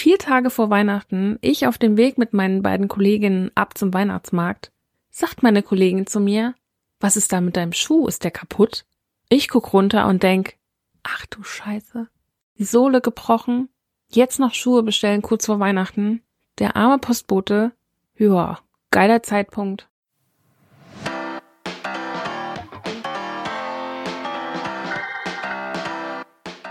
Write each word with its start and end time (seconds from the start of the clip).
vier 0.00 0.16
Tage 0.16 0.48
vor 0.48 0.70
Weihnachten, 0.70 1.36
ich 1.42 1.66
auf 1.66 1.76
dem 1.76 1.98
Weg 1.98 2.16
mit 2.16 2.32
meinen 2.32 2.62
beiden 2.62 2.88
Kolleginnen 2.88 3.50
ab 3.54 3.76
zum 3.76 3.92
Weihnachtsmarkt, 3.92 4.72
sagt 5.10 5.42
meine 5.42 5.62
Kollegin 5.62 6.06
zu 6.06 6.20
mir, 6.20 6.54
was 7.00 7.18
ist 7.18 7.34
da 7.34 7.42
mit 7.42 7.54
deinem 7.54 7.74
Schuh? 7.74 8.06
Ist 8.06 8.24
der 8.24 8.30
kaputt? 8.30 8.86
Ich 9.28 9.48
guck 9.48 9.74
runter 9.74 10.06
und 10.06 10.22
denk, 10.22 10.56
ach 11.02 11.26
du 11.26 11.42
Scheiße. 11.42 12.08
Die 12.56 12.64
Sohle 12.64 13.02
gebrochen, 13.02 13.68
jetzt 14.08 14.40
noch 14.40 14.54
Schuhe 14.54 14.82
bestellen 14.82 15.20
kurz 15.20 15.44
vor 15.44 15.60
Weihnachten. 15.60 16.22
Der 16.58 16.76
arme 16.76 16.96
Postbote, 16.96 17.72
ja, 18.16 18.58
geiler 18.90 19.22
Zeitpunkt. 19.22 19.86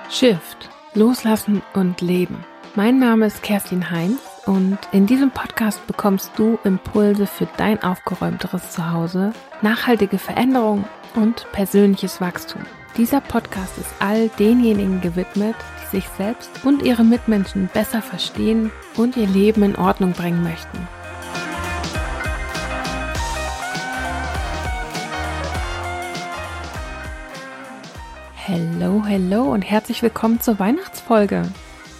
Shift, 0.09 0.69
loslassen 0.95 1.61
und 1.75 2.01
leben. 2.01 2.43
Mein 2.75 2.99
Name 2.99 3.25
ist 3.25 3.41
Kerstin 3.41 3.89
Heinz 3.89 4.19
und 4.45 4.77
in 4.91 5.07
diesem 5.07 5.31
Podcast 5.31 5.85
bekommst 5.87 6.31
du 6.37 6.59
Impulse 6.63 7.25
für 7.25 7.47
dein 7.57 7.81
aufgeräumteres 7.81 8.71
Zuhause, 8.71 9.33
nachhaltige 9.63 10.19
Veränderung 10.19 10.85
und 11.15 11.51
persönliches 11.51 12.21
Wachstum. 12.21 12.61
Dieser 12.95 13.21
Podcast 13.21 13.75
ist 13.79 13.89
all 13.99 14.29
denjenigen 14.37 15.01
gewidmet, 15.01 15.55
die 15.81 15.97
sich 15.97 16.07
selbst 16.15 16.51
und 16.63 16.83
ihre 16.83 17.03
Mitmenschen 17.03 17.69
besser 17.73 18.03
verstehen 18.03 18.71
und 18.95 19.17
ihr 19.17 19.27
Leben 19.27 19.63
in 19.63 19.75
Ordnung 19.75 20.11
bringen 20.11 20.43
möchten. 20.43 20.87
Hallo, 28.47 29.03
hallo 29.07 29.53
und 29.53 29.63
herzlich 29.63 30.03
willkommen 30.03 30.39
zur 30.39 30.59
Weihnachtsfolge. 30.59 31.43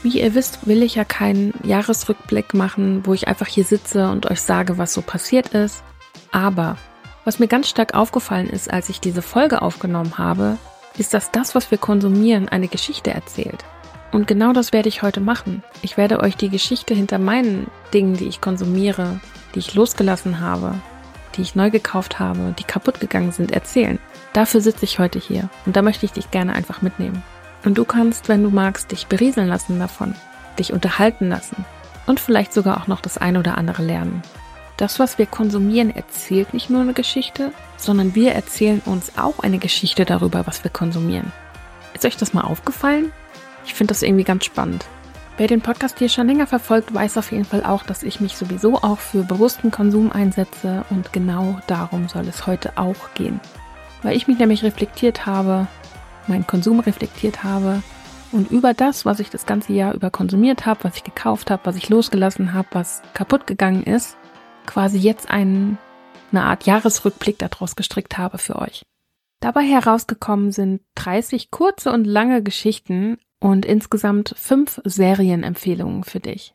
Wie 0.02 0.22
ihr 0.22 0.34
wisst, 0.34 0.66
will 0.66 0.82
ich 0.82 0.96
ja 0.96 1.04
keinen 1.04 1.54
Jahresrückblick 1.64 2.54
machen, 2.54 3.06
wo 3.06 3.14
ich 3.14 3.28
einfach 3.28 3.48
hier 3.48 3.66
sitze 3.66 4.10
und 4.10 4.32
euch 4.32 4.42
sage, 4.42 4.78
was 4.78 4.94
so 4.94 5.02
passiert 5.02 5.50
ist. 5.50 5.84
Aber 6.32 6.78
was 7.26 7.40
mir 7.40 7.48
ganz 7.48 7.68
stark 7.68 7.94
aufgefallen 7.94 8.50
ist, 8.50 8.72
als 8.72 8.90
ich 8.90 9.02
diese 9.02 9.22
Folge 9.22 9.62
aufgenommen 9.62 10.18
habe, 10.18 10.58
ist, 10.98 11.14
dass 11.14 11.32
das, 11.32 11.54
was 11.54 11.70
wir 11.70 11.78
konsumieren, 11.78 12.48
eine 12.48 12.70
Geschichte 12.70 13.12
erzählt. 13.12 13.66
Und 14.12 14.26
genau 14.26 14.54
das 14.54 14.74
werde 14.74 14.90
ich 14.90 15.02
heute 15.02 15.20
machen. 15.20 15.64
Ich 15.82 15.98
werde 15.98 16.22
euch 16.22 16.36
die 16.36 16.50
Geschichte 16.50 16.94
hinter 16.94 17.20
meinen 17.20 17.68
Dingen, 17.94 18.16
die 18.16 18.28
ich 18.28 18.42
konsumiere, 18.42 19.20
die 19.54 19.60
ich 19.60 19.76
losgelassen 19.76 20.40
habe, 20.40 20.76
die 21.36 21.42
ich 21.42 21.56
neu 21.56 21.70
gekauft 21.70 22.20
habe, 22.20 22.56
die 22.58 22.64
kaputt 22.64 23.00
gegangen 23.00 23.32
sind, 23.32 23.52
erzählen. 23.52 24.00
Dafür 24.34 24.62
sitze 24.62 24.86
ich 24.86 24.98
heute 24.98 25.20
hier 25.20 25.50
und 25.66 25.76
da 25.76 25.82
möchte 25.82 26.06
ich 26.06 26.14
dich 26.14 26.32
gerne 26.32 26.54
einfach 26.54 26.82
mitnehmen. 26.82 27.22
Und 27.64 27.78
du 27.78 27.86
kannst, 27.86 28.30
wenn 28.30 28.44
du 28.44 28.50
magst, 28.50 28.92
dich 28.92 29.08
berieseln 29.08 29.48
lassen 29.48 29.80
davon, 29.80 30.16
dich 30.58 30.74
unterhalten 30.74 31.30
lassen 31.30 31.66
und 32.08 32.20
vielleicht 32.20 32.54
sogar 32.54 32.82
auch 32.82 32.88
noch 32.88 33.02
das 33.02 33.18
eine 33.18 33.40
oder 33.40 33.58
andere 33.58 33.84
lernen. 33.84 34.22
Das, 34.78 34.98
was 34.98 35.18
wir 35.18 35.26
konsumieren, 35.26 35.94
erzählt 35.94 36.54
nicht 36.54 36.70
nur 36.70 36.82
eine 36.82 36.94
Geschichte, 36.94 37.52
sondern 37.76 38.16
wir 38.16 38.32
erzählen 38.32 38.82
uns 38.86 39.18
auch 39.18 39.40
eine 39.40 39.58
Geschichte 39.58 40.06
darüber, 40.06 40.48
was 40.48 40.64
wir 40.64 40.72
konsumieren. 40.72 41.34
Ist 41.94 42.06
euch 42.06 42.16
das 42.16 42.34
mal 42.34 42.44
aufgefallen? 42.44 43.12
Ich 43.66 43.74
finde 43.74 43.94
das 43.94 44.04
irgendwie 44.04 44.24
ganz 44.24 44.46
spannend. 44.46 44.86
Wer 45.36 45.48
den 45.48 45.62
Podcast 45.62 46.00
hier 46.00 46.10
schon 46.10 46.28
länger 46.28 46.48
verfolgt, 46.48 46.94
weiß 46.94 47.18
auf 47.18 47.32
jeden 47.32 47.46
Fall 47.46 47.64
auch, 47.64 47.84
dass 47.84 48.04
ich 48.04 48.20
mich 48.20 48.36
sowieso 48.36 48.76
auch 48.76 49.00
für 49.00 49.24
bewussten 49.24 49.70
Konsum 49.70 50.12
einsetze 50.12 50.84
und 50.90 51.14
genau 51.14 51.60
darum 51.68 52.10
soll 52.10 52.28
es 52.28 52.48
heute 52.48 52.78
auch 52.78 53.14
gehen. 53.14 53.40
Weil 54.02 54.16
ich 54.18 54.28
mich 54.28 54.38
nämlich 54.38 54.64
reflektiert 54.64 55.26
habe, 55.26 55.68
meinen 56.30 56.48
Konsum 56.48 56.80
reflektiert 56.80 57.44
habe 57.44 57.84
und 58.32 58.52
über 58.52 58.74
das, 58.74 59.06
was 59.06 59.20
ich 59.20 59.30
das 59.30 59.46
ganze 59.46 59.74
Jahr 59.74 59.94
über 59.94 60.12
konsumiert 60.12 60.66
habe, 60.66 60.84
was 60.84 60.96
ich 60.96 61.04
gekauft 61.04 61.50
habe, 61.50 61.66
was 61.66 61.76
ich 61.76 61.90
losgelassen 61.90 62.54
habe, 62.54 62.68
was 62.72 63.02
kaputt 63.14 63.48
gegangen 63.48 63.84
ist, 63.84 64.18
quasi 64.66 65.00
jetzt 65.00 65.30
einen, 65.30 65.78
eine 66.32 66.44
Art 66.44 66.66
Jahresrückblick 66.66 67.40
daraus 67.40 67.76
gestrickt 67.76 68.18
habe 68.18 68.38
für 68.38 68.58
euch. 68.58 68.84
Dabei 69.40 69.64
herausgekommen 69.64 70.52
sind 70.52 70.82
30 70.96 71.50
kurze 71.50 71.92
und 71.92 72.06
lange 72.06 72.44
Geschichten 72.44 73.18
und 73.40 73.66
insgesamt 73.66 74.36
fünf 74.38 74.82
Serienempfehlungen 74.84 76.04
für 76.04 76.20
dich. 76.20 76.54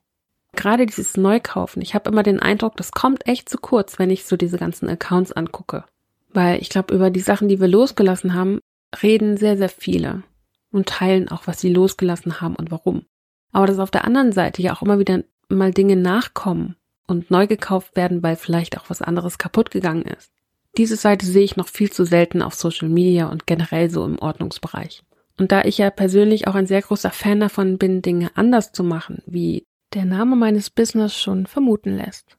Gerade 0.54 0.86
dieses 0.86 1.16
Neukaufen, 1.16 1.82
ich 1.82 1.94
habe 1.94 2.10
immer 2.10 2.22
den 2.22 2.38
Eindruck, 2.40 2.76
das 2.76 2.92
kommt 2.92 3.26
echt 3.26 3.48
zu 3.48 3.58
kurz, 3.58 3.98
wenn 3.98 4.10
ich 4.10 4.26
so 4.26 4.36
diese 4.36 4.58
ganzen 4.58 4.88
Accounts 4.88 5.32
angucke. 5.32 5.84
Weil 6.32 6.60
ich 6.60 6.68
glaube, 6.68 6.94
über 6.94 7.10
die 7.10 7.20
Sachen, 7.20 7.48
die 7.48 7.60
wir 7.60 7.68
losgelassen 7.68 8.34
haben, 8.34 8.60
reden 9.02 9.36
sehr, 9.36 9.56
sehr 9.56 9.68
viele 9.68 10.22
und 10.70 10.88
teilen 10.88 11.28
auch, 11.28 11.46
was 11.46 11.60
sie 11.60 11.72
losgelassen 11.72 12.40
haben 12.40 12.56
und 12.56 12.70
warum. 12.70 13.06
Aber 13.52 13.66
dass 13.66 13.78
auf 13.78 13.90
der 13.90 14.04
anderen 14.04 14.32
Seite 14.32 14.62
ja 14.62 14.74
auch 14.74 14.82
immer 14.82 14.98
wieder 14.98 15.22
mal 15.48 15.70
Dinge 15.70 15.96
nachkommen 15.96 16.76
und 17.06 17.30
neu 17.30 17.46
gekauft 17.46 17.96
werden, 17.96 18.22
weil 18.22 18.36
vielleicht 18.36 18.78
auch 18.78 18.88
was 18.88 19.02
anderes 19.02 19.38
kaputt 19.38 19.70
gegangen 19.70 20.02
ist. 20.02 20.32
Diese 20.76 20.96
Seite 20.96 21.24
sehe 21.26 21.44
ich 21.44 21.56
noch 21.56 21.68
viel 21.68 21.92
zu 21.92 22.04
selten 22.04 22.42
auf 22.42 22.54
Social 22.54 22.88
Media 22.88 23.28
und 23.28 23.46
generell 23.46 23.90
so 23.90 24.04
im 24.04 24.18
Ordnungsbereich. 24.18 25.02
Und 25.38 25.52
da 25.52 25.62
ich 25.62 25.78
ja 25.78 25.90
persönlich 25.90 26.48
auch 26.48 26.54
ein 26.54 26.66
sehr 26.66 26.82
großer 26.82 27.10
Fan 27.10 27.40
davon 27.40 27.78
bin, 27.78 28.02
Dinge 28.02 28.30
anders 28.34 28.72
zu 28.72 28.82
machen, 28.82 29.22
wie 29.26 29.66
der 29.92 30.04
Name 30.04 30.34
meines 30.34 30.70
Business 30.70 31.16
schon 31.16 31.46
vermuten 31.46 31.96
lässt. 31.96 32.36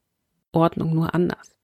Ordnung 0.52 0.94
nur 0.94 1.14
anders. 1.14 1.56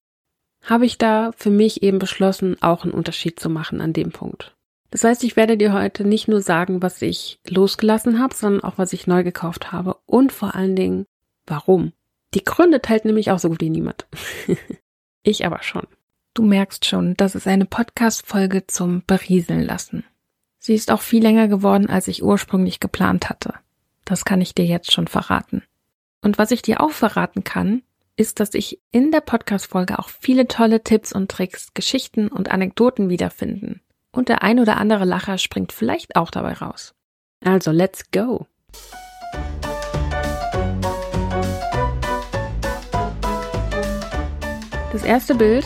Habe 0.63 0.87
ich 0.87 0.97
da 0.97 1.33
für 1.37 1.51
mich 1.51 1.83
eben 1.83 1.99
beschlossen, 1.99 2.57
auch 2.63 2.85
einen 2.85 2.95
Unterschied 2.95 3.41
zu 3.41 3.51
machen 3.51 3.81
an 3.81 3.93
dem 3.93 4.13
Punkt. 4.13 4.55
Das 4.93 5.05
heißt, 5.05 5.25
ich 5.25 5.37
werde 5.37 5.57
dir 5.57 5.73
heute 5.73 6.05
nicht 6.05 6.29
nur 6.29 6.43
sagen, 6.43 6.83
was 6.83 7.01
ich 7.01 7.41
losgelassen 7.49 8.21
habe, 8.21 8.35
sondern 8.35 8.63
auch, 8.63 8.77
was 8.77 8.93
ich 8.93 9.07
neu 9.07 9.25
gekauft 9.25 9.73
habe 9.73 9.97
und 10.05 10.33
vor 10.33 10.55
allen 10.55 10.77
Dingen, 10.77 11.07
warum. 11.47 11.95
Die 12.35 12.45
Gründe 12.45 12.83
teilt 12.83 13.07
nämlich 13.07 13.31
auch 13.31 13.39
so 13.39 13.49
gut 13.49 13.63
wie 13.63 13.71
niemand. 13.71 14.07
ich 15.23 15.47
aber 15.47 15.63
schon. 15.63 15.87
Du 16.35 16.43
merkst 16.43 16.85
schon, 16.85 17.15
das 17.17 17.35
ist 17.35 17.47
eine 17.47 17.65
Podcast-Folge 17.65 18.67
zum 18.67 19.03
Berieseln 19.07 19.63
lassen. 19.63 20.05
Sie 20.59 20.75
ist 20.75 20.91
auch 20.91 21.01
viel 21.01 21.23
länger 21.23 21.49
geworden, 21.49 21.89
als 21.89 22.07
ich 22.07 22.23
ursprünglich 22.23 22.79
geplant 22.79 23.31
hatte. 23.31 23.55
Das 24.05 24.27
kann 24.27 24.43
ich 24.43 24.55
dir 24.55 24.67
jetzt 24.67 24.93
schon 24.93 25.09
verraten. 25.09 25.63
Und 26.21 26.37
was 26.37 26.51
ich 26.51 26.61
dir 26.61 26.83
auch 26.83 26.91
verraten 26.91 27.45
kann, 27.45 27.81
ist, 28.17 28.41
dass 28.41 28.53
ich 28.53 28.79
in 28.91 29.11
der 29.11 29.23
Podcast-Folge 29.23 29.99
auch 29.99 30.11
viele 30.11 30.49
tolle 30.49 30.85
Tipps 30.85 31.15
und 31.15 31.31
Tricks, 31.31 31.73
Geschichten 31.73 32.29
und 32.29 32.51
Anekdoten 32.51 33.09
wiederfinden. 33.09 33.81
Und 34.15 34.29
der 34.29 34.43
ein 34.43 34.61
oder 34.61 34.77
andere 34.77 35.07
Lacher 35.07 35.39
springt 35.39 35.73
vielleicht 35.73 36.17
auch 36.17 36.31
dabei 36.31 36.53
raus. 36.53 36.95
Also, 37.43 37.71
let's 37.71 38.11
go! 38.11 38.47
Das 44.93 45.03
erste 45.03 45.35
Bild, 45.35 45.65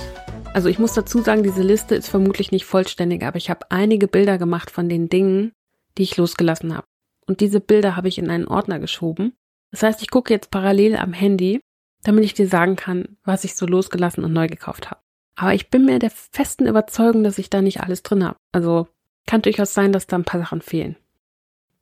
also 0.55 0.69
ich 0.69 0.79
muss 0.79 0.95
dazu 0.95 1.21
sagen, 1.21 1.43
diese 1.43 1.63
Liste 1.63 1.97
ist 1.97 2.09
vermutlich 2.09 2.53
nicht 2.53 2.65
vollständig, 2.65 3.25
aber 3.25 3.37
ich 3.37 3.51
habe 3.51 3.67
einige 3.71 4.07
Bilder 4.07 4.39
gemacht 4.39 4.71
von 4.71 4.89
den 4.89 5.09
Dingen, 5.09 5.53
die 5.99 6.05
ich 6.05 6.17
losgelassen 6.17 6.77
habe. 6.77 6.87
Und 7.27 7.41
diese 7.41 7.59
Bilder 7.61 7.97
habe 7.97 8.07
ich 8.07 8.19
in 8.19 8.31
einen 8.31 8.47
Ordner 8.47 8.79
geschoben. 8.79 9.33
Das 9.73 9.83
heißt, 9.83 10.03
ich 10.03 10.11
gucke 10.11 10.33
jetzt 10.33 10.53
parallel 10.53 10.95
am 10.95 11.13
Handy, 11.13 11.61
damit 12.05 12.25
ich 12.25 12.35
dir 12.35 12.47
sagen 12.47 12.77
kann, 12.77 13.19
was 13.25 13.43
ich 13.43 13.57
so 13.57 13.67
losgelassen 13.67 14.25
und 14.25 14.33
neu 14.33 14.47
gekauft 14.47 14.89
habe. 14.89 15.01
Aber 15.37 15.55
ich 15.55 15.71
bin 15.71 15.85
mir 15.85 15.99
der 15.99 16.11
festen 16.11 16.67
Überzeugung, 16.67 17.23
dass 17.23 17.39
ich 17.39 17.51
da 17.51 17.63
nicht 17.63 17.81
alles 17.81 18.03
drin 18.03 18.25
habe. 18.25 18.37
Also 18.53 18.89
kann 19.27 19.43
durchaus 19.43 19.75
sein, 19.75 19.93
dass 19.93 20.07
da 20.07 20.17
ein 20.17 20.25
paar 20.25 20.41
Sachen 20.41 20.63
fehlen. 20.63 20.97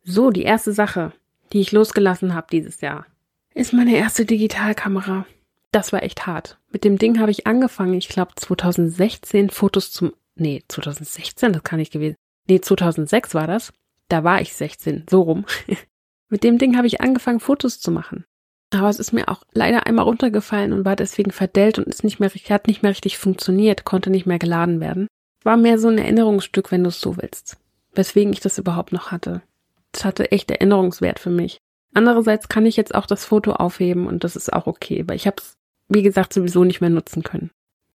So, 0.03 0.29
die 0.29 0.43
erste 0.43 0.73
Sache, 0.73 1.13
die 1.53 1.61
ich 1.61 1.71
losgelassen 1.71 2.35
habe 2.35 2.47
dieses 2.51 2.81
Jahr, 2.81 3.05
ist 3.53 3.73
meine 3.73 3.95
erste 3.95 4.25
Digitalkamera 4.25 5.25
das 5.75 5.91
war 5.91 6.03
echt 6.03 6.25
hart. 6.25 6.57
Mit 6.71 6.85
dem 6.85 6.97
Ding 6.97 7.19
habe 7.19 7.31
ich 7.31 7.47
angefangen, 7.47 7.95
ich 7.95 8.07
glaube 8.07 8.31
2016 8.35 9.49
Fotos 9.49 9.91
zum, 9.91 10.13
nee, 10.35 10.63
2016, 10.69 11.51
das 11.51 11.63
kann 11.63 11.79
nicht 11.79 11.91
gewesen. 11.91 12.15
Nee, 12.47 12.61
2006 12.61 13.35
war 13.35 13.45
das. 13.45 13.73
Da 14.07 14.23
war 14.23 14.39
ich 14.39 14.53
16, 14.53 15.05
so 15.09 15.23
rum. 15.23 15.45
Mit 16.29 16.45
dem 16.45 16.57
Ding 16.59 16.77
habe 16.77 16.87
ich 16.87 17.01
angefangen, 17.01 17.41
Fotos 17.41 17.81
zu 17.81 17.91
machen. 17.91 18.23
Aber 18.71 18.89
es 18.89 18.99
ist 18.99 19.13
mir 19.13 19.29
auch 19.29 19.43
leider 19.53 19.85
einmal 19.85 20.05
runtergefallen 20.05 20.73
und 20.73 20.85
war 20.85 20.95
deswegen 20.95 21.31
verdellt 21.31 21.79
und 21.79 21.87
ist 21.87 22.03
nicht 22.03 22.19
mehr, 22.19 22.29
hat 22.29 22.67
nicht 22.67 22.83
mehr 22.83 22.91
richtig 22.91 23.17
funktioniert, 23.17 23.85
konnte 23.85 24.09
nicht 24.09 24.25
mehr 24.25 24.39
geladen 24.39 24.79
werden. 24.79 25.07
War 25.43 25.57
mehr 25.57 25.77
so 25.77 25.87
ein 25.87 25.97
Erinnerungsstück, 25.97 26.71
wenn 26.71 26.83
du 26.83 26.89
es 26.89 26.99
so 26.99 27.17
willst. 27.17 27.57
Weswegen 27.93 28.33
ich 28.33 28.39
das 28.39 28.57
überhaupt 28.57 28.91
noch 28.91 29.11
hatte. 29.11 29.41
Es 29.93 30.03
hatte 30.03 30.31
echt 30.31 30.51
Erinnerungswert 30.51 31.19
für 31.19 31.29
mich. 31.29 31.59
Andererseits 31.93 32.49
kann 32.49 32.65
ich 32.65 32.75
jetzt 32.75 32.93
auch 32.93 33.05
das 33.05 33.23
Foto 33.23 33.53
aufheben 33.53 34.07
und 34.07 34.23
das 34.23 34.35
ist 34.35 34.51
auch 34.51 34.67
okay, 34.67 35.03
weil 35.07 35.15
ich 35.15 35.27
habe 35.27 35.37
es 35.39 35.55
wie 35.87 36.01
gesagt, 36.01 36.33
sowieso 36.33 36.63
nicht 36.63 36.81
mehr 36.81 36.89
nutzen 36.89 37.23
können. 37.23 37.51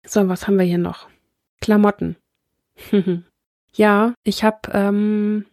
So, 0.07 0.29
was 0.29 0.47
haben 0.47 0.59
wir 0.59 0.65
hier 0.65 0.79
noch? 0.79 1.09
Klamotten. 1.61 2.17
ja, 3.75 4.15
ich 4.23 4.45
habe, 4.45 4.71
ähm, 4.73 5.47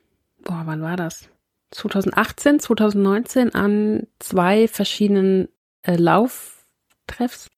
boah, 0.43 0.63
wann 0.65 0.81
war 0.81 0.95
das? 0.95 1.29
2018, 1.71 2.59
2019 2.59 3.53
an 3.53 4.07
zwei 4.19 4.67
verschiedenen 4.67 5.49
äh, 5.83 5.95
Lauftreffs. 5.95 7.49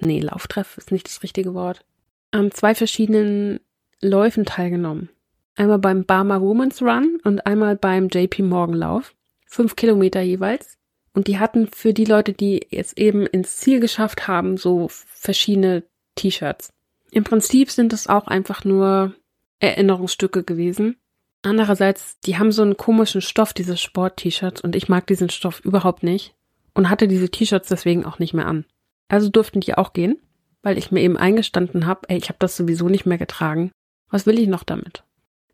Nee, 0.00 0.20
Lauftreff 0.20 0.76
ist 0.78 0.92
nicht 0.92 1.06
das 1.06 1.22
richtige 1.22 1.54
Wort. 1.54 1.84
An 2.30 2.50
zwei 2.50 2.74
verschiedenen 2.74 3.60
Läufen 4.00 4.44
teilgenommen. 4.44 5.08
Einmal 5.56 5.78
beim 5.78 6.04
Barmer 6.04 6.40
Women's 6.40 6.80
Run 6.82 7.18
und 7.24 7.46
einmal 7.46 7.76
beim 7.76 8.08
JP 8.08 8.42
Morgan 8.42 8.76
Lauf. 8.76 9.14
Fünf 9.46 9.74
Kilometer 9.74 10.20
jeweils. 10.20 10.78
Und 11.14 11.26
die 11.26 11.38
hatten 11.38 11.66
für 11.66 11.92
die 11.92 12.04
Leute, 12.04 12.32
die 12.32 12.66
jetzt 12.70 12.96
eben 12.96 13.26
ins 13.26 13.56
Ziel 13.56 13.80
geschafft 13.80 14.28
haben, 14.28 14.56
so 14.56 14.86
verschiedene 14.88 15.82
T-Shirts. 16.14 16.72
Im 17.10 17.24
Prinzip 17.24 17.70
sind 17.70 17.92
es 17.92 18.06
auch 18.06 18.28
einfach 18.28 18.64
nur 18.64 19.14
Erinnerungsstücke 19.58 20.44
gewesen. 20.44 20.96
Andererseits, 21.42 22.18
die 22.20 22.38
haben 22.38 22.52
so 22.52 22.62
einen 22.62 22.76
komischen 22.76 23.20
Stoff, 23.20 23.52
diese 23.52 23.76
Sport-T-Shirts, 23.76 24.60
und 24.60 24.74
ich 24.74 24.88
mag 24.88 25.06
diesen 25.06 25.30
Stoff 25.30 25.60
überhaupt 25.60 26.02
nicht 26.02 26.34
und 26.74 26.90
hatte 26.90 27.08
diese 27.08 27.30
T-Shirts 27.30 27.68
deswegen 27.68 28.04
auch 28.04 28.18
nicht 28.18 28.34
mehr 28.34 28.46
an. 28.46 28.64
Also 29.08 29.28
durften 29.28 29.60
die 29.60 29.74
auch 29.74 29.92
gehen, 29.92 30.18
weil 30.62 30.78
ich 30.78 30.90
mir 30.90 31.00
eben 31.00 31.16
eingestanden 31.16 31.86
habe, 31.86 32.08
ey, 32.08 32.18
ich 32.18 32.28
habe 32.28 32.38
das 32.40 32.56
sowieso 32.56 32.88
nicht 32.88 33.06
mehr 33.06 33.18
getragen. 33.18 33.70
Was 34.10 34.26
will 34.26 34.38
ich 34.38 34.48
noch 34.48 34.64
damit? 34.64 35.04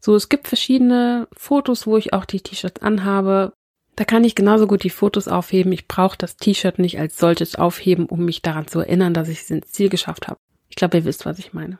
So, 0.00 0.14
es 0.14 0.28
gibt 0.28 0.48
verschiedene 0.48 1.28
Fotos, 1.36 1.86
wo 1.86 1.96
ich 1.96 2.12
auch 2.12 2.24
die 2.24 2.40
T-Shirts 2.40 2.82
anhabe, 2.82 3.52
da 3.96 4.04
kann 4.04 4.24
ich 4.24 4.34
genauso 4.34 4.66
gut 4.66 4.82
die 4.82 4.90
Fotos 4.90 5.28
aufheben. 5.28 5.72
Ich 5.72 5.86
brauche 5.86 6.18
das 6.18 6.36
T-Shirt 6.36 6.78
nicht 6.78 6.98
als 6.98 7.16
solches 7.16 7.56
aufheben, 7.56 8.06
um 8.06 8.24
mich 8.24 8.42
daran 8.42 8.66
zu 8.66 8.80
erinnern, 8.80 9.14
dass 9.14 9.28
ich 9.28 9.42
es 9.42 9.50
ins 9.50 9.70
Ziel 9.70 9.88
geschafft 9.88 10.26
habe. 10.28 10.40
Ich 10.68 10.76
glaube, 10.76 10.96
ihr 10.96 11.04
wisst, 11.04 11.26
was 11.26 11.38
ich 11.38 11.52
meine. 11.52 11.78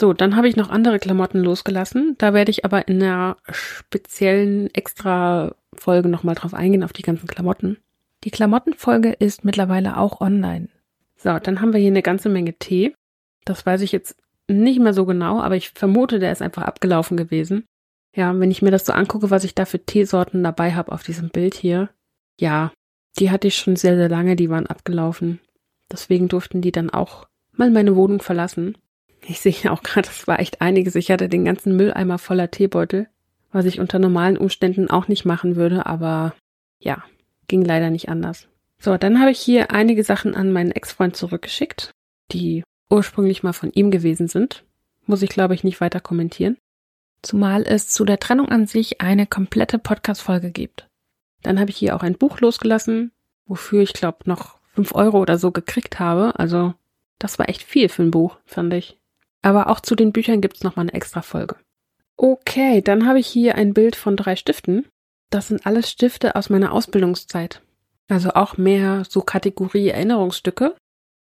So, 0.00 0.14
dann 0.14 0.34
habe 0.34 0.48
ich 0.48 0.56
noch 0.56 0.70
andere 0.70 0.98
Klamotten 0.98 1.40
losgelassen. 1.40 2.14
Da 2.16 2.32
werde 2.32 2.50
ich 2.50 2.64
aber 2.64 2.88
in 2.88 3.02
einer 3.02 3.36
speziellen 3.50 4.74
extra 4.74 5.54
Folge 5.74 6.08
nochmal 6.08 6.34
drauf 6.34 6.54
eingehen, 6.54 6.82
auf 6.82 6.94
die 6.94 7.02
ganzen 7.02 7.26
Klamotten. 7.26 7.76
Die 8.24 8.30
Klamottenfolge 8.30 9.12
ist 9.12 9.44
mittlerweile 9.44 9.98
auch 9.98 10.22
online. 10.22 10.68
So, 11.16 11.38
dann 11.38 11.60
haben 11.60 11.74
wir 11.74 11.80
hier 11.80 11.90
eine 11.90 12.00
ganze 12.00 12.30
Menge 12.30 12.54
Tee. 12.54 12.94
Das 13.44 13.66
weiß 13.66 13.82
ich 13.82 13.92
jetzt 13.92 14.16
nicht 14.48 14.80
mehr 14.80 14.94
so 14.94 15.04
genau, 15.04 15.38
aber 15.38 15.56
ich 15.56 15.68
vermute, 15.68 16.18
der 16.18 16.32
ist 16.32 16.40
einfach 16.40 16.62
abgelaufen 16.62 17.18
gewesen. 17.18 17.66
Ja, 18.16 18.36
wenn 18.40 18.50
ich 18.50 18.62
mir 18.62 18.70
das 18.70 18.86
so 18.86 18.94
angucke, 18.94 19.30
was 19.30 19.44
ich 19.44 19.54
da 19.54 19.66
für 19.66 19.84
Teesorten 19.84 20.42
dabei 20.42 20.72
habe 20.72 20.92
auf 20.92 21.02
diesem 21.02 21.28
Bild 21.28 21.54
hier, 21.54 21.90
ja, 22.38 22.72
die 23.18 23.30
hatte 23.30 23.48
ich 23.48 23.56
schon 23.56 23.76
sehr, 23.76 23.96
sehr 23.96 24.08
lange, 24.08 24.34
die 24.34 24.48
waren 24.48 24.66
abgelaufen. 24.66 25.40
Deswegen 25.92 26.28
durften 26.28 26.62
die 26.62 26.72
dann 26.72 26.88
auch 26.88 27.26
mal 27.52 27.70
meine 27.70 27.96
Wohnung 27.96 28.22
verlassen. 28.22 28.78
Ich 29.26 29.40
sehe 29.40 29.70
auch 29.70 29.82
gerade, 29.82 30.08
das 30.08 30.26
war 30.26 30.40
echt 30.40 30.60
einiges. 30.60 30.94
Ich 30.94 31.10
hatte 31.10 31.28
den 31.28 31.44
ganzen 31.44 31.76
Mülleimer 31.76 32.18
voller 32.18 32.50
Teebeutel, 32.50 33.08
was 33.52 33.64
ich 33.64 33.80
unter 33.80 33.98
normalen 33.98 34.38
Umständen 34.38 34.90
auch 34.90 35.08
nicht 35.08 35.24
machen 35.24 35.56
würde, 35.56 35.86
aber 35.86 36.34
ja, 36.78 37.04
ging 37.48 37.64
leider 37.64 37.90
nicht 37.90 38.08
anders. 38.08 38.48
So, 38.78 38.96
dann 38.96 39.20
habe 39.20 39.30
ich 39.30 39.38
hier 39.38 39.70
einige 39.72 40.04
Sachen 40.04 40.34
an 40.34 40.52
meinen 40.52 40.72
Ex-Freund 40.72 41.14
zurückgeschickt, 41.16 41.90
die 42.32 42.64
ursprünglich 42.88 43.42
mal 43.42 43.52
von 43.52 43.70
ihm 43.72 43.90
gewesen 43.90 44.26
sind. 44.26 44.64
Muss 45.06 45.22
ich, 45.22 45.28
glaube 45.28 45.54
ich, 45.54 45.64
nicht 45.64 45.80
weiter 45.80 46.00
kommentieren. 46.00 46.56
Zumal 47.22 47.64
es 47.66 47.88
zu 47.88 48.06
der 48.06 48.18
Trennung 48.18 48.48
an 48.48 48.66
sich 48.66 49.02
eine 49.02 49.26
komplette 49.26 49.78
Podcast-Folge 49.78 50.50
gibt. 50.50 50.88
Dann 51.42 51.60
habe 51.60 51.70
ich 51.70 51.76
hier 51.76 51.94
auch 51.94 52.02
ein 52.02 52.16
Buch 52.16 52.40
losgelassen, 52.40 53.12
wofür 53.46 53.82
ich 53.82 53.92
glaube 53.92 54.18
noch 54.24 54.58
fünf 54.72 54.94
Euro 54.94 55.20
oder 55.20 55.36
so 55.36 55.50
gekriegt 55.50 55.98
habe. 55.98 56.38
Also 56.38 56.74
das 57.18 57.38
war 57.38 57.48
echt 57.48 57.62
viel 57.62 57.88
für 57.88 58.02
ein 58.02 58.10
Buch, 58.10 58.38
fand 58.46 58.72
ich. 58.72 58.99
Aber 59.42 59.70
auch 59.70 59.80
zu 59.80 59.94
den 59.94 60.12
Büchern 60.12 60.40
gibt's 60.40 60.62
noch 60.62 60.76
mal 60.76 60.82
eine 60.82 60.94
extra 60.94 61.22
Folge. 61.22 61.56
Okay, 62.16 62.82
dann 62.82 63.06
habe 63.06 63.18
ich 63.18 63.26
hier 63.26 63.54
ein 63.54 63.72
Bild 63.72 63.96
von 63.96 64.16
drei 64.16 64.36
Stiften. 64.36 64.86
Das 65.30 65.48
sind 65.48 65.64
alles 65.64 65.90
Stifte 65.90 66.36
aus 66.36 66.50
meiner 66.50 66.72
Ausbildungszeit. 66.72 67.62
Also 68.08 68.30
auch 68.30 68.58
mehr 68.58 69.04
so 69.08 69.22
Kategorie 69.22 69.88
Erinnerungsstücke. 69.88 70.74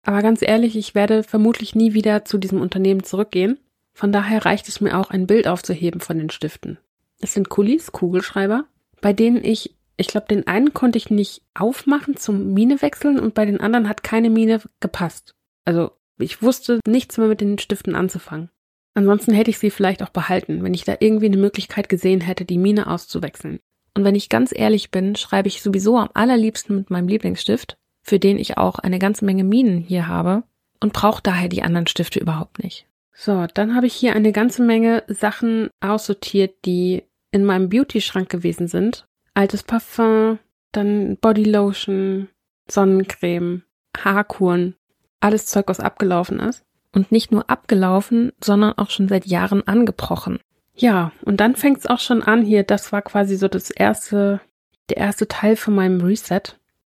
Aber 0.04 0.21
ganz 0.21 0.42
ehrlich, 0.42 0.75
ich 0.75 0.95
werde 0.95 1.24
vermutlich 1.24 1.75
nie 1.75 1.94
wieder 1.94 2.25
zu 2.25 2.38
diesem 2.38 2.62
Unternehmen 2.62 3.04
zurückgehen. 3.04 3.60
Von 3.94 4.12
daher 4.12 4.45
reicht 4.45 4.68
es 4.68 4.81
mir 4.81 4.98
auch, 4.98 5.10
ein 5.10 5.27
Bild 5.27 5.48
aufzuheben 5.48 6.01
von 6.01 6.18
den 6.18 6.30
Stiften. 6.30 6.80
Es 7.21 7.33
sind 7.33 7.50
Kulis, 7.50 7.92
Kugelschreiber, 7.92 8.66
bei 9.01 9.13
denen 9.13 9.44
ich, 9.44 9.75
ich 9.98 10.07
glaube, 10.07 10.27
den 10.27 10.48
einen 10.48 10.74
konnte 10.74 10.98
ich 10.98 11.10
nicht 11.10 11.44
aufmachen 11.54 12.16
zum 12.16 12.54
Mine 12.54 12.81
wechseln 12.81 13.19
und 13.19 13.33
bei 13.33 13.45
den 13.45 13.60
anderen 13.60 13.89
hat 13.89 14.04
keine 14.04 14.30
Mine 14.30 14.62
gepasst. 14.80 15.36
Also 15.66 15.92
ich 16.24 16.42
wusste 16.42 16.80
nichts 16.88 17.18
mehr 17.18 17.27
mit 17.27 17.42
den 17.42 17.60
Stiften 17.60 17.95
anzufangen. 17.95 18.50
Ansonsten 18.94 19.33
hätte 19.33 19.50
ich 19.50 19.60
sie 19.60 19.69
vielleicht 19.69 20.04
auch 20.04 20.10
behalten, 20.10 20.63
wenn 20.63 20.74
ich 20.74 20.83
da 20.83 20.98
irgendwie 21.00 21.27
eine 21.27 21.38
Möglichkeit 21.38 21.89
gesehen 21.89 22.21
hätte, 22.21 22.45
die 22.45 22.57
Mine 22.57 22.88
auszuwechseln. 22.88 23.60
Und 23.95 24.04
wenn 24.04 24.16
ich 24.16 24.30
ganz 24.30 24.51
ehrlich 24.54 24.92
bin, 24.92 25.16
schreibe 25.16 25.48
ich 25.48 25.62
sowieso 25.62 25.98
am 25.98 26.10
allerliebsten 26.13 26.75
mit 26.75 26.89
meinem 26.89 27.07
Lieblingsstift, 27.07 27.77
für 28.04 28.19
den 28.19 28.38
ich 28.38 28.57
auch 28.57 28.80
eine 28.80 29.00
ganze 29.00 29.25
Menge 29.25 29.44
Minen 29.44 29.80
hier 29.80 30.07
habe 30.07 30.44
und 30.80 30.94
brauche 30.94 31.21
daher 31.21 31.50
die 31.50 31.63
anderen 31.63 31.88
Stifte 31.88 32.19
überhaupt 32.19 32.63
nicht. 32.63 32.86
So, 33.13 33.48
dann 33.54 33.75
habe 33.75 33.88
ich 33.88 33.94
hier 33.94 34.16
eine 34.16 34.31
ganze 34.31 34.63
Menge 34.63 35.04
Sachen 35.07 35.69
aussortiert, 35.81 36.66
die 36.66 37.04
in 37.31 37.45
meinem 37.45 37.69
Beauty-Schrank 37.69 38.30
gewesen 38.30 38.68
sind. 38.68 39.06
Altes 39.33 39.63
Parfum, 39.63 40.39
dann 40.71 41.18
Bodylotion, 41.18 42.30
Sonnencreme, 42.69 43.63
Haarkuren, 43.98 44.75
alles 45.19 45.45
Zeug, 45.45 45.68
was 45.68 45.80
abgelaufen 45.80 46.39
ist. 46.39 46.63
Und 46.92 47.12
nicht 47.12 47.31
nur 47.31 47.50
abgelaufen, 47.50 48.31
sondern 48.44 48.77
auch 48.77 48.89
schon 48.89 49.07
seit 49.07 49.27
Jahren 49.27 49.68
angebrochen. 49.68 50.39
Ja, 50.75 51.12
und 51.24 51.39
dann 51.39 51.56
fängt 51.56 51.80
es 51.80 51.86
auch 51.86 52.00
schon 52.00 52.24
an 52.24 52.42
hier. 52.42 52.63
Das 52.63 52.92
war 52.92 53.01
quasi 53.04 53.36
so 53.36 53.48
das 53.48 53.69
erste, 53.69 54.42
der 54.89 54.98
erste 54.98 55.27
Teil 55.27 55.56
von 55.56 55.75
meinem 55.75 56.01
Reset. 56.01 56.42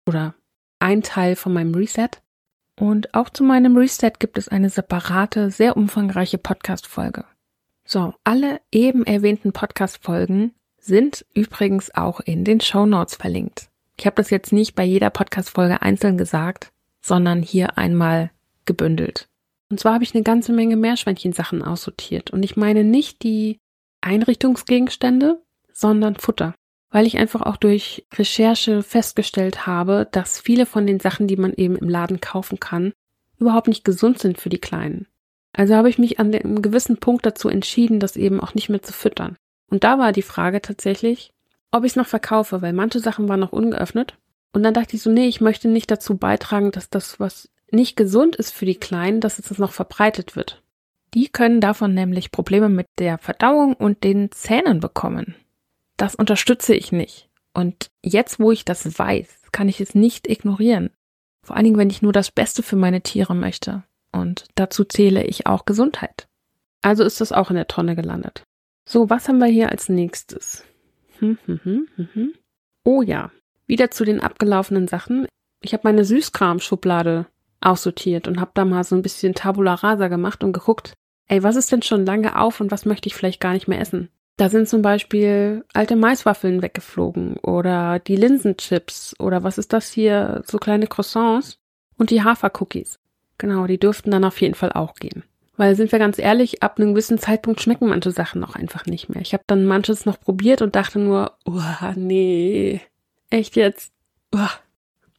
Oder 0.06 0.34
ein 0.80 1.02
Teil 1.02 1.34
von 1.34 1.52
meinem 1.52 1.74
Reset. 1.74 2.10
Und 2.78 3.14
auch 3.14 3.30
zu 3.30 3.42
meinem 3.42 3.76
Reset 3.76 4.12
gibt 4.18 4.36
es 4.36 4.48
eine 4.48 4.68
separate, 4.68 5.50
sehr 5.50 5.76
umfangreiche 5.76 6.36
Podcast-Folge. 6.36 7.24
So, 7.84 8.12
alle 8.24 8.60
eben 8.70 9.06
erwähnten 9.06 9.52
Podcast-Folgen 9.52 10.52
sind 10.78 11.24
übrigens 11.32 11.94
auch 11.94 12.20
in 12.20 12.44
den 12.44 12.60
Show 12.60 12.84
Notes 12.84 13.14
verlinkt. 13.14 13.70
Ich 13.98 14.04
habe 14.04 14.16
das 14.16 14.30
jetzt 14.30 14.52
nicht 14.52 14.74
bei 14.74 14.84
jeder 14.84 15.08
Podcast-Folge 15.08 15.80
einzeln 15.80 16.18
gesagt, 16.18 16.70
sondern 17.06 17.42
hier 17.42 17.78
einmal 17.78 18.30
gebündelt. 18.64 19.28
Und 19.70 19.80
zwar 19.80 19.94
habe 19.94 20.04
ich 20.04 20.14
eine 20.14 20.24
ganze 20.24 20.52
Menge 20.52 20.76
Meerschweinchen-Sachen 20.76 21.62
aussortiert. 21.62 22.30
Und 22.30 22.42
ich 22.42 22.56
meine 22.56 22.84
nicht 22.84 23.22
die 23.22 23.58
Einrichtungsgegenstände, 24.00 25.42
sondern 25.72 26.16
Futter 26.16 26.54
weil 26.90 27.06
ich 27.06 27.18
einfach 27.18 27.42
auch 27.42 27.56
durch 27.56 28.06
Recherche 28.14 28.82
festgestellt 28.82 29.66
habe, 29.66 30.08
dass 30.12 30.40
viele 30.40 30.66
von 30.66 30.86
den 30.86 31.00
Sachen, 31.00 31.26
die 31.26 31.36
man 31.36 31.52
eben 31.52 31.76
im 31.76 31.88
Laden 31.88 32.20
kaufen 32.20 32.60
kann, 32.60 32.92
überhaupt 33.38 33.68
nicht 33.68 33.84
gesund 33.84 34.18
sind 34.18 34.40
für 34.40 34.48
die 34.48 34.60
Kleinen. 34.60 35.06
Also 35.52 35.74
habe 35.74 35.90
ich 35.90 35.98
mich 35.98 36.18
an 36.18 36.34
einem 36.34 36.62
gewissen 36.62 36.98
Punkt 36.98 37.26
dazu 37.26 37.50
entschieden, 37.50 38.00
das 38.00 38.16
eben 38.16 38.40
auch 38.40 38.54
nicht 38.54 38.68
mehr 38.68 38.82
zu 38.82 38.92
füttern. 38.92 39.36
Und 39.68 39.84
da 39.84 39.98
war 39.98 40.12
die 40.12 40.22
Frage 40.22 40.62
tatsächlich, 40.62 41.32
ob 41.70 41.84
ich 41.84 41.92
es 41.92 41.96
noch 41.96 42.06
verkaufe, 42.06 42.62
weil 42.62 42.72
manche 42.72 43.00
Sachen 43.00 43.28
waren 43.28 43.40
noch 43.40 43.52
ungeöffnet. 43.52 44.16
Und 44.56 44.62
dann 44.62 44.74
dachte 44.74 44.96
ich 44.96 45.02
so, 45.02 45.10
nee, 45.10 45.28
ich 45.28 45.40
möchte 45.40 45.68
nicht 45.68 45.90
dazu 45.90 46.16
beitragen, 46.16 46.70
dass 46.70 46.90
das, 46.90 47.20
was 47.20 47.50
nicht 47.70 47.96
gesund 47.96 48.36
ist 48.36 48.52
für 48.52 48.66
die 48.66 48.76
Kleinen, 48.76 49.20
dass 49.20 49.38
es 49.38 49.58
noch 49.58 49.72
verbreitet 49.72 50.34
wird. 50.34 50.62
Die 51.14 51.28
können 51.28 51.60
davon 51.60 51.94
nämlich 51.94 52.30
Probleme 52.30 52.68
mit 52.68 52.86
der 52.98 53.18
Verdauung 53.18 53.74
und 53.74 54.02
den 54.02 54.30
Zähnen 54.32 54.80
bekommen 54.80 55.34
das 55.96 56.14
unterstütze 56.14 56.74
ich 56.74 56.92
nicht. 56.92 57.28
Und 57.52 57.88
jetzt, 58.02 58.38
wo 58.38 58.52
ich 58.52 58.64
das 58.64 58.98
weiß, 58.98 59.42
kann 59.52 59.68
ich 59.68 59.80
es 59.80 59.94
nicht 59.94 60.28
ignorieren. 60.28 60.90
Vor 61.42 61.56
allen 61.56 61.64
Dingen, 61.64 61.78
wenn 61.78 61.90
ich 61.90 62.02
nur 62.02 62.12
das 62.12 62.30
Beste 62.30 62.62
für 62.62 62.76
meine 62.76 63.02
Tiere 63.02 63.34
möchte. 63.34 63.84
Und 64.12 64.46
dazu 64.54 64.84
zähle 64.84 65.24
ich 65.24 65.46
auch 65.46 65.64
Gesundheit. 65.64 66.28
Also 66.82 67.04
ist 67.04 67.20
das 67.20 67.32
auch 67.32 67.50
in 67.50 67.56
der 67.56 67.68
Tonne 67.68 67.96
gelandet. 67.96 68.42
So, 68.88 69.10
was 69.10 69.28
haben 69.28 69.38
wir 69.38 69.46
hier 69.46 69.70
als 69.70 69.88
nächstes? 69.88 70.64
Hm, 71.18 71.38
hm, 71.46 71.60
hm, 71.62 71.88
hm, 71.96 72.08
hm. 72.12 72.34
Oh 72.84 73.02
ja, 73.02 73.32
wieder 73.66 73.90
zu 73.90 74.04
den 74.04 74.20
abgelaufenen 74.20 74.88
Sachen. 74.88 75.26
Ich 75.60 75.72
habe 75.72 75.82
meine 75.84 76.04
Süßkram-Schublade 76.04 77.26
aussortiert 77.60 78.28
und 78.28 78.40
habe 78.40 78.52
da 78.54 78.64
mal 78.64 78.84
so 78.84 78.94
ein 78.94 79.02
bisschen 79.02 79.34
Tabula 79.34 79.74
Rasa 79.74 80.08
gemacht 80.08 80.44
und 80.44 80.52
geguckt, 80.52 80.94
ey, 81.28 81.42
was 81.42 81.56
ist 81.56 81.72
denn 81.72 81.82
schon 81.82 82.06
lange 82.06 82.38
auf 82.38 82.60
und 82.60 82.70
was 82.70 82.84
möchte 82.84 83.08
ich 83.08 83.14
vielleicht 83.14 83.40
gar 83.40 83.52
nicht 83.52 83.68
mehr 83.68 83.80
essen? 83.80 84.08
Da 84.36 84.50
sind 84.50 84.68
zum 84.68 84.82
Beispiel 84.82 85.64
alte 85.72 85.96
Maiswaffeln 85.96 86.60
weggeflogen 86.60 87.38
oder 87.38 87.98
die 87.98 88.16
Linsenchips 88.16 89.14
oder 89.18 89.42
was 89.42 89.56
ist 89.56 89.72
das 89.72 89.90
hier, 89.90 90.42
so 90.46 90.58
kleine 90.58 90.86
Croissants 90.86 91.58
und 91.96 92.10
die 92.10 92.22
Hafercookies. 92.22 92.98
Genau, 93.38 93.66
die 93.66 93.78
dürften 93.78 94.10
dann 94.10 94.24
auf 94.24 94.40
jeden 94.40 94.54
Fall 94.54 94.72
auch 94.72 94.94
gehen. 94.94 95.24
Weil 95.56 95.74
sind 95.74 95.90
wir 95.90 95.98
ganz 95.98 96.18
ehrlich, 96.18 96.62
ab 96.62 96.78
einem 96.78 96.90
gewissen 96.90 97.18
Zeitpunkt 97.18 97.62
schmecken 97.62 97.88
manche 97.88 98.10
Sachen 98.10 98.44
auch 98.44 98.54
einfach 98.54 98.84
nicht 98.84 99.08
mehr. 99.08 99.22
Ich 99.22 99.32
habe 99.32 99.44
dann 99.46 99.64
manches 99.64 100.04
noch 100.04 100.20
probiert 100.20 100.60
und 100.60 100.76
dachte 100.76 100.98
nur, 100.98 101.32
oh, 101.46 101.62
nee, 101.94 102.82
echt 103.36 103.56
jetzt? 103.56 103.92
Oh, 104.32 104.48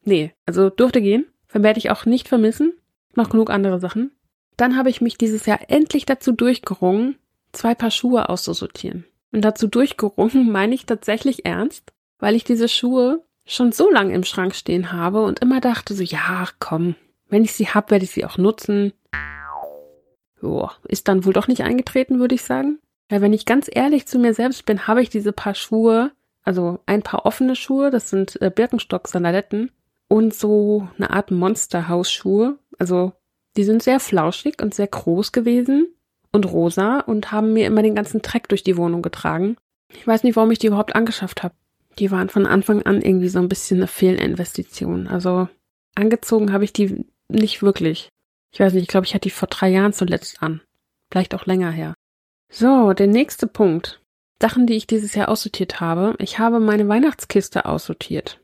nee, 0.03 0.33
also 0.45 0.69
durfte 0.69 1.01
gehen. 1.01 1.25
Werde 1.53 1.79
ich 1.79 1.89
auch 1.89 2.05
nicht 2.05 2.27
vermissen. 2.27 2.73
Noch 3.15 3.29
genug 3.29 3.49
andere 3.49 3.79
Sachen. 3.79 4.11
Dann 4.57 4.77
habe 4.77 4.89
ich 4.89 5.01
mich 5.01 5.17
dieses 5.17 5.45
Jahr 5.45 5.59
endlich 5.69 6.05
dazu 6.05 6.31
durchgerungen, 6.31 7.15
zwei 7.51 7.73
Paar 7.73 7.91
Schuhe 7.91 8.29
auszusortieren. 8.29 9.05
Und 9.31 9.41
dazu 9.41 9.67
durchgerungen 9.67 10.51
meine 10.51 10.75
ich 10.75 10.85
tatsächlich 10.85 11.45
ernst, 11.45 11.93
weil 12.19 12.35
ich 12.35 12.43
diese 12.43 12.67
Schuhe 12.67 13.23
schon 13.45 13.71
so 13.71 13.89
lange 13.89 14.13
im 14.13 14.23
Schrank 14.23 14.55
stehen 14.55 14.91
habe 14.91 15.23
und 15.23 15.39
immer 15.39 15.61
dachte 15.61 15.93
so, 15.93 16.03
ja, 16.03 16.47
komm, 16.59 16.95
wenn 17.29 17.43
ich 17.43 17.53
sie 17.53 17.67
hab, 17.67 17.91
werde 17.91 18.05
ich 18.05 18.11
sie 18.11 18.25
auch 18.25 18.37
nutzen. 18.37 18.93
Joa, 20.41 20.73
ist 20.87 21.07
dann 21.07 21.25
wohl 21.25 21.33
doch 21.33 21.47
nicht 21.47 21.61
eingetreten, 21.61 22.19
würde 22.19 22.35
ich 22.35 22.43
sagen. 22.43 22.79
Weil 23.09 23.21
wenn 23.21 23.33
ich 23.33 23.45
ganz 23.45 23.69
ehrlich 23.71 24.05
zu 24.05 24.19
mir 24.19 24.33
selbst 24.33 24.65
bin, 24.65 24.85
habe 24.85 25.01
ich 25.01 25.09
diese 25.09 25.31
Paar 25.31 25.55
Schuhe, 25.55 26.11
also 26.47 26.79
ein 26.85 27.03
paar 27.03 27.25
offene 27.25 27.55
Schuhe, 27.55 27.91
das 27.91 28.09
sind 28.09 28.41
äh, 28.41 28.49
Birkenstock-Sandaletten, 28.49 29.71
und 30.07 30.33
so 30.33 30.87
eine 30.97 31.09
Art 31.09 31.31
Monsterhausschuhe. 31.31 32.57
Also 32.79 33.13
die 33.55 33.63
sind 33.63 33.83
sehr 33.83 33.99
flauschig 33.99 34.61
und 34.61 34.73
sehr 34.73 34.87
groß 34.87 35.31
gewesen 35.31 35.93
und 36.31 36.45
rosa 36.45 36.99
und 37.01 37.31
haben 37.31 37.53
mir 37.53 37.67
immer 37.67 37.81
den 37.81 37.95
ganzen 37.95 38.21
Dreck 38.21 38.47
durch 38.49 38.63
die 38.63 38.77
Wohnung 38.77 39.01
getragen. 39.01 39.57
Ich 39.93 40.05
weiß 40.05 40.23
nicht, 40.23 40.35
warum 40.35 40.51
ich 40.51 40.59
die 40.59 40.67
überhaupt 40.67 40.95
angeschafft 40.95 41.43
habe. 41.43 41.55
Die 41.99 42.11
waren 42.11 42.29
von 42.29 42.45
Anfang 42.45 42.83
an 42.83 43.01
irgendwie 43.01 43.29
so 43.29 43.39
ein 43.39 43.49
bisschen 43.49 43.77
eine 43.77 43.87
Fehlinvestition. 43.87 45.07
Also 45.07 45.49
angezogen 45.95 46.53
habe 46.53 46.63
ich 46.63 46.73
die 46.73 47.05
nicht 47.27 47.61
wirklich. 47.61 48.09
Ich 48.53 48.59
weiß 48.59 48.73
nicht, 48.73 48.83
ich 48.83 48.87
glaube, 48.87 49.05
ich 49.05 49.13
hatte 49.13 49.23
die 49.23 49.31
vor 49.31 49.47
drei 49.47 49.69
Jahren 49.69 49.93
zuletzt 49.93 50.41
an. 50.41 50.61
Vielleicht 51.11 51.33
auch 51.33 51.45
länger 51.45 51.71
her. 51.71 51.93
So, 52.49 52.93
der 52.93 53.07
nächste 53.07 53.47
Punkt. 53.47 54.01
Sachen, 54.41 54.67
die 54.67 54.75
ich 54.75 54.87
dieses 54.87 55.15
Jahr 55.15 55.29
aussortiert 55.29 55.79
habe. 55.79 56.15
Ich 56.19 56.39
habe 56.39 56.59
meine 56.59 56.87
Weihnachtskiste 56.87 57.65
aussortiert. 57.65 58.39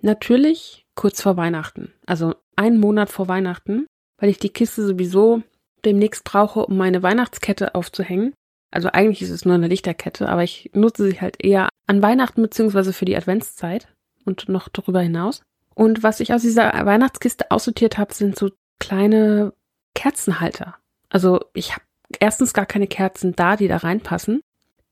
Natürlich 0.00 0.86
kurz 0.94 1.22
vor 1.22 1.36
Weihnachten. 1.36 1.92
Also 2.06 2.34
einen 2.56 2.80
Monat 2.80 3.10
vor 3.10 3.28
Weihnachten, 3.28 3.86
weil 4.18 4.30
ich 4.30 4.38
die 4.38 4.50
Kiste 4.50 4.86
sowieso 4.86 5.42
demnächst 5.84 6.24
brauche, 6.24 6.66
um 6.66 6.76
meine 6.76 7.02
Weihnachtskette 7.02 7.74
aufzuhängen. 7.74 8.32
Also 8.70 8.88
eigentlich 8.88 9.22
ist 9.22 9.30
es 9.30 9.44
nur 9.44 9.54
eine 9.54 9.68
Lichterkette, 9.68 10.28
aber 10.28 10.42
ich 10.42 10.70
nutze 10.74 11.08
sie 11.08 11.20
halt 11.20 11.42
eher 11.44 11.68
an 11.86 12.02
Weihnachten 12.02 12.42
beziehungsweise 12.42 12.92
für 12.92 13.04
die 13.04 13.16
Adventszeit 13.16 13.88
und 14.24 14.48
noch 14.48 14.68
darüber 14.68 15.00
hinaus. 15.00 15.42
Und 15.74 16.02
was 16.02 16.20
ich 16.20 16.32
aus 16.32 16.42
dieser 16.42 16.72
Weihnachtskiste 16.86 17.50
aussortiert 17.50 17.98
habe, 17.98 18.14
sind 18.14 18.38
so 18.38 18.50
kleine 18.80 19.52
Kerzenhalter. 19.94 20.76
Also 21.08 21.40
ich 21.52 21.72
habe 21.72 21.84
erstens 22.20 22.52
gar 22.52 22.66
keine 22.66 22.86
Kerzen 22.86 23.34
da, 23.34 23.56
die 23.56 23.68
da 23.68 23.78
reinpassen. 23.78 24.40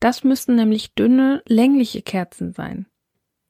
Das 0.03 0.25
müssten 0.25 0.57
nämlich 0.57 0.95
dünne, 0.95 1.43
längliche 1.47 2.03
Kerzen 2.03 2.53
sein. 2.53 2.87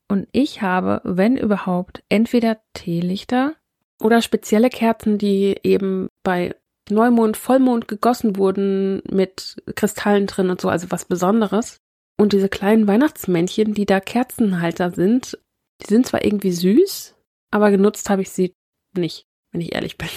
Und 0.06 0.28
ich 0.32 0.60
habe, 0.60 1.00
wenn 1.02 1.38
überhaupt, 1.38 2.04
entweder 2.10 2.60
Teelichter 2.74 3.54
oder 3.98 4.20
spezielle 4.20 4.68
Kerzen, 4.68 5.16
die 5.16 5.58
eben 5.62 6.08
bei 6.22 6.54
Neumond, 6.90 7.38
Vollmond 7.38 7.88
gegossen 7.88 8.36
wurden 8.36 9.00
mit 9.10 9.62
Kristallen 9.76 10.26
drin 10.26 10.50
und 10.50 10.60
so, 10.60 10.68
also 10.68 10.90
was 10.90 11.06
Besonderes. 11.06 11.78
Und 12.18 12.34
diese 12.34 12.50
kleinen 12.50 12.86
Weihnachtsmännchen, 12.86 13.72
die 13.72 13.86
da 13.86 14.00
Kerzenhalter 14.00 14.90
sind, 14.90 15.38
die 15.80 15.86
sind 15.86 16.06
zwar 16.06 16.22
irgendwie 16.22 16.52
süß, 16.52 17.14
aber 17.50 17.70
genutzt 17.70 18.10
habe 18.10 18.20
ich 18.20 18.30
sie 18.30 18.52
nicht, 18.94 19.24
wenn 19.52 19.62
ich 19.62 19.74
ehrlich 19.74 19.96
bin. 19.96 20.10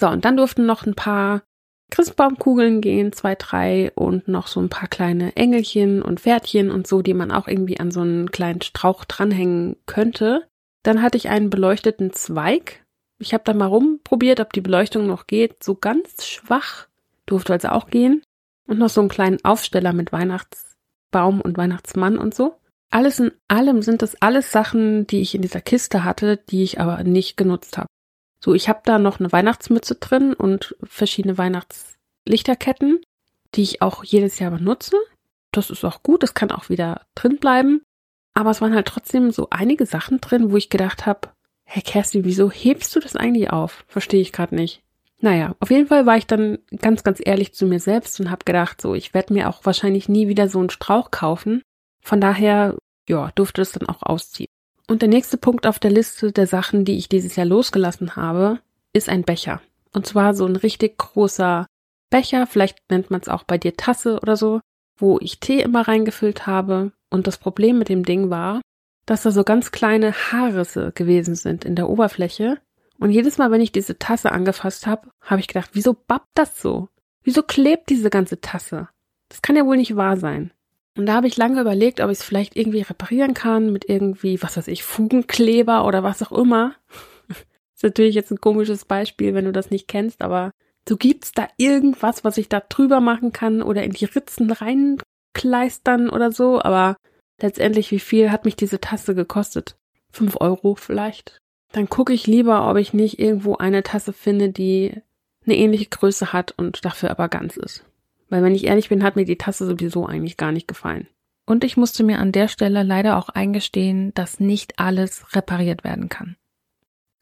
So, 0.00 0.08
und 0.08 0.24
dann 0.24 0.36
durften 0.36 0.66
noch 0.66 0.84
ein 0.84 0.96
paar 0.96 1.44
Christbaumkugeln 1.90 2.80
gehen, 2.80 3.12
zwei, 3.12 3.34
drei 3.36 3.92
und 3.94 4.28
noch 4.28 4.48
so 4.48 4.60
ein 4.60 4.68
paar 4.68 4.88
kleine 4.88 5.36
Engelchen 5.36 6.02
und 6.02 6.20
Pferdchen 6.20 6.70
und 6.70 6.86
so, 6.86 7.00
die 7.02 7.14
man 7.14 7.30
auch 7.30 7.46
irgendwie 7.46 7.78
an 7.78 7.90
so 7.90 8.00
einen 8.00 8.30
kleinen 8.30 8.62
Strauch 8.62 9.04
dranhängen 9.04 9.76
könnte. 9.86 10.48
Dann 10.82 11.02
hatte 11.02 11.16
ich 11.16 11.28
einen 11.28 11.50
beleuchteten 11.50 12.12
Zweig. 12.12 12.84
Ich 13.18 13.32
habe 13.34 13.44
da 13.44 13.54
mal 13.54 13.66
rumprobiert, 13.66 14.40
ob 14.40 14.52
die 14.52 14.60
Beleuchtung 14.60 15.06
noch 15.06 15.26
geht. 15.26 15.62
So 15.62 15.74
ganz 15.74 16.26
schwach 16.26 16.88
durfte 17.24 17.52
also 17.52 17.68
auch 17.68 17.88
gehen. 17.88 18.22
Und 18.66 18.78
noch 18.78 18.90
so 18.90 19.00
einen 19.00 19.08
kleinen 19.08 19.44
Aufsteller 19.44 19.92
mit 19.92 20.12
Weihnachtsbaum 20.12 21.40
und 21.40 21.56
Weihnachtsmann 21.56 22.18
und 22.18 22.34
so. 22.34 22.56
Alles 22.90 23.20
in 23.20 23.32
allem 23.48 23.82
sind 23.82 24.02
das 24.02 24.20
alles 24.20 24.52
Sachen, 24.52 25.06
die 25.06 25.20
ich 25.20 25.34
in 25.34 25.42
dieser 25.42 25.60
Kiste 25.60 26.04
hatte, 26.04 26.36
die 26.36 26.62
ich 26.62 26.80
aber 26.80 27.02
nicht 27.04 27.36
genutzt 27.36 27.78
habe. 27.78 27.88
So, 28.40 28.54
ich 28.54 28.68
habe 28.68 28.80
da 28.84 28.98
noch 28.98 29.18
eine 29.18 29.32
Weihnachtsmütze 29.32 29.96
drin 29.96 30.34
und 30.34 30.76
verschiedene 30.82 31.38
Weihnachtslichterketten, 31.38 33.00
die 33.54 33.62
ich 33.62 33.82
auch 33.82 34.04
jedes 34.04 34.38
Jahr 34.38 34.50
benutze. 34.50 34.96
Das 35.52 35.70
ist 35.70 35.84
auch 35.84 36.02
gut, 36.02 36.22
das 36.22 36.34
kann 36.34 36.50
auch 36.50 36.68
wieder 36.68 37.06
drin 37.14 37.38
bleiben. 37.38 37.82
Aber 38.34 38.50
es 38.50 38.60
waren 38.60 38.74
halt 38.74 38.86
trotzdem 38.86 39.30
so 39.30 39.48
einige 39.50 39.86
Sachen 39.86 40.20
drin, 40.20 40.52
wo 40.52 40.56
ich 40.56 40.68
gedacht 40.68 41.06
habe, 41.06 41.30
Herr 41.64 41.82
Kerstin, 41.82 42.24
wieso 42.24 42.50
hebst 42.50 42.94
du 42.94 43.00
das 43.00 43.16
eigentlich 43.16 43.50
auf? 43.50 43.84
Verstehe 43.88 44.20
ich 44.20 44.32
gerade 44.32 44.54
nicht. 44.54 44.82
Naja, 45.20 45.56
auf 45.60 45.70
jeden 45.70 45.88
Fall 45.88 46.04
war 46.06 46.16
ich 46.16 46.26
dann 46.26 46.58
ganz, 46.80 47.02
ganz 47.02 47.20
ehrlich 47.24 47.54
zu 47.54 47.66
mir 47.66 47.80
selbst 47.80 48.20
und 48.20 48.30
habe 48.30 48.44
gedacht, 48.44 48.80
so, 48.80 48.94
ich 48.94 49.14
werde 49.14 49.32
mir 49.32 49.48
auch 49.48 49.64
wahrscheinlich 49.64 50.08
nie 50.08 50.28
wieder 50.28 50.48
so 50.48 50.58
einen 50.58 50.70
Strauch 50.70 51.10
kaufen. 51.10 51.62
Von 52.02 52.20
daher, 52.20 52.76
ja, 53.08 53.32
durfte 53.34 53.62
es 53.62 53.72
dann 53.72 53.88
auch 53.88 54.02
ausziehen. 54.02 54.50
Und 54.88 55.02
der 55.02 55.08
nächste 55.08 55.36
Punkt 55.36 55.66
auf 55.66 55.78
der 55.78 55.90
Liste 55.90 56.32
der 56.32 56.46
Sachen, 56.46 56.84
die 56.84 56.96
ich 56.96 57.08
dieses 57.08 57.36
Jahr 57.36 57.46
losgelassen 57.46 58.16
habe, 58.16 58.60
ist 58.92 59.08
ein 59.08 59.24
Becher. 59.24 59.60
Und 59.92 60.06
zwar 60.06 60.34
so 60.34 60.46
ein 60.46 60.56
richtig 60.56 60.98
großer 60.98 61.66
Becher, 62.10 62.46
vielleicht 62.46 62.78
nennt 62.90 63.10
man 63.10 63.20
es 63.20 63.28
auch 63.28 63.42
bei 63.42 63.58
dir 63.58 63.76
Tasse 63.76 64.20
oder 64.20 64.36
so, 64.36 64.60
wo 64.96 65.18
ich 65.20 65.40
Tee 65.40 65.60
immer 65.60 65.88
reingefüllt 65.88 66.46
habe. 66.46 66.92
Und 67.10 67.26
das 67.26 67.38
Problem 67.38 67.78
mit 67.78 67.88
dem 67.88 68.04
Ding 68.04 68.30
war, 68.30 68.60
dass 69.06 69.22
da 69.22 69.30
so 69.30 69.44
ganz 69.44 69.72
kleine 69.72 70.12
Haarrisse 70.12 70.92
gewesen 70.92 71.34
sind 71.34 71.64
in 71.64 71.76
der 71.76 71.88
Oberfläche. 71.88 72.58
Und 72.98 73.10
jedes 73.10 73.38
Mal, 73.38 73.50
wenn 73.50 73.60
ich 73.60 73.72
diese 73.72 73.98
Tasse 73.98 74.32
angefasst 74.32 74.86
habe, 74.86 75.10
habe 75.20 75.40
ich 75.40 75.48
gedacht, 75.48 75.70
wieso 75.72 75.94
babbt 75.94 76.30
das 76.34 76.60
so? 76.60 76.88
Wieso 77.22 77.42
klebt 77.42 77.90
diese 77.90 78.10
ganze 78.10 78.40
Tasse? 78.40 78.88
Das 79.28 79.42
kann 79.42 79.56
ja 79.56 79.66
wohl 79.66 79.76
nicht 79.76 79.96
wahr 79.96 80.16
sein. 80.16 80.52
Und 80.96 81.06
da 81.06 81.14
habe 81.14 81.26
ich 81.26 81.36
lange 81.36 81.60
überlegt, 81.60 82.00
ob 82.00 82.10
ich 82.10 82.18
es 82.18 82.24
vielleicht 82.24 82.56
irgendwie 82.56 82.80
reparieren 82.80 83.34
kann 83.34 83.72
mit 83.72 83.88
irgendwie, 83.88 84.42
was 84.42 84.56
weiß 84.56 84.68
ich, 84.68 84.82
Fugenkleber 84.82 85.84
oder 85.84 86.02
was 86.02 86.22
auch 86.22 86.32
immer. 86.32 86.74
ist 87.28 87.82
natürlich 87.82 88.14
jetzt 88.14 88.30
ein 88.30 88.40
komisches 88.40 88.86
Beispiel, 88.86 89.34
wenn 89.34 89.44
du 89.44 89.52
das 89.52 89.70
nicht 89.70 89.88
kennst, 89.88 90.22
aber 90.22 90.52
so 90.88 90.96
gibt's 90.96 91.32
da 91.32 91.48
irgendwas, 91.58 92.24
was 92.24 92.38
ich 92.38 92.48
da 92.48 92.60
drüber 92.60 93.00
machen 93.00 93.32
kann 93.32 93.60
oder 93.60 93.82
in 93.82 93.92
die 93.92 94.06
Ritzen 94.06 94.50
reinkleistern 94.50 96.08
oder 96.08 96.32
so, 96.32 96.62
aber 96.62 96.96
letztendlich, 97.40 97.90
wie 97.90 97.98
viel 97.98 98.30
hat 98.30 98.44
mich 98.44 98.56
diese 98.56 98.80
Tasse 98.80 99.14
gekostet? 99.14 99.76
Fünf 100.12 100.36
Euro 100.40 100.76
vielleicht? 100.76 101.38
Dann 101.72 101.90
gucke 101.90 102.14
ich 102.14 102.26
lieber, 102.26 102.70
ob 102.70 102.78
ich 102.78 102.94
nicht 102.94 103.18
irgendwo 103.18 103.56
eine 103.56 103.82
Tasse 103.82 104.12
finde, 104.12 104.48
die 104.50 105.02
eine 105.44 105.56
ähnliche 105.56 105.86
Größe 105.86 106.32
hat 106.32 106.54
und 106.56 106.84
dafür 106.84 107.10
aber 107.10 107.28
ganz 107.28 107.56
ist. 107.56 107.84
Weil 108.28 108.42
wenn 108.42 108.54
ich 108.54 108.64
ehrlich 108.64 108.88
bin, 108.88 109.02
hat 109.02 109.16
mir 109.16 109.24
die 109.24 109.38
Tasse 109.38 109.66
sowieso 109.66 110.06
eigentlich 110.06 110.36
gar 110.36 110.52
nicht 110.52 110.68
gefallen. 110.68 111.08
Und 111.46 111.62
ich 111.62 111.76
musste 111.76 112.02
mir 112.02 112.18
an 112.18 112.32
der 112.32 112.48
Stelle 112.48 112.82
leider 112.82 113.16
auch 113.16 113.28
eingestehen, 113.28 114.12
dass 114.14 114.40
nicht 114.40 114.78
alles 114.78 115.24
repariert 115.34 115.84
werden 115.84 116.08
kann. 116.08 116.36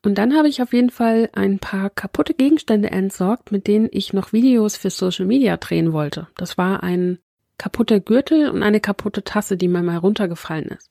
Und 0.05 0.17
dann 0.17 0.37
habe 0.37 0.49
ich 0.49 0.61
auf 0.61 0.73
jeden 0.73 0.91
Fall 0.91 1.31
ein 1.33 1.59
paar 1.59 1.89
kaputte 1.91 2.35
Gegenstände 2.35 2.91
entsorgt, 2.91 3.53
mit 3.53 3.67
denen 3.67 3.89
ich 3.91 4.13
noch 4.13 4.33
Videos 4.33 4.77
für 4.77 4.91
Social 4.91 5.25
Media 5.27 5.57
drehen 5.57 5.93
wollte. 5.93 6.29
Das 6.37 6.59
war 6.59 6.83
ein 6.83 7.19
kaputter 7.59 8.01
Gürtel 8.01 8.51
und 8.51 8.63
eine 8.63 8.81
kaputte 8.81 9.25
Tasse, 9.25 9.57
die 9.57 9.69
mir 9.69 9.83
mal 9.83 9.97
runtergefallen 9.97 10.69
ist. 10.69 10.91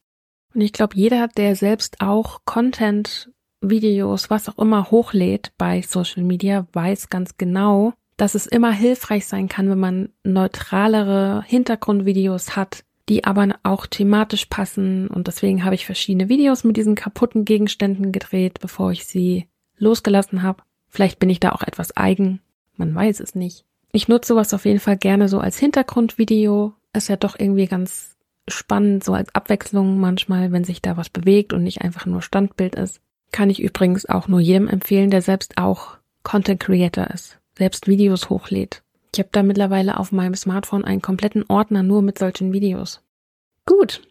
Und 0.53 0.61
ich 0.61 0.73
glaube, 0.73 0.95
jeder, 0.95 1.27
der 1.27 1.55
selbst 1.55 2.01
auch 2.01 2.41
Content, 2.45 3.31
Videos, 3.61 4.29
was 4.29 4.49
auch 4.49 4.57
immer 4.57 4.91
hochlädt 4.91 5.51
bei 5.57 5.81
Social 5.81 6.23
Media, 6.23 6.67
weiß 6.73 7.09
ganz 7.09 7.37
genau, 7.37 7.93
dass 8.17 8.35
es 8.35 8.45
immer 8.45 8.71
hilfreich 8.71 9.25
sein 9.25 9.47
kann, 9.47 9.69
wenn 9.69 9.79
man 9.79 10.09
neutralere 10.23 11.43
Hintergrundvideos 11.45 12.55
hat, 12.55 12.83
die 13.09 13.23
aber 13.23 13.55
auch 13.63 13.87
thematisch 13.87 14.45
passen. 14.45 15.07
Und 15.07 15.27
deswegen 15.27 15.65
habe 15.65 15.75
ich 15.75 15.85
verschiedene 15.85 16.29
Videos 16.29 16.63
mit 16.63 16.77
diesen 16.77 16.95
kaputten 16.95 17.45
Gegenständen 17.45 18.11
gedreht, 18.11 18.59
bevor 18.61 18.91
ich 18.91 19.05
sie 19.05 19.47
losgelassen 19.77 20.43
habe. 20.43 20.63
Vielleicht 20.89 21.19
bin 21.19 21.29
ich 21.29 21.39
da 21.39 21.51
auch 21.51 21.63
etwas 21.63 21.97
eigen. 21.97 22.39
Man 22.75 22.93
weiß 22.93 23.19
es 23.19 23.35
nicht. 23.35 23.65
Ich 23.91 24.07
nutze 24.07 24.29
sowas 24.29 24.53
auf 24.53 24.65
jeden 24.65 24.79
Fall 24.79 24.97
gerne 24.97 25.27
so 25.27 25.39
als 25.39 25.57
Hintergrundvideo. 25.57 26.73
Ist 26.93 27.09
ja 27.09 27.15
doch 27.15 27.37
irgendwie 27.37 27.65
ganz 27.65 28.15
spannend, 28.47 29.03
so 29.03 29.13
als 29.13 29.33
Abwechslung 29.33 29.99
manchmal, 29.99 30.51
wenn 30.51 30.63
sich 30.63 30.81
da 30.81 30.97
was 30.97 31.09
bewegt 31.09 31.53
und 31.53 31.63
nicht 31.63 31.81
einfach 31.81 32.05
nur 32.05 32.21
Standbild 32.21 32.75
ist. 32.75 33.01
Kann 33.31 33.49
ich 33.49 33.61
übrigens 33.61 34.07
auch 34.07 34.27
nur 34.27 34.39
jedem 34.39 34.67
empfehlen, 34.67 35.09
der 35.09 35.21
selbst 35.21 35.57
auch 35.57 35.97
Content 36.23 36.59
Creator 36.59 37.07
ist 37.07 37.39
selbst 37.57 37.87
Videos 37.87 38.29
hochlädt. 38.29 38.83
Ich 39.13 39.19
habe 39.19 39.29
da 39.31 39.43
mittlerweile 39.43 39.99
auf 39.99 40.11
meinem 40.11 40.35
Smartphone 40.35 40.85
einen 40.85 41.01
kompletten 41.01 41.45
Ordner 41.47 41.83
nur 41.83 42.01
mit 42.01 42.17
solchen 42.17 42.51
Videos. 42.51 43.01
Gut, 43.65 44.01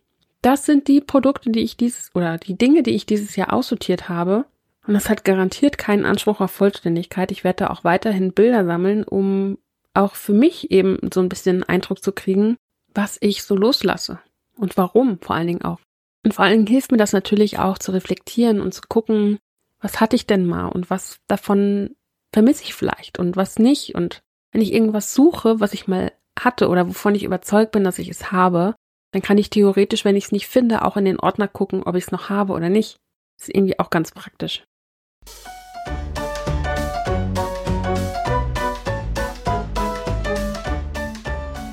das 0.42 0.64
sind 0.64 0.88
die 0.88 1.00
Produkte, 1.00 1.50
die 1.50 1.61
ich 1.61 1.76
dieses 1.76 2.11
oder 2.14 2.38
die 2.38 2.54
Dinge, 2.54 2.82
die 2.82 2.94
ich 2.94 3.06
dieses 3.06 3.37
Jahr 3.37 3.52
aussortiert 3.52 4.08
habe. 4.08 4.44
Und 4.87 4.94
das 4.94 5.08
hat 5.08 5.25
garantiert 5.25 5.78
keinen 5.78 6.04
Anspruch 6.04 6.40
auf 6.40 6.50
Vollständigkeit. 6.50 7.30
Ich 7.30 7.44
werde 7.44 7.64
da 7.64 7.70
auch 7.70 7.84
weiterhin 7.84 8.32
Bilder 8.32 8.64
sammeln, 8.64 9.04
um 9.04 9.58
auch 9.94 10.14
für 10.14 10.32
mich 10.32 10.70
eben 10.70 10.99
so 11.12 11.20
ein 11.20 11.28
bisschen 11.28 11.62
Eindruck 11.62 12.02
zu 12.02 12.12
kriegen, 12.12 12.56
was 12.94 13.18
ich 13.20 13.42
so 13.44 13.54
loslasse 13.54 14.18
und 14.56 14.76
warum 14.76 15.18
vor 15.20 15.37
allen 15.37 15.46
Dingen 15.46 15.62
auch. 15.62 15.78
Und 16.25 16.34
vor 16.34 16.44
allen 16.44 16.58
Dingen 16.58 16.66
hilft 16.66 16.92
mir 16.92 16.99
das 16.99 17.12
natürlich 17.12 17.58
auch 17.58 17.78
zu 17.78 17.92
reflektieren 17.92 18.61
und 18.61 18.72
zu 18.72 18.82
gucken, 18.88 19.38
was 19.80 20.00
hatte 20.00 20.16
ich 20.16 20.26
denn 20.26 20.46
mal 20.46 20.66
und 20.66 20.90
was 20.90 21.18
davon 21.26 21.94
vermisse 22.32 22.64
ich 22.64 22.74
vielleicht 22.74 23.18
und 23.18 23.36
was 23.36 23.58
nicht. 23.58 23.94
Und 23.94 24.22
wenn 24.52 24.62
ich 24.62 24.72
irgendwas 24.72 25.14
suche, 25.14 25.60
was 25.60 25.74
ich 25.74 25.86
mal 25.86 26.12
hatte 26.38 26.68
oder 26.68 26.88
wovon 26.88 27.14
ich 27.14 27.24
überzeugt 27.24 27.72
bin, 27.72 27.84
dass 27.84 27.98
ich 27.98 28.08
es 28.08 28.32
habe, 28.32 28.74
dann 29.12 29.22
kann 29.22 29.38
ich 29.38 29.50
theoretisch, 29.50 30.04
wenn 30.04 30.16
ich 30.16 30.24
es 30.24 30.32
nicht 30.32 30.46
finde, 30.46 30.84
auch 30.84 30.96
in 30.96 31.04
den 31.04 31.20
Ordner 31.20 31.48
gucken, 31.48 31.82
ob 31.82 31.94
ich 31.94 32.04
es 32.04 32.12
noch 32.12 32.30
habe 32.30 32.54
oder 32.54 32.70
nicht. 32.70 32.96
Das 33.38 33.48
ist 33.48 33.54
irgendwie 33.54 33.78
auch 33.78 33.90
ganz 33.90 34.12
praktisch. 34.12 34.64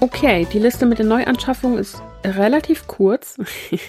Okay, 0.01 0.47
die 0.51 0.59
Liste 0.59 0.85
mit 0.85 0.99
den 0.99 1.07
Neuanschaffungen 1.07 1.77
ist 1.77 2.01
relativ 2.23 2.87
kurz. 2.87 3.37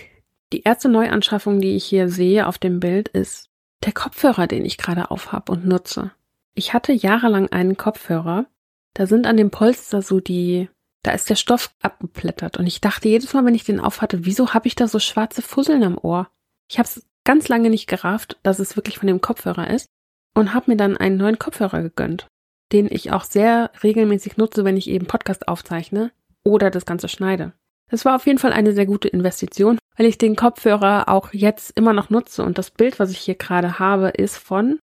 Die 0.53 0.63
erste 0.63 0.89
Neuanschaffung, 0.89 1.61
die 1.61 1.77
ich 1.77 1.85
hier 1.85 2.09
sehe 2.09 2.49
auf 2.49 2.59
dem 2.59 2.81
Bild, 2.81 3.09
ist 3.09 3.51
der 3.85 3.93
Kopfhörer, 3.93 4.49
den 4.49 4.65
ich 4.65 4.79
gerade 4.79 5.13
aufhab 5.13 5.49
und 5.49 5.65
nutze. 5.65 6.11
Ich 6.55 6.75
hatte 6.75 6.93
jahrelang 6.93 7.49
einen 7.49 7.77
Kopfhörer, 7.77 8.47
da 8.95 9.07
sind 9.07 9.27
an 9.27 9.37
dem 9.37 9.51
Polster 9.51 10.03
so 10.03 10.21
die, 10.21 10.69
da 11.03 11.13
ist 11.13 11.31
der 11.31 11.37
Stoff 11.37 11.75
abgeplättert 11.81 12.59
und 12.59 12.67
ich 12.67 12.81
dachte 12.81 13.09
jedes 13.09 13.33
Mal, 13.33 13.45
wenn 13.45 13.55
ich 13.55 13.65
den 13.65 13.81
aufhatte, 13.81 14.25
wieso 14.25 14.53
habe 14.53 14.67
ich 14.67 14.75
da 14.75 14.89
so 14.89 14.99
schwarze 14.99 15.43
Fusseln 15.43 15.85
am 15.85 15.99
Ohr? 15.99 16.29
Ich 16.69 16.79
habe 16.79 16.87
es 16.89 17.07
ganz 17.25 17.49
lange 17.49 17.71
nicht 17.71 17.87
gerafft, 17.87 18.39
dass 18.43 18.59
es 18.59 18.77
wirklich 18.77 18.99
von 18.99 19.07
dem 19.07 19.21
Kopfhörer 19.21 19.71
ist 19.71 19.87
und 20.35 20.55
habe 20.55 20.71
mir 20.71 20.77
dann 20.77 20.97
einen 20.97 21.17
neuen 21.17 21.39
Kopfhörer 21.39 21.83
gegönnt, 21.83 22.27
den 22.73 22.89
ich 22.91 23.13
auch 23.13 23.25
sehr 23.25 23.71
regelmäßig 23.83 24.37
nutze, 24.37 24.65
wenn 24.65 24.77
ich 24.77 24.89
eben 24.89 25.07
Podcast 25.07 25.49
aufzeichne 25.49 26.13
oder 26.45 26.71
das 26.71 26.87
Ganze 26.87 27.09
schneide. 27.09 27.53
Das 27.91 28.05
war 28.05 28.17
auf 28.17 28.27
jeden 28.27 28.39
Fall 28.39 28.53
eine 28.53 28.73
sehr 28.73 28.87
gute 28.87 29.09
Investition, 29.09 29.79
weil 29.97 30.07
ich 30.07 30.19
den 30.19 30.37
Kopfhörer 30.37 31.09
auch 31.09 31.33
jetzt 31.33 31.77
immer 31.77 31.93
noch 31.93 32.11
nutze 32.11 32.45
und 32.45 32.57
das 32.57 32.71
Bild, 32.71 32.99
was 32.99 33.11
ich 33.11 33.19
hier 33.19 33.35
gerade 33.35 33.79
habe, 33.79 34.09
ist 34.09 34.37
von 34.37 34.79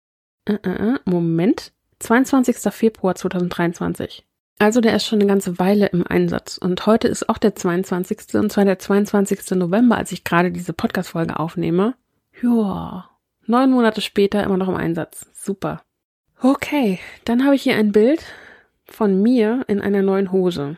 äh, 0.45 0.53
äh, 0.53 0.93
äh 0.93 0.99
Moment 1.05 1.73
22. 1.99 2.57
Februar 2.71 3.15
2023. 3.15 4.25
Also 4.57 4.79
der 4.79 4.95
ist 4.95 5.05
schon 5.05 5.19
eine 5.19 5.27
ganze 5.27 5.59
Weile 5.59 5.87
im 5.87 6.07
Einsatz 6.07 6.57
und 6.57 6.85
heute 6.85 7.09
ist 7.09 7.27
auch 7.27 7.37
der 7.37 7.55
22. 7.55 8.35
und 8.35 8.51
zwar 8.51 8.63
der 8.63 8.79
22. 8.79 9.51
November, 9.51 9.97
als 9.97 10.11
ich 10.13 10.23
gerade 10.23 10.51
diese 10.51 10.71
Podcast-Folge 10.71 11.39
aufnehme. 11.39 11.95
Joa, 12.41 13.09
neun 13.45 13.71
Monate 13.71 13.99
später 14.01 14.43
immer 14.43 14.57
noch 14.57 14.69
im 14.69 14.75
Einsatz. 14.75 15.29
Super. 15.33 15.81
Okay, 16.41 16.99
dann 17.25 17.43
habe 17.43 17.55
ich 17.55 17.63
hier 17.63 17.75
ein 17.75 17.91
Bild 17.91 18.23
von 18.87 19.21
mir 19.21 19.63
in 19.67 19.81
einer 19.81 20.01
neuen 20.01 20.31
Hose. 20.31 20.77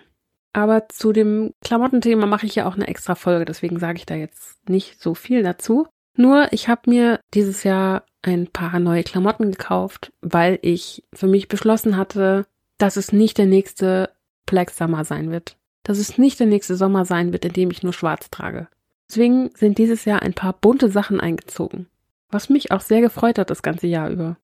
Aber 0.53 0.89
zu 0.89 1.13
dem 1.13 1.53
Klamottenthema 1.62 2.25
mache 2.25 2.47
ich 2.47 2.55
ja 2.55 2.67
auch 2.67 2.75
eine 2.75 2.88
extra 2.88 3.13
Folge, 3.13 3.45
deswegen 3.45 3.79
sage 3.79 3.97
ich 3.97 4.07
da 4.07 4.15
jetzt 4.15 4.67
nicht 4.67 5.00
so 5.00 5.13
viel 5.13 5.43
dazu. 5.43 5.88
Nur, 6.15 6.51
ich 6.51 6.67
habe 6.67 6.89
mir 6.89 7.19
dieses 7.36 7.63
Jahr 7.63 8.05
ein 8.27 8.48
paar 8.48 8.79
neue 8.79 9.03
Klamotten 9.03 9.51
gekauft, 9.51 10.12
weil 10.22 10.60
ich 10.62 11.03
für 11.13 11.27
mich 11.27 11.48
beschlossen 11.48 11.98
hatte, 11.98 12.46
dass 12.77 12.98
es 12.98 13.12
nicht 13.12 13.38
der 13.38 13.46
nächste 13.46 14.10
Black 14.46 14.72
Summer 14.72 15.05
sein 15.05 15.31
wird. 15.31 15.55
Dass 15.84 15.98
es 15.98 16.17
nicht 16.17 16.39
der 16.39 16.48
nächste 16.48 16.75
Sommer 16.75 17.05
sein 17.05 17.31
wird, 17.31 17.46
in 17.46 17.53
dem 17.53 17.72
ich 17.72 17.84
nur 17.84 17.93
schwarz 17.93 18.29
trage. 18.29 18.67
Deswegen 19.10 19.50
sind 19.55 19.77
dieses 19.77 20.05
Jahr 20.05 20.22
ein 20.22 20.34
paar 20.34 20.53
bunte 20.53 20.89
Sachen 20.89 21.22
eingezogen. 21.22 21.88
Was 22.29 22.50
mich 22.50 22.72
auch 22.72 22.81
sehr 22.81 23.00
gefreut 23.00 23.39
hat 23.39 23.50
das 23.50 23.62
ganze 23.62 23.88
Jahr 23.88 24.10
über. 24.10 24.38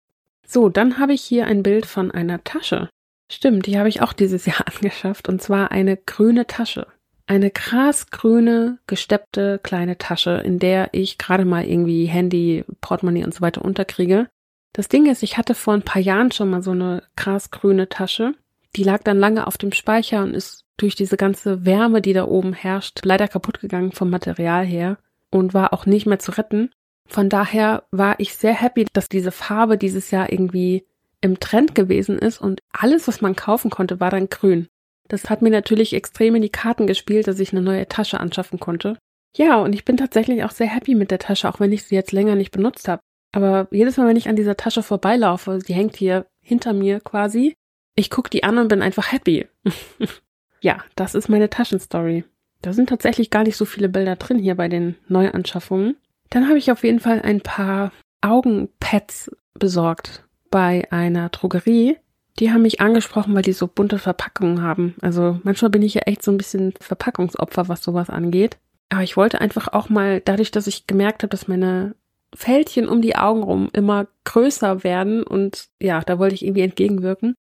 So, 0.47 0.69
dann 0.69 0.99
habe 0.99 1.13
ich 1.13 1.21
hier 1.21 1.47
ein 1.47 1.63
Bild 1.63 1.85
von 1.85 2.11
einer 2.11 2.43
Tasche. 2.43 2.89
Stimmt, 3.29 3.65
die 3.65 3.77
habe 3.77 3.89
ich 3.89 4.01
auch 4.01 4.13
dieses 4.13 4.45
Jahr 4.47 4.65
angeschafft 4.67 5.27
und 5.27 5.41
zwar 5.41 5.71
eine 5.71 5.97
grüne 5.97 6.47
Tasche. 6.47 6.87
Eine 7.25 7.51
grasgrüne, 7.51 8.79
gesteppte 8.85 9.59
kleine 9.63 9.97
Tasche, 9.97 10.41
in 10.43 10.59
der 10.59 10.89
ich 10.91 11.17
gerade 11.17 11.45
mal 11.45 11.65
irgendwie 11.65 12.05
Handy, 12.05 12.65
Portemonnaie 12.81 13.23
und 13.23 13.33
so 13.33 13.41
weiter 13.41 13.63
unterkriege. 13.63 14.27
Das 14.73 14.89
Ding 14.89 15.05
ist, 15.05 15.23
ich 15.23 15.37
hatte 15.37 15.55
vor 15.55 15.73
ein 15.73 15.83
paar 15.83 16.01
Jahren 16.01 16.31
schon 16.31 16.49
mal 16.49 16.61
so 16.61 16.71
eine 16.71 17.03
grasgrüne 17.15 17.87
Tasche. 17.87 18.33
Die 18.75 18.83
lag 18.83 19.03
dann 19.03 19.19
lange 19.19 19.47
auf 19.47 19.57
dem 19.57 19.71
Speicher 19.71 20.23
und 20.23 20.33
ist 20.33 20.65
durch 20.77 20.95
diese 20.95 21.15
ganze 21.15 21.65
Wärme, 21.65 22.01
die 22.01 22.13
da 22.13 22.25
oben 22.25 22.53
herrscht, 22.53 23.01
leider 23.05 23.27
kaputt 23.27 23.59
gegangen 23.59 23.91
vom 23.91 24.09
Material 24.09 24.65
her 24.65 24.97
und 25.29 25.53
war 25.53 25.73
auch 25.73 25.85
nicht 25.85 26.07
mehr 26.07 26.19
zu 26.19 26.31
retten. 26.31 26.71
Von 27.05 27.29
daher 27.29 27.83
war 27.91 28.19
ich 28.19 28.35
sehr 28.35 28.53
happy, 28.53 28.85
dass 28.91 29.07
diese 29.07 29.31
Farbe 29.31 29.77
dieses 29.77 30.11
Jahr 30.11 30.31
irgendwie 30.31 30.85
im 31.21 31.39
Trend 31.39 31.75
gewesen 31.75 32.17
ist 32.17 32.41
und 32.41 32.61
alles, 32.71 33.07
was 33.07 33.21
man 33.21 33.35
kaufen 33.35 33.69
konnte, 33.69 33.99
war 33.99 34.09
dann 34.09 34.29
grün. 34.29 34.67
Das 35.07 35.29
hat 35.29 35.41
mir 35.41 35.49
natürlich 35.49 35.93
extrem 35.93 36.35
in 36.35 36.41
die 36.41 36.49
Karten 36.49 36.87
gespielt, 36.87 37.27
dass 37.27 37.39
ich 37.39 37.51
eine 37.51 37.61
neue 37.61 37.87
Tasche 37.87 38.19
anschaffen 38.19 38.59
konnte. 38.59 38.97
Ja, 39.35 39.57
und 39.57 39.73
ich 39.73 39.83
bin 39.83 39.97
tatsächlich 39.97 40.43
auch 40.43 40.51
sehr 40.51 40.67
happy 40.67 40.95
mit 40.95 41.11
der 41.11 41.19
Tasche, 41.19 41.49
auch 41.49 41.59
wenn 41.59 41.71
ich 41.71 41.83
sie 41.83 41.95
jetzt 41.95 42.11
länger 42.11 42.35
nicht 42.35 42.51
benutzt 42.51 42.87
habe. 42.87 43.01
Aber 43.31 43.67
jedes 43.71 43.97
Mal, 43.97 44.07
wenn 44.07 44.15
ich 44.15 44.29
an 44.29 44.35
dieser 44.35 44.55
Tasche 44.55 44.83
vorbeilaufe, 44.83 45.59
die 45.67 45.73
hängt 45.73 45.95
hier 45.95 46.27
hinter 46.41 46.73
mir 46.73 46.99
quasi, 46.99 47.55
ich 47.95 48.09
gucke 48.09 48.29
die 48.29 48.43
an 48.43 48.57
und 48.57 48.67
bin 48.67 48.81
einfach 48.81 49.11
happy. 49.11 49.47
ja, 50.61 50.83
das 50.95 51.15
ist 51.15 51.29
meine 51.29 51.49
Taschenstory. 51.49 52.25
Da 52.61 52.73
sind 52.73 52.89
tatsächlich 52.89 53.29
gar 53.29 53.43
nicht 53.43 53.57
so 53.57 53.65
viele 53.65 53.89
Bilder 53.89 54.15
drin 54.15 54.39
hier 54.39 54.55
bei 54.55 54.69
den 54.69 54.95
Neuanschaffungen. 55.07 55.97
Dann 56.29 56.47
habe 56.47 56.57
ich 56.57 56.71
auf 56.71 56.83
jeden 56.83 56.99
Fall 56.99 57.21
ein 57.21 57.41
paar 57.41 57.91
Augenpads 58.21 59.31
besorgt 59.53 60.23
bei 60.49 60.87
einer 60.91 61.29
Drogerie. 61.29 61.97
Die 62.39 62.51
haben 62.51 62.63
mich 62.63 62.81
angesprochen, 62.81 63.35
weil 63.35 63.43
die 63.43 63.53
so 63.53 63.67
bunte 63.67 63.99
Verpackungen 63.99 64.61
haben. 64.61 64.95
Also 65.01 65.39
manchmal 65.43 65.71
bin 65.71 65.83
ich 65.83 65.93
ja 65.93 66.01
echt 66.01 66.23
so 66.23 66.31
ein 66.31 66.37
bisschen 66.37 66.73
Verpackungsopfer, 66.79 67.67
was 67.67 67.83
sowas 67.83 68.09
angeht. 68.09 68.57
Aber 68.89 69.03
ich 69.03 69.17
wollte 69.17 69.39
einfach 69.39 69.67
auch 69.69 69.89
mal, 69.89 70.21
dadurch, 70.21 70.51
dass 70.51 70.67
ich 70.67 70.87
gemerkt 70.87 71.23
habe, 71.23 71.29
dass 71.29 71.47
meine 71.47 71.95
Fältchen 72.35 72.87
um 72.87 73.01
die 73.01 73.15
Augen 73.15 73.43
rum 73.43 73.69
immer 73.73 74.07
größer 74.23 74.83
werden 74.83 75.23
und 75.23 75.69
ja, 75.79 76.01
da 76.01 76.17
wollte 76.17 76.35
ich 76.35 76.43
irgendwie 76.43 76.61
entgegenwirken. 76.61 77.35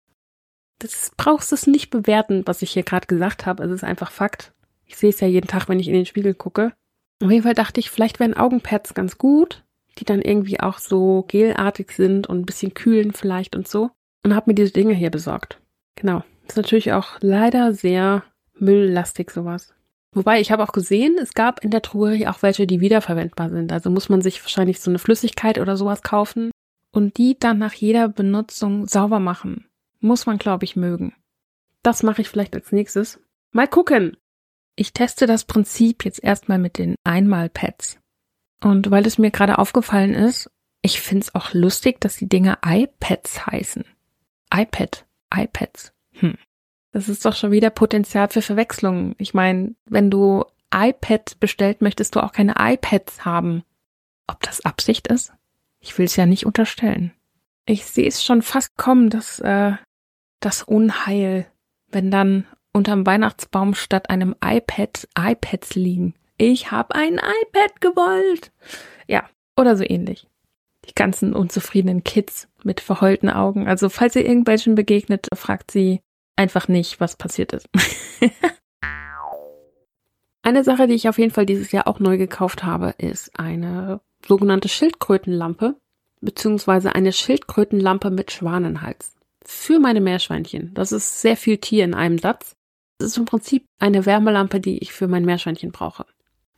Das 0.79 1.13
brauchst 1.17 1.53
es 1.53 1.67
nicht 1.67 1.91
bewerten, 1.91 2.43
was 2.45 2.61
ich 2.61 2.73
hier 2.73 2.83
gerade 2.83 3.07
gesagt 3.07 3.47
habe. 3.47 3.65
Es 3.65 3.71
ist 3.71 3.85
einfach 3.85 4.11
Fakt. 4.11 4.53
Ich 4.85 4.97
sehe 4.97 5.11
es 5.11 5.21
ja 5.21 5.29
jeden 5.29 5.47
Tag, 5.47 5.69
wenn 5.69 5.81
ich 5.81 5.89
in 5.89 5.95
den 5.95 6.07
Spiegel 6.07 6.35
gucke. 6.35 6.73
Auf 7.23 7.31
jeden 7.31 7.45
Fall 7.45 7.55
dachte 7.55 7.81
ich, 7.81 7.91
vielleicht 7.91 8.21
wären 8.21 8.37
Augenpads 8.37 8.93
ganz 8.93 9.17
gut 9.17 9.63
die 9.99 10.05
dann 10.05 10.23
irgendwie 10.23 10.61
auch 10.61 10.79
so 10.79 11.25
gelartig 11.29 11.93
sind 11.93 12.27
und 12.27 12.41
ein 12.41 12.47
bisschen 12.47 12.75
kühlen 12.75 13.13
vielleicht 13.13 13.57
und 13.57 13.69
so. 13.69 13.91
Und 14.23 14.35
habe 14.35 14.51
mir 14.51 14.55
diese 14.55 14.73
Dinge 14.73 14.95
hier 14.95 15.11
besorgt. 15.11 15.61
Genau. 15.97 16.23
Ist 16.47 16.57
natürlich 16.57 16.93
auch 16.93 17.19
leider 17.21 17.73
sehr 17.73 18.25
mülllastig 18.59 19.31
sowas. 19.31 19.75
Wobei 20.13 20.41
ich 20.41 20.53
habe 20.53 20.63
auch 20.63 20.73
gesehen, 20.73 21.17
es 21.21 21.33
gab 21.33 21.65
in 21.65 21.71
der 21.71 21.81
Drogerie 21.81 22.27
auch 22.27 22.43
welche, 22.43 22.67
die 22.67 22.81
wiederverwendbar 22.81 23.51
sind. 23.51 23.73
Also 23.73 23.91
muss 23.91 24.09
man 24.09 24.21
sich 24.21 24.43
wahrscheinlich 24.43 24.81
so 24.81 24.91
eine 24.91 24.99
Flüssigkeit 24.99 25.59
oder 25.59 25.77
sowas 25.77 26.03
kaufen 26.03 26.51
und 26.93 27.17
die 27.17 27.39
dann 27.39 27.59
nach 27.59 27.73
jeder 27.73 28.09
Benutzung 28.09 28.87
sauber 28.87 29.21
machen. 29.21 29.67
Muss 30.01 30.27
man, 30.27 30.37
glaube 30.37 30.65
ich, 30.65 30.77
mögen. 30.77 31.15
Das 31.83 32.03
mache 32.03 32.21
ich 32.21 32.29
vielleicht 32.29 32.55
als 32.55 32.73
nächstes. 32.73 33.21
Mal 33.53 33.69
gucken. 33.69 34.17
Ich 34.77 34.93
teste 34.93 35.27
das 35.27 35.45
Prinzip 35.45 36.05
jetzt 36.05 36.23
erstmal 36.23 36.59
mit 36.59 36.79
den 36.79 36.95
Einmalpads. 37.05 37.99
Und 38.63 38.91
weil 38.91 39.07
es 39.07 39.19
mir 39.19 39.31
gerade 39.31 39.59
aufgefallen 39.59 40.15
ist, 40.15 40.51
ich 40.83 41.01
finde 41.01 41.23
es 41.23 41.35
auch 41.35 41.53
lustig, 41.55 42.01
dass 42.01 42.17
die 42.17 42.29
Dinge 42.29 42.59
iPads 42.65 43.47
heißen. 43.47 43.85
iPad, 44.53 45.07
iPads. 45.35 45.93
Hm. 46.13 46.37
Das 46.93 47.09
ist 47.09 47.25
doch 47.25 47.35
schon 47.35 47.51
wieder 47.51 47.71
Potenzial 47.71 48.29
für 48.29 48.43
Verwechslungen. 48.43 49.15
Ich 49.19 49.35
meine, 49.35 49.75
wenn 49.87 50.11
du 50.11 50.45
iPad 50.75 51.39
bestellt, 51.41 51.81
möchtest 51.81 52.15
du 52.15 52.21
auch 52.21 52.33
keine 52.33 52.55
iPads 52.59 53.25
haben. 53.25 53.63
Ob 54.27 54.41
das 54.43 54.65
Absicht 54.65 55.09
ist? 55.09 55.33
Ich 55.81 55.97
will 55.99 56.07
es 56.07 56.17
ja 56.17 56.27
nicht 56.27 56.47
unterstellen. 56.47 57.13
Ich 57.65 57.85
sehe 57.87 58.09
es 58.09 58.23
schon 58.23 58.43
fast 58.43 58.77
kommen, 58.77 59.11
dass 59.11 59.39
äh, 59.41 59.73
das 60.41 60.63
Unheil, 60.63 61.47
wenn 61.89 62.11
dann 62.11 62.47
unterm 62.73 63.07
Weihnachtsbaum 63.07 63.75
statt 63.75 64.11
einem 64.11 64.35
iPad 64.43 65.09
iPads 65.17 65.75
liegen 65.75 66.15
ich 66.43 66.71
habe 66.73 66.95
ein 66.95 67.15
iPad 67.15 67.81
gewollt. 67.81 68.53
Ja, 69.07 69.29
oder 69.57 69.77
so 69.77 69.85
ähnlich. 69.85 70.27
Die 70.89 70.95
ganzen 70.95 71.35
unzufriedenen 71.35 72.05
Kids 72.05 72.49
mit 72.65 72.81
verheulten 72.81 73.31
Augen. 73.31 73.69
Also 73.69 73.89
falls 73.89 74.17
ihr 74.17 74.27
irgendwelchen 74.27 74.75
begegnet, 74.75 75.29
fragt 75.35 75.71
sie 75.71 76.01
einfach 76.37 76.69
nicht, 76.69 77.01
was 77.01 77.17
passiert 77.17 77.53
ist. 77.53 77.69
eine 80.43 80.65
Sache, 80.65 80.87
die 80.87 80.95
ich 80.95 81.09
auf 81.09 81.19
jeden 81.19 81.33
Fall 81.33 81.47
dieses 81.47 81.73
Jahr 81.73 81.87
auch 81.87 82.01
neu 82.01 82.19
gekauft 82.19 82.65
habe, 82.65 82.95
ist 82.99 83.39
eine 83.39 84.01
sogenannte 84.27 84.69
Schildkrötenlampe, 84.69 85.77
beziehungsweise 86.21 86.95
eine 86.95 87.13
Schildkrötenlampe 87.13 88.11
mit 88.11 88.33
Schwanenhals. 88.33 89.15
Für 89.45 89.79
meine 89.79 90.01
Meerschweinchen. 90.01 90.73
Das 90.75 90.93
ist 90.93 91.21
sehr 91.21 91.37
viel 91.37 91.59
Tier 91.59 91.85
in 91.85 91.95
einem 91.95 92.19
Satz. 92.19 92.55
Das 92.99 93.11
ist 93.11 93.19
im 93.19 93.25
Prinzip 93.25 93.65
eine 93.81 94.07
Wärmelampe, 94.07 94.61
die 94.61 94.79
ich 94.79 94.93
für 94.93 95.09
mein 95.09 95.25
Meerschweinchen 95.25 95.73
brauche. 95.73 96.07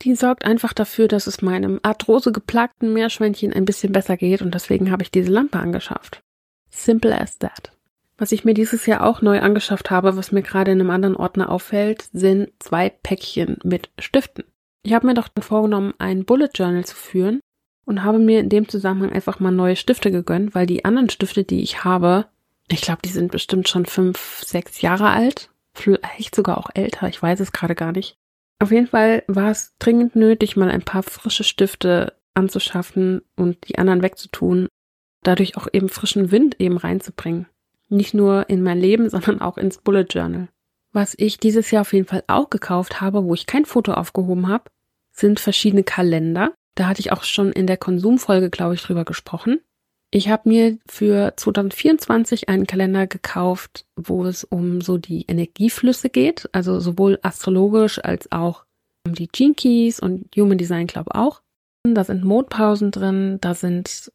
Die 0.01 0.15
sorgt 0.15 0.45
einfach 0.45 0.73
dafür, 0.73 1.07
dass 1.07 1.27
es 1.27 1.41
meinem 1.41 1.79
Arthrose 1.83 2.31
geplagten 2.31 2.93
Meerschweinchen 2.93 3.53
ein 3.53 3.65
bisschen 3.65 3.91
besser 3.91 4.17
geht 4.17 4.41
und 4.41 4.53
deswegen 4.53 4.91
habe 4.91 5.03
ich 5.03 5.11
diese 5.11 5.31
Lampe 5.31 5.59
angeschafft. 5.59 6.21
Simple 6.69 7.19
as 7.19 7.37
that. 7.39 7.71
Was 8.17 8.31
ich 8.31 8.45
mir 8.45 8.53
dieses 8.53 8.85
Jahr 8.85 9.05
auch 9.05 9.21
neu 9.21 9.39
angeschafft 9.41 9.91
habe, 9.91 10.15
was 10.15 10.31
mir 10.31 10.41
gerade 10.41 10.71
in 10.71 10.79
einem 10.79 10.89
anderen 10.89 11.15
Ordner 11.15 11.49
auffällt, 11.49 12.07
sind 12.13 12.51
zwei 12.59 12.89
Päckchen 12.89 13.57
mit 13.63 13.89
Stiften. 13.99 14.45
Ich 14.83 14.93
habe 14.93 15.07
mir 15.07 15.15
doch 15.15 15.29
vorgenommen, 15.39 15.93
ein 15.97 16.25
Bullet 16.25 16.49
Journal 16.53 16.85
zu 16.85 16.95
führen 16.95 17.41
und 17.85 18.03
habe 18.03 18.19
mir 18.19 18.39
in 18.39 18.49
dem 18.49 18.69
Zusammenhang 18.69 19.11
einfach 19.11 19.39
mal 19.39 19.51
neue 19.51 19.75
Stifte 19.75 20.11
gegönnt, 20.11 20.55
weil 20.55 20.65
die 20.65 20.85
anderen 20.85 21.09
Stifte, 21.09 21.43
die 21.43 21.61
ich 21.61 21.83
habe, 21.83 22.27
ich 22.69 22.81
glaube, 22.81 23.01
die 23.03 23.09
sind 23.09 23.31
bestimmt 23.31 23.67
schon 23.67 23.85
fünf, 23.85 24.43
sechs 24.45 24.81
Jahre 24.81 25.09
alt, 25.09 25.49
vielleicht 25.73 26.35
sogar 26.35 26.57
auch 26.57 26.69
älter, 26.73 27.07
ich 27.07 27.21
weiß 27.21 27.39
es 27.39 27.51
gerade 27.51 27.75
gar 27.75 27.91
nicht. 27.91 28.17
Auf 28.59 28.71
jeden 28.71 28.87
Fall 28.87 29.23
war 29.27 29.51
es 29.51 29.75
dringend 29.79 30.15
nötig, 30.15 30.55
mal 30.55 30.69
ein 30.69 30.83
paar 30.83 31.03
frische 31.03 31.43
Stifte 31.43 32.13
anzuschaffen 32.33 33.21
und 33.35 33.67
die 33.67 33.77
anderen 33.77 34.01
wegzutun, 34.01 34.67
dadurch 35.23 35.57
auch 35.57 35.67
eben 35.71 35.89
frischen 35.89 36.31
Wind 36.31 36.59
eben 36.59 36.77
reinzubringen. 36.77 37.47
Nicht 37.89 38.13
nur 38.13 38.49
in 38.49 38.63
mein 38.63 38.79
Leben, 38.79 39.09
sondern 39.11 39.41
auch 39.41 39.57
ins 39.57 39.79
Bullet 39.79 40.07
Journal. 40.09 40.49
Was 40.91 41.13
ich 41.17 41.39
dieses 41.39 41.71
Jahr 41.71 41.81
auf 41.81 41.91
jeden 41.91 42.07
Fall 42.07 42.23
auch 42.27 42.49
gekauft 42.49 43.01
habe, 43.01 43.25
wo 43.25 43.33
ich 43.33 43.47
kein 43.47 43.65
Foto 43.65 43.93
aufgehoben 43.93 44.47
habe, 44.47 44.71
sind 45.11 45.39
verschiedene 45.39 45.83
Kalender. 45.83 46.53
Da 46.75 46.87
hatte 46.87 47.01
ich 47.01 47.11
auch 47.11 47.23
schon 47.23 47.51
in 47.51 47.67
der 47.67 47.77
Konsumfolge, 47.77 48.49
glaube 48.49 48.75
ich, 48.75 48.81
drüber 48.81 49.03
gesprochen. 49.03 49.59
Ich 50.15 50.29
habe 50.29 50.47
mir 50.47 50.77
für 50.85 51.33
2024 51.35 52.47
einen 52.47 52.65
Kalender 52.65 53.05
gekauft, 53.05 53.85
wo 53.97 54.23
es 54.23 54.45
um 54.45 54.79
so 54.79 54.97
die 54.97 55.25
Energieflüsse 55.27 56.09
geht, 56.09 56.47
also 56.53 56.79
sowohl 56.79 57.19
astrologisch 57.21 57.99
als 58.01 58.31
auch 58.31 58.63
um 59.05 59.13
die 59.13 59.27
Gene 59.27 59.55
Keys 59.55 59.99
und 59.99 60.29
Human 60.37 60.57
Design 60.57 60.87
Club 60.87 61.07
auch. 61.09 61.41
Da 61.83 62.05
sind 62.05 62.23
Mondpausen 62.23 62.91
drin, 62.91 63.39
da 63.41 63.55
sind 63.55 64.09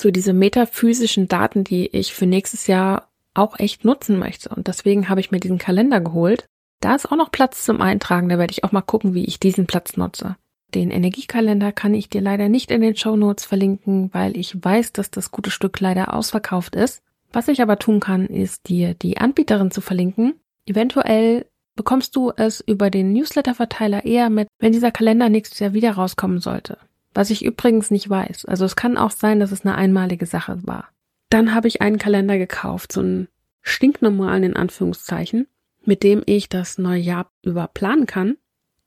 so 0.00 0.10
diese 0.10 0.32
metaphysischen 0.32 1.28
Daten, 1.28 1.64
die 1.64 1.86
ich 1.88 2.14
für 2.14 2.24
nächstes 2.24 2.66
Jahr 2.66 3.10
auch 3.34 3.58
echt 3.58 3.84
nutzen 3.84 4.18
möchte. 4.18 4.48
Und 4.48 4.68
deswegen 4.68 5.10
habe 5.10 5.20
ich 5.20 5.32
mir 5.32 5.40
diesen 5.40 5.58
Kalender 5.58 6.00
geholt. 6.00 6.46
Da 6.80 6.94
ist 6.94 7.12
auch 7.12 7.16
noch 7.16 7.30
Platz 7.30 7.62
zum 7.66 7.82
Eintragen, 7.82 8.30
da 8.30 8.38
werde 8.38 8.52
ich 8.52 8.64
auch 8.64 8.72
mal 8.72 8.80
gucken, 8.80 9.12
wie 9.12 9.26
ich 9.26 9.38
diesen 9.38 9.66
Platz 9.66 9.98
nutze. 9.98 10.36
Den 10.74 10.90
Energiekalender 10.90 11.70
kann 11.72 11.92
ich 11.92 12.08
dir 12.08 12.22
leider 12.22 12.48
nicht 12.48 12.70
in 12.70 12.80
den 12.80 12.96
Show 12.96 13.16
Notes 13.16 13.44
verlinken, 13.44 14.08
weil 14.12 14.36
ich 14.36 14.56
weiß, 14.62 14.92
dass 14.92 15.10
das 15.10 15.30
gute 15.30 15.50
Stück 15.50 15.78
leider 15.80 16.14
ausverkauft 16.14 16.76
ist. 16.76 17.02
Was 17.32 17.48
ich 17.48 17.60
aber 17.60 17.78
tun 17.78 18.00
kann, 18.00 18.26
ist 18.26 18.68
dir 18.68 18.94
die 18.94 19.18
Anbieterin 19.18 19.70
zu 19.70 19.80
verlinken. 19.80 20.34
Eventuell 20.66 21.46
bekommst 21.74 22.16
du 22.16 22.32
es 22.36 22.60
über 22.60 22.90
den 22.90 23.12
Newsletter-Verteiler 23.12 24.04
eher 24.04 24.30
mit, 24.30 24.48
wenn 24.58 24.72
dieser 24.72 24.90
Kalender 24.90 25.28
nächstes 25.28 25.58
Jahr 25.58 25.72
wieder 25.72 25.92
rauskommen 25.92 26.40
sollte. 26.40 26.78
Was 27.14 27.30
ich 27.30 27.44
übrigens 27.44 27.90
nicht 27.90 28.08
weiß. 28.08 28.46
Also 28.46 28.64
es 28.64 28.76
kann 28.76 28.96
auch 28.96 29.10
sein, 29.10 29.40
dass 29.40 29.52
es 29.52 29.64
eine 29.64 29.74
einmalige 29.74 30.26
Sache 30.26 30.58
war. 30.66 30.88
Dann 31.28 31.54
habe 31.54 31.68
ich 31.68 31.82
einen 31.82 31.98
Kalender 31.98 32.38
gekauft, 32.38 32.92
so 32.92 33.00
einen 33.00 33.28
stinknormalen 33.62 34.44
in 34.44 34.56
Anführungszeichen, 34.56 35.46
mit 35.84 36.02
dem 36.02 36.22
ich 36.26 36.48
das 36.48 36.78
neue 36.78 37.00
Jahr 37.00 37.30
über 37.42 37.68
planen 37.68 38.06
kann. 38.06 38.36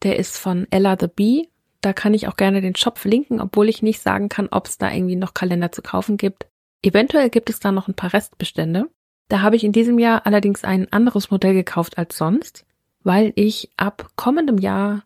Der 0.04 0.18
ist 0.18 0.38
von 0.38 0.68
Ella 0.70 0.98
the 1.00 1.08
Bee 1.08 1.50
da 1.86 1.94
kann 1.94 2.16
ich 2.16 2.28
auch 2.28 2.36
gerne 2.36 2.62
den 2.62 2.76
Shop 2.76 2.98
verlinken, 2.98 3.40
obwohl 3.40 3.70
ich 3.70 3.84
nicht 3.84 4.02
sagen 4.02 4.28
kann, 4.28 4.48
ob 4.50 4.66
es 4.66 4.80
da 4.80 4.92
irgendwie 4.92 5.16
noch 5.16 5.36
Kalender 5.36 5.72
zu 5.72 5.84
kaufen 5.84 6.18
gibt. 6.18 6.48
Eventuell 6.82 7.30
gibt 7.30 7.50
es 7.52 7.60
da 7.60 7.72
noch 7.72 7.88
ein 7.88 7.94
paar 7.94 8.12
Restbestände. 8.12 8.90
Da 9.28 9.42
habe 9.42 9.56
ich 9.56 9.64
in 9.64 9.72
diesem 9.72 10.00
Jahr 10.00 10.26
allerdings 10.26 10.64
ein 10.64 10.92
anderes 10.92 11.30
Modell 11.30 11.54
gekauft 11.54 12.00
als 12.00 12.18
sonst, 12.18 12.66
weil 13.04 13.34
ich 13.36 13.70
ab 13.78 14.10
kommendem 14.16 14.58
Jahr 14.58 15.04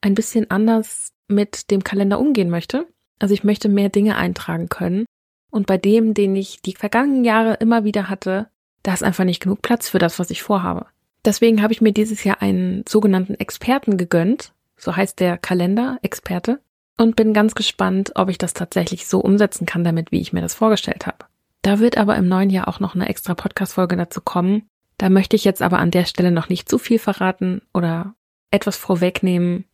ein 0.00 0.14
bisschen 0.14 0.50
anders 0.50 1.12
mit 1.28 1.70
dem 1.70 1.84
Kalender 1.84 2.18
umgehen 2.18 2.50
möchte. 2.50 2.86
Also 3.18 3.34
ich 3.34 3.44
möchte 3.44 3.68
mehr 3.68 3.90
Dinge 3.90 4.16
eintragen 4.16 4.68
können. 4.68 5.04
Und 5.50 5.66
bei 5.66 5.76
dem, 5.76 6.14
den 6.14 6.34
ich 6.34 6.62
die 6.62 6.74
vergangenen 6.74 7.24
Jahre 7.24 7.54
immer 7.54 7.84
wieder 7.84 8.08
hatte, 8.08 8.48
da 8.82 8.94
ist 8.94 9.02
einfach 9.02 9.24
nicht 9.24 9.42
genug 9.42 9.60
Platz 9.60 9.88
für 9.90 9.98
das, 9.98 10.18
was 10.18 10.30
ich 10.30 10.42
vorhabe. 10.42 10.86
Deswegen 11.26 11.62
habe 11.62 11.74
ich 11.74 11.82
mir 11.82 11.92
dieses 11.92 12.24
Jahr 12.24 12.40
einen 12.40 12.84
sogenannten 12.88 13.34
Experten 13.34 13.96
gegönnt, 13.96 14.52
so 14.82 14.96
heißt 14.96 15.20
der 15.20 15.38
Kalender, 15.38 15.98
Experte, 16.02 16.60
und 16.98 17.14
bin 17.14 17.32
ganz 17.32 17.54
gespannt, 17.54 18.12
ob 18.16 18.28
ich 18.28 18.38
das 18.38 18.52
tatsächlich 18.52 19.06
so 19.06 19.20
umsetzen 19.20 19.64
kann 19.64 19.84
damit, 19.84 20.10
wie 20.10 20.20
ich 20.20 20.32
mir 20.32 20.40
das 20.40 20.54
vorgestellt 20.54 21.06
habe. 21.06 21.26
Da 21.62 21.78
wird 21.78 21.96
aber 21.96 22.16
im 22.16 22.26
neuen 22.26 22.50
Jahr 22.50 22.66
auch 22.66 22.80
noch 22.80 22.96
eine 22.96 23.08
extra 23.08 23.34
Podcast-Folge 23.34 23.96
dazu 23.96 24.20
kommen. 24.20 24.66
Da 24.98 25.08
möchte 25.08 25.36
ich 25.36 25.44
jetzt 25.44 25.62
aber 25.62 25.78
an 25.78 25.92
der 25.92 26.04
Stelle 26.04 26.32
noch 26.32 26.48
nicht 26.48 26.68
zu 26.68 26.78
viel 26.78 26.98
verraten 26.98 27.62
oder 27.72 28.14
etwas 28.50 28.76
vorwegnehmen. 28.76 29.66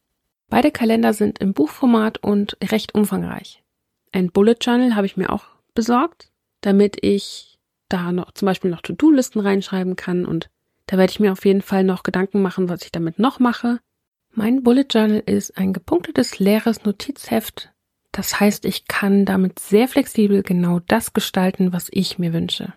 Beide 0.51 0.71
Kalender 0.71 1.15
sind 1.15 1.39
im 1.39 1.55
Buchformat 1.55 2.19
und 2.19 2.59
recht 2.63 2.95
umfangreich. 2.95 3.63
Ein 4.13 4.31
Bullet 4.31 4.57
Journal 4.61 4.95
habe 4.95 5.07
ich 5.07 5.17
mir 5.17 5.31
auch 5.31 5.45
besorgt, 5.75 6.31
damit 6.61 6.99
ich 7.03 7.59
da 7.89 8.13
noch 8.13 8.33
zum 8.33 8.47
Beispiel 8.47 8.71
noch 8.71 8.83
To-Do-Listen 8.83 9.41
reinschreiben 9.41 9.97
kann 9.97 10.27
und 10.27 10.51
da 10.87 10.99
werde 10.99 11.11
ich 11.11 11.21
mir 11.21 11.33
auf 11.33 11.45
jeden 11.47 11.63
Fall 11.63 11.85
noch 11.85 12.03
Gedanken 12.03 12.43
machen, 12.43 12.69
was 12.69 12.83
ich 12.83 12.93
damit 12.93 13.19
noch 13.19 13.39
mache. 13.39 13.81
Mein 14.39 14.63
Bullet 14.63 14.87
Journal 14.89 15.25
ist 15.27 15.59
ein 15.59 15.73
gepunktetes 15.73 16.39
leeres 16.39 16.85
Notizheft. 16.85 17.73
Das 18.13 18.39
heißt, 18.39 18.67
ich 18.67 18.87
kann 18.87 19.25
damit 19.25 19.59
sehr 19.59 19.89
flexibel 19.89 20.45
genau 20.45 20.79
das 20.79 21.13
gestalten, 21.13 21.73
was 21.73 21.89
ich 21.91 22.21
mir 22.21 22.33
wünsche. 22.33 22.73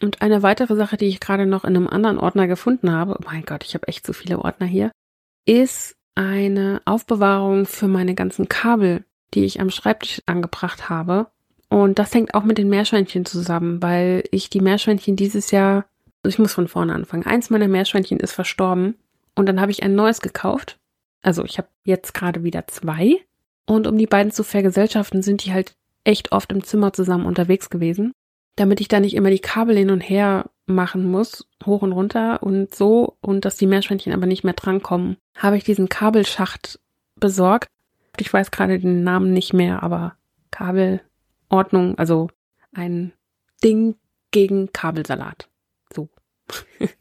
Und 0.00 0.22
eine 0.22 0.44
weitere 0.44 0.76
Sache, 0.76 0.96
die 0.96 1.08
ich 1.08 1.18
gerade 1.18 1.46
noch 1.46 1.64
in 1.64 1.74
einem 1.74 1.88
anderen 1.88 2.20
Ordner 2.20 2.46
gefunden 2.46 2.92
habe, 2.92 3.16
oh 3.18 3.24
mein 3.24 3.42
Gott, 3.42 3.64
ich 3.64 3.74
habe 3.74 3.88
echt 3.88 4.06
so 4.06 4.12
viele 4.12 4.38
Ordner 4.38 4.68
hier, 4.68 4.92
ist 5.46 5.96
eine 6.14 6.80
Aufbewahrung 6.84 7.66
für 7.66 7.88
meine 7.88 8.14
ganzen 8.14 8.48
Kabel, 8.48 9.04
die 9.34 9.44
ich 9.44 9.58
am 9.60 9.70
Schreibtisch 9.70 10.22
angebracht 10.26 10.88
habe. 10.88 11.26
Und 11.68 11.98
das 11.98 12.14
hängt 12.14 12.34
auch 12.34 12.44
mit 12.44 12.56
den 12.56 12.68
Meerschweinchen 12.68 13.24
zusammen, 13.24 13.82
weil 13.82 14.22
ich 14.30 14.48
die 14.48 14.60
Meerschweinchen 14.60 15.16
dieses 15.16 15.50
Jahr, 15.50 15.86
ich 16.24 16.38
muss 16.38 16.54
von 16.54 16.68
vorne 16.68 16.94
anfangen. 16.94 17.26
Eins 17.26 17.50
meiner 17.50 17.66
Meerschweinchen 17.66 18.20
ist 18.20 18.30
verstorben 18.30 18.94
und 19.34 19.46
dann 19.46 19.60
habe 19.60 19.72
ich 19.72 19.82
ein 19.82 19.96
neues 19.96 20.20
gekauft 20.20 20.76
also 21.22 21.44
ich 21.44 21.58
habe 21.58 21.68
jetzt 21.84 22.14
gerade 22.14 22.42
wieder 22.42 22.66
zwei. 22.66 23.16
Und 23.66 23.86
um 23.86 23.98
die 23.98 24.06
beiden 24.06 24.32
zu 24.32 24.42
vergesellschaften, 24.42 25.22
sind 25.22 25.44
die 25.44 25.52
halt 25.52 25.76
echt 26.04 26.32
oft 26.32 26.50
im 26.52 26.64
Zimmer 26.64 26.92
zusammen 26.92 27.26
unterwegs 27.26 27.70
gewesen, 27.70 28.12
damit 28.56 28.80
ich 28.80 28.88
da 28.88 29.00
nicht 29.00 29.14
immer 29.14 29.30
die 29.30 29.38
Kabel 29.38 29.76
hin 29.76 29.90
und 29.90 30.00
her 30.00 30.50
machen 30.66 31.10
muss, 31.10 31.46
hoch 31.64 31.82
und 31.82 31.92
runter 31.92 32.42
und 32.42 32.74
so, 32.74 33.16
und 33.20 33.44
dass 33.44 33.56
die 33.56 33.66
Meerschweinchen 33.66 34.12
aber 34.12 34.26
nicht 34.26 34.44
mehr 34.44 34.54
drankommen, 34.54 35.16
habe 35.36 35.56
ich 35.56 35.64
diesen 35.64 35.88
Kabelschacht 35.88 36.80
besorgt. 37.16 37.68
Ich 38.18 38.32
weiß 38.32 38.50
gerade 38.50 38.78
den 38.78 39.04
Namen 39.04 39.32
nicht 39.32 39.52
mehr, 39.52 39.82
aber 39.82 40.16
Kabelordnung, 40.50 41.98
also 41.98 42.28
ein 42.72 43.12
Ding 43.62 43.96
gegen 44.30 44.72
Kabelsalat. 44.72 45.48
So. 45.92 46.08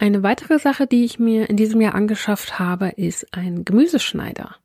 Eine 0.00 0.22
weitere 0.22 0.58
Sache, 0.58 0.86
die 0.86 1.04
ich 1.04 1.18
mir 1.18 1.50
in 1.50 1.58
diesem 1.58 1.78
Jahr 1.82 1.94
angeschafft 1.94 2.58
habe, 2.58 2.88
ist 2.88 3.34
ein 3.34 3.66
Gemüseschneider. 3.66 4.56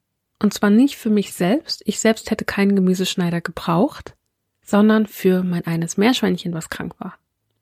Und 0.42 0.54
zwar 0.54 0.70
nicht 0.70 0.96
für 0.96 1.10
mich 1.10 1.34
selbst. 1.34 1.84
Ich 1.86 2.00
selbst 2.00 2.32
hätte 2.32 2.46
keinen 2.46 2.74
Gemüseschneider 2.74 3.42
gebraucht, 3.42 4.16
sondern 4.64 5.08
für 5.08 5.44
mein 5.44 5.68
eines 5.68 5.98
Meerschweinchen, 5.98 6.54
was 6.54 6.70
krank 6.70 6.94
war. 7.00 7.16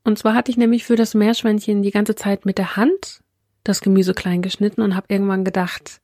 Und 0.04 0.20
zwar 0.20 0.36
hatte 0.36 0.52
ich 0.52 0.58
nämlich 0.58 0.84
für 0.84 0.96
das 0.96 1.16
Meerschweinchen 1.16 1.82
die 1.82 1.90
ganze 1.90 2.14
Zeit 2.14 2.46
mit 2.46 2.60
der 2.60 2.76
Hand 2.76 3.22
das 3.64 3.82
Gemüse 3.82 4.14
klein 4.14 4.44
geschnitten 4.44 4.84
und 4.84 4.96
habe 4.96 5.08
irgendwann 5.10 5.44
gedacht, 5.44 6.00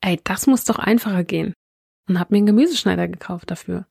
ey, 0.00 0.20
das 0.22 0.46
muss 0.46 0.62
doch 0.62 0.78
einfacher 0.78 1.24
gehen. 1.24 1.52
Und 2.06 2.20
habe 2.20 2.32
mir 2.32 2.38
einen 2.38 2.46
Gemüseschneider 2.46 3.08
gekauft 3.08 3.50
dafür. 3.50 3.86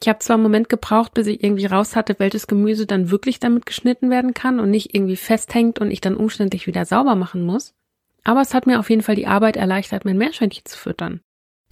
Ich 0.00 0.08
habe 0.08 0.18
zwar 0.18 0.34
einen 0.34 0.42
Moment 0.42 0.68
gebraucht, 0.68 1.14
bis 1.14 1.26
ich 1.26 1.42
irgendwie 1.42 1.66
raus 1.66 1.96
hatte, 1.96 2.16
welches 2.18 2.46
Gemüse 2.46 2.86
dann 2.86 3.10
wirklich 3.10 3.40
damit 3.40 3.64
geschnitten 3.64 4.10
werden 4.10 4.34
kann 4.34 4.60
und 4.60 4.70
nicht 4.70 4.94
irgendwie 4.94 5.16
festhängt 5.16 5.78
und 5.78 5.90
ich 5.90 6.00
dann 6.00 6.16
umständlich 6.16 6.66
wieder 6.66 6.84
sauber 6.84 7.14
machen 7.14 7.44
muss. 7.44 7.74
Aber 8.24 8.42
es 8.42 8.54
hat 8.54 8.66
mir 8.66 8.78
auf 8.78 8.90
jeden 8.90 9.02
Fall 9.02 9.14
die 9.14 9.26
Arbeit 9.26 9.56
erleichtert, 9.56 10.04
mein 10.04 10.18
Meerschweinchen 10.18 10.64
zu 10.64 10.76
füttern. 10.76 11.20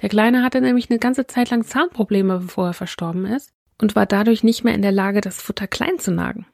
Der 0.00 0.08
Kleine 0.08 0.42
hatte 0.42 0.60
nämlich 0.60 0.90
eine 0.90 0.98
ganze 0.98 1.26
Zeit 1.26 1.50
lang 1.50 1.64
Zahnprobleme, 1.64 2.38
bevor 2.38 2.68
er 2.68 2.74
verstorben 2.74 3.26
ist 3.26 3.52
und 3.78 3.96
war 3.96 4.06
dadurch 4.06 4.42
nicht 4.42 4.64
mehr 4.64 4.74
in 4.74 4.82
der 4.82 4.92
Lage, 4.92 5.20
das 5.20 5.42
Futter 5.42 5.66
klein 5.66 5.98
zu 5.98 6.10
nagen. 6.10 6.46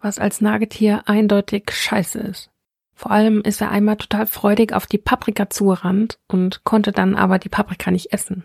Was 0.00 0.18
als 0.18 0.40
Nagetier 0.40 1.02
eindeutig 1.06 1.70
scheiße 1.70 2.18
ist. 2.20 2.50
Vor 2.94 3.12
allem 3.12 3.42
ist 3.42 3.60
er 3.60 3.70
einmal 3.70 3.96
total 3.96 4.26
freudig 4.26 4.72
auf 4.72 4.86
die 4.86 4.98
Paprika 4.98 5.48
zugerannt 5.50 6.18
und 6.26 6.64
konnte 6.64 6.92
dann 6.92 7.14
aber 7.14 7.38
die 7.38 7.48
Paprika 7.48 7.90
nicht 7.90 8.12
essen. 8.12 8.44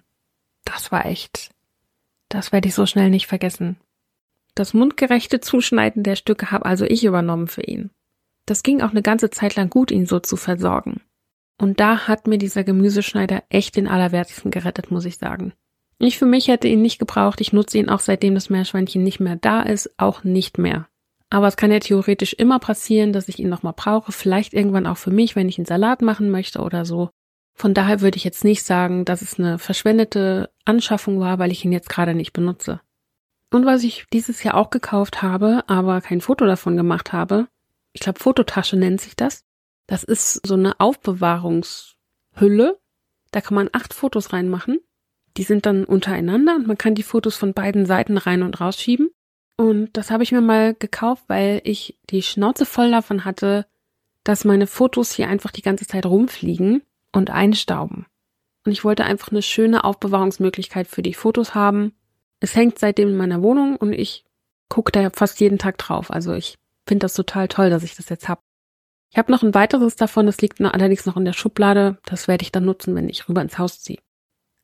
Das 0.63 0.91
war 0.91 1.05
echt 1.05 1.49
das 2.33 2.51
werde 2.51 2.67
ich 2.67 2.73
so 2.73 2.87
schnell 2.87 3.11
nicht 3.11 3.27
vergessen. 3.27 3.77
Das 4.55 4.73
mundgerechte 4.73 5.39
Zuschneiden 5.39 6.01
der 6.01 6.15
Stücke 6.15 6.51
habe 6.51 6.65
also 6.65 6.83
ich 6.85 7.03
übernommen 7.03 7.47
für 7.47 7.61
ihn. 7.61 7.91
Das 8.47 8.63
ging 8.63 8.81
auch 8.81 8.89
eine 8.89 9.03
ganze 9.03 9.29
Zeit 9.29 9.55
lang 9.55 9.69
gut, 9.69 9.91
ihn 9.91 10.07
so 10.07 10.19
zu 10.19 10.35
versorgen. 10.35 11.01
Und 11.61 11.79
da 11.79 12.07
hat 12.07 12.25
mir 12.25 12.39
dieser 12.39 12.63
Gemüseschneider 12.63 13.43
echt 13.49 13.75
den 13.75 13.87
Allerwertesten 13.87 14.49
gerettet, 14.49 14.89
muss 14.89 15.05
ich 15.05 15.17
sagen. 15.17 15.53
Ich 15.99 16.17
für 16.17 16.25
mich 16.25 16.47
hätte 16.47 16.67
ihn 16.67 16.81
nicht 16.81 16.97
gebraucht, 16.97 17.39
ich 17.39 17.53
nutze 17.53 17.77
ihn 17.77 17.89
auch 17.89 17.99
seitdem 17.99 18.33
das 18.33 18.49
Meerschweinchen 18.49 19.03
nicht 19.03 19.19
mehr 19.19 19.35
da 19.35 19.61
ist, 19.61 19.93
auch 19.97 20.23
nicht 20.23 20.57
mehr. 20.57 20.87
Aber 21.29 21.47
es 21.47 21.55
kann 21.55 21.71
ja 21.71 21.79
theoretisch 21.79 22.33
immer 22.33 22.57
passieren, 22.57 23.13
dass 23.13 23.29
ich 23.29 23.37
ihn 23.37 23.49
nochmal 23.49 23.73
brauche, 23.75 24.11
vielleicht 24.11 24.53
irgendwann 24.53 24.87
auch 24.87 24.97
für 24.97 25.11
mich, 25.11 25.35
wenn 25.35 25.49
ich 25.49 25.59
einen 25.59 25.65
Salat 25.65 26.01
machen 26.01 26.31
möchte 26.31 26.61
oder 26.61 26.83
so. 26.83 27.11
Von 27.53 27.73
daher 27.73 28.01
würde 28.01 28.17
ich 28.17 28.23
jetzt 28.23 28.43
nicht 28.43 28.63
sagen, 28.63 29.05
dass 29.05 29.21
es 29.21 29.39
eine 29.39 29.59
verschwendete 29.59 30.49
Anschaffung 30.65 31.19
war, 31.19 31.39
weil 31.39 31.51
ich 31.51 31.63
ihn 31.63 31.71
jetzt 31.71 31.89
gerade 31.89 32.13
nicht 32.13 32.33
benutze. 32.33 32.81
Und 33.51 33.65
was 33.65 33.83
ich 33.83 34.05
dieses 34.11 34.43
Jahr 34.43 34.55
auch 34.55 34.71
gekauft 34.71 35.21
habe, 35.21 35.63
aber 35.67 36.01
kein 36.01 36.21
Foto 36.21 36.45
davon 36.45 36.75
gemacht 36.75 37.13
habe, 37.13 37.47
ich 37.91 38.01
glaube 38.01 38.19
Fototasche 38.19 38.75
nennt 38.75 38.99
sich 38.99 39.15
das. 39.15 39.45
Das 39.85 40.03
ist 40.03 40.45
so 40.45 40.55
eine 40.55 40.79
Aufbewahrungshülle. 40.79 42.79
Da 43.31 43.41
kann 43.41 43.55
man 43.55 43.69
acht 43.71 43.93
Fotos 43.93 44.33
reinmachen. 44.33 44.79
Die 45.37 45.43
sind 45.43 45.67
dann 45.67 45.83
untereinander 45.83 46.55
und 46.55 46.67
man 46.67 46.77
kann 46.77 46.95
die 46.95 47.03
Fotos 47.03 47.35
von 47.35 47.53
beiden 47.53 47.85
Seiten 47.85 48.17
rein 48.17 48.41
und 48.41 48.59
rausschieben. 48.59 49.11
Und 49.55 49.95
das 49.95 50.09
habe 50.09 50.23
ich 50.23 50.31
mir 50.31 50.41
mal 50.41 50.73
gekauft, 50.73 51.25
weil 51.27 51.61
ich 51.63 51.99
die 52.09 52.23
Schnauze 52.23 52.65
voll 52.65 52.89
davon 52.89 53.23
hatte, 53.23 53.67
dass 54.23 54.45
meine 54.45 54.65
Fotos 54.65 55.11
hier 55.11 55.27
einfach 55.27 55.51
die 55.51 55.61
ganze 55.61 55.85
Zeit 55.85 56.07
rumfliegen 56.07 56.81
und 57.13 57.29
einstauben. 57.29 58.05
Und 58.65 58.71
ich 58.71 58.83
wollte 58.83 59.05
einfach 59.05 59.31
eine 59.31 59.41
schöne 59.41 59.83
Aufbewahrungsmöglichkeit 59.83 60.87
für 60.87 61.01
die 61.01 61.13
Fotos 61.13 61.55
haben. 61.55 61.93
Es 62.39 62.55
hängt 62.55 62.79
seitdem 62.79 63.09
in 63.09 63.17
meiner 63.17 63.41
Wohnung 63.41 63.77
und 63.77 63.93
ich 63.93 64.25
gucke 64.69 64.91
da 64.91 65.09
fast 65.09 65.39
jeden 65.39 65.59
Tag 65.59 65.77
drauf. 65.77 66.11
Also 66.11 66.33
ich 66.33 66.57
finde 66.85 67.05
das 67.05 67.13
total 67.13 67.47
toll, 67.47 67.69
dass 67.69 67.83
ich 67.83 67.95
das 67.95 68.09
jetzt 68.09 68.27
habe. 68.27 68.41
Ich 69.11 69.17
habe 69.17 69.31
noch 69.31 69.43
ein 69.43 69.53
weiteres 69.53 69.95
davon, 69.95 70.25
das 70.25 70.41
liegt 70.41 70.59
allerdings 70.59 71.05
noch 71.05 71.17
in 71.17 71.25
der 71.25 71.33
Schublade. 71.33 71.99
Das 72.05 72.27
werde 72.27 72.41
ich 72.41 72.51
dann 72.51 72.65
nutzen, 72.65 72.95
wenn 72.95 73.09
ich 73.09 73.29
rüber 73.29 73.41
ins 73.41 73.59
Haus 73.59 73.79
ziehe. 73.79 73.99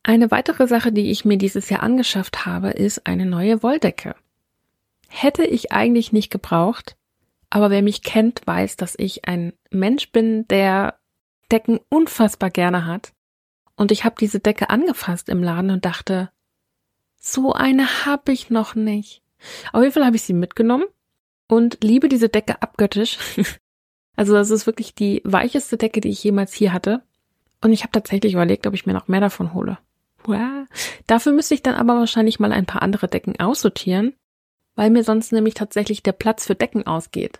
Eine 0.01 0.31
weitere 0.31 0.67
Sache, 0.67 0.91
die 0.91 1.11
ich 1.11 1.25
mir 1.25 1.37
dieses 1.37 1.69
Jahr 1.69 1.83
angeschafft 1.83 2.45
habe, 2.45 2.69
ist 2.69 3.05
eine 3.05 3.25
neue 3.25 3.61
Wolldecke. 3.61 4.15
hätte 5.07 5.43
ich 5.43 5.71
eigentlich 5.71 6.11
nicht 6.11 6.31
gebraucht. 6.31 6.95
Aber 7.49 7.71
wer 7.71 7.81
mich 7.81 8.03
kennt, 8.03 8.45
weiß, 8.45 8.77
dass 8.77 8.93
ich 8.97 9.25
ein 9.25 9.53
Mensch 9.71 10.11
bin, 10.11 10.47
der 10.47 10.98
Decken 11.51 11.79
unfassbar 11.89 12.49
gerne 12.49 12.85
hat. 12.85 13.13
Und 13.75 13.91
ich 13.91 14.03
habe 14.03 14.15
diese 14.19 14.39
Decke 14.39 14.69
angefasst 14.69 15.29
im 15.29 15.41
Laden 15.41 15.71
und 15.71 15.85
dachte, 15.85 16.29
so 17.17 17.53
eine 17.53 18.05
habe 18.05 18.31
ich 18.31 18.49
noch 18.49 18.75
nicht. 18.75 19.21
Auf 19.71 19.81
jeden 19.81 19.93
Fall 19.93 20.05
habe 20.05 20.15
ich 20.15 20.23
sie 20.23 20.33
mitgenommen 20.33 20.85
und 21.47 21.77
liebe 21.81 22.09
diese 22.09 22.29
Decke 22.29 22.61
abgöttisch. 22.61 23.17
also 24.15 24.33
das 24.33 24.49
ist 24.49 24.65
wirklich 24.65 24.95
die 24.95 25.21
weicheste 25.23 25.77
Decke, 25.77 26.01
die 26.01 26.09
ich 26.09 26.23
jemals 26.23 26.53
hier 26.53 26.73
hatte. 26.73 27.03
Und 27.61 27.73
ich 27.73 27.83
habe 27.83 27.91
tatsächlich 27.91 28.33
überlegt, 28.33 28.67
ob 28.67 28.73
ich 28.73 28.85
mir 28.85 28.93
noch 28.93 29.07
mehr 29.07 29.21
davon 29.21 29.53
hole. 29.53 29.77
Wow. 30.23 30.67
Dafür 31.07 31.33
müsste 31.33 31.55
ich 31.55 31.63
dann 31.63 31.75
aber 31.75 31.95
wahrscheinlich 31.95 32.39
mal 32.39 32.53
ein 32.53 32.65
paar 32.65 32.81
andere 32.81 33.07
Decken 33.07 33.39
aussortieren, 33.39 34.13
weil 34.75 34.89
mir 34.89 35.03
sonst 35.03 35.31
nämlich 35.31 35.53
tatsächlich 35.53 36.03
der 36.03 36.11
Platz 36.13 36.45
für 36.45 36.55
Decken 36.55 36.85
ausgeht. 36.85 37.39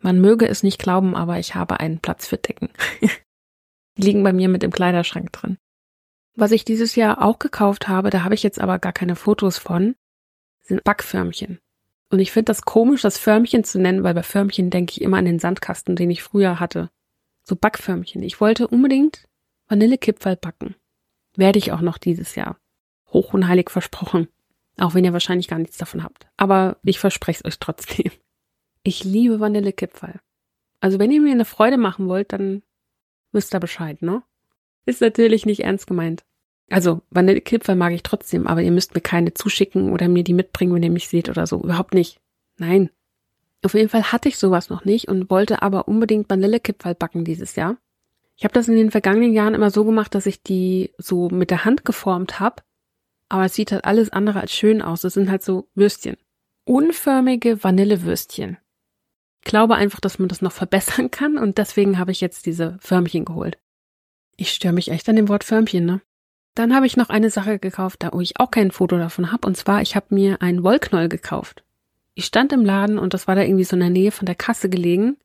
Man 0.00 0.20
möge 0.20 0.46
es 0.46 0.62
nicht 0.62 0.78
glauben, 0.78 1.14
aber 1.14 1.38
ich 1.38 1.54
habe 1.54 1.80
einen 1.80 1.98
Platz 1.98 2.26
für 2.26 2.36
Decken. 2.36 2.70
Die 3.96 4.02
liegen 4.02 4.22
bei 4.22 4.32
mir 4.32 4.48
mit 4.48 4.62
im 4.62 4.70
Kleiderschrank 4.70 5.32
drin. 5.32 5.58
Was 6.36 6.52
ich 6.52 6.64
dieses 6.64 6.94
Jahr 6.94 7.20
auch 7.20 7.40
gekauft 7.40 7.88
habe, 7.88 8.10
da 8.10 8.22
habe 8.22 8.34
ich 8.34 8.44
jetzt 8.44 8.60
aber 8.60 8.78
gar 8.78 8.92
keine 8.92 9.16
Fotos 9.16 9.58
von, 9.58 9.96
sind 10.62 10.84
Backförmchen. 10.84 11.58
Und 12.10 12.20
ich 12.20 12.30
finde 12.30 12.44
das 12.44 12.62
komisch, 12.62 13.02
das 13.02 13.18
Förmchen 13.18 13.64
zu 13.64 13.80
nennen, 13.80 14.04
weil 14.04 14.14
bei 14.14 14.22
Förmchen 14.22 14.70
denke 14.70 14.92
ich 14.92 15.02
immer 15.02 15.18
an 15.18 15.24
den 15.24 15.40
Sandkasten, 15.40 15.96
den 15.96 16.10
ich 16.10 16.22
früher 16.22 16.60
hatte. 16.60 16.90
So 17.42 17.56
Backförmchen. 17.56 18.22
Ich 18.22 18.40
wollte 18.40 18.68
unbedingt 18.68 19.26
Vanillekipferl 19.66 20.36
backen. 20.36 20.76
Werde 21.36 21.58
ich 21.58 21.72
auch 21.72 21.80
noch 21.80 21.98
dieses 21.98 22.34
Jahr. 22.36 22.58
Hoch 23.12 23.34
und 23.34 23.48
heilig 23.48 23.70
versprochen. 23.70 24.28
Auch 24.78 24.94
wenn 24.94 25.04
ihr 25.04 25.12
wahrscheinlich 25.12 25.48
gar 25.48 25.58
nichts 25.58 25.76
davon 25.76 26.04
habt. 26.04 26.28
Aber 26.36 26.76
ich 26.84 27.00
verspreche 27.00 27.40
es 27.40 27.44
euch 27.44 27.58
trotzdem. 27.58 28.12
Ich 28.82 29.04
liebe 29.04 29.40
Vanillekipferl. 29.40 30.20
Also 30.80 30.98
wenn 30.98 31.10
ihr 31.10 31.20
mir 31.20 31.32
eine 31.32 31.44
Freude 31.44 31.76
machen 31.76 32.08
wollt, 32.08 32.32
dann 32.32 32.62
wisst 33.32 33.54
ihr 33.54 33.60
Bescheid, 33.60 34.02
ne? 34.02 34.22
Ist 34.86 35.00
natürlich 35.00 35.44
nicht 35.44 35.60
ernst 35.60 35.86
gemeint. 35.86 36.24
Also 36.70 37.02
Vanillekipferl 37.10 37.76
mag 37.76 37.92
ich 37.92 38.02
trotzdem, 38.02 38.46
aber 38.46 38.62
ihr 38.62 38.70
müsst 38.70 38.94
mir 38.94 39.00
keine 39.00 39.34
zuschicken 39.34 39.92
oder 39.92 40.08
mir 40.08 40.24
die 40.24 40.34
mitbringen, 40.34 40.74
wenn 40.74 40.82
ihr 40.82 40.90
mich 40.90 41.08
seht 41.08 41.28
oder 41.28 41.46
so. 41.46 41.62
Überhaupt 41.62 41.94
nicht. 41.94 42.20
Nein. 42.56 42.90
Auf 43.64 43.74
jeden 43.74 43.88
Fall 43.88 44.12
hatte 44.12 44.28
ich 44.28 44.38
sowas 44.38 44.70
noch 44.70 44.84
nicht 44.84 45.08
und 45.08 45.30
wollte 45.30 45.62
aber 45.62 45.88
unbedingt 45.88 46.30
Vanillekipferl 46.30 46.94
backen 46.94 47.24
dieses 47.24 47.56
Jahr. 47.56 47.76
Ich 48.36 48.44
habe 48.44 48.54
das 48.54 48.68
in 48.68 48.76
den 48.76 48.92
vergangenen 48.92 49.32
Jahren 49.32 49.54
immer 49.54 49.70
so 49.70 49.84
gemacht, 49.84 50.14
dass 50.14 50.26
ich 50.26 50.42
die 50.42 50.92
so 50.96 51.28
mit 51.28 51.50
der 51.50 51.64
Hand 51.64 51.84
geformt 51.84 52.38
habe, 52.38 52.62
aber 53.28 53.46
es 53.46 53.54
sieht 53.54 53.72
halt 53.72 53.84
alles 53.84 54.10
andere 54.10 54.40
als 54.40 54.52
schön 54.52 54.80
aus. 54.80 55.02
Es 55.04 55.14
sind 55.14 55.28
halt 55.28 55.42
so 55.42 55.68
Würstchen. 55.74 56.16
Unförmige 56.64 57.64
Vanillewürstchen. 57.64 58.58
Glaube 59.42 59.76
einfach, 59.76 60.00
dass 60.00 60.18
man 60.18 60.28
das 60.28 60.42
noch 60.42 60.52
verbessern 60.52 61.10
kann 61.12 61.38
und 61.38 61.58
deswegen 61.58 61.98
habe 61.98 62.12
ich 62.12 62.20
jetzt 62.20 62.46
diese 62.46 62.76
Förmchen 62.80 63.24
geholt. 63.24 63.58
Ich 64.36 64.52
störe 64.52 64.74
mich 64.74 64.90
echt 64.90 65.08
an 65.08 65.16
dem 65.16 65.28
Wort 65.28 65.44
Förmchen, 65.44 65.84
ne? 65.84 66.00
Dann 66.54 66.74
habe 66.74 66.86
ich 66.86 66.96
noch 66.96 67.08
eine 67.08 67.30
Sache 67.30 67.58
gekauft, 67.58 68.02
da 68.02 68.10
wo 68.12 68.20
ich 68.20 68.40
auch 68.40 68.50
kein 68.50 68.72
Foto 68.72 68.98
davon 68.98 69.30
habe, 69.30 69.46
und 69.46 69.56
zwar 69.56 69.80
ich 69.82 69.94
habe 69.94 70.14
mir 70.14 70.42
einen 70.42 70.64
Wollknoll 70.64 71.08
gekauft. 71.08 71.62
Ich 72.14 72.24
stand 72.24 72.52
im 72.52 72.64
Laden 72.64 72.98
und 72.98 73.14
das 73.14 73.28
war 73.28 73.36
da 73.36 73.42
irgendwie 73.42 73.64
so 73.64 73.76
in 73.76 73.80
der 73.80 73.90
Nähe 73.90 74.10
von 74.10 74.26
der 74.26 74.34
Kasse 74.34 74.68
gelegen 74.68 75.16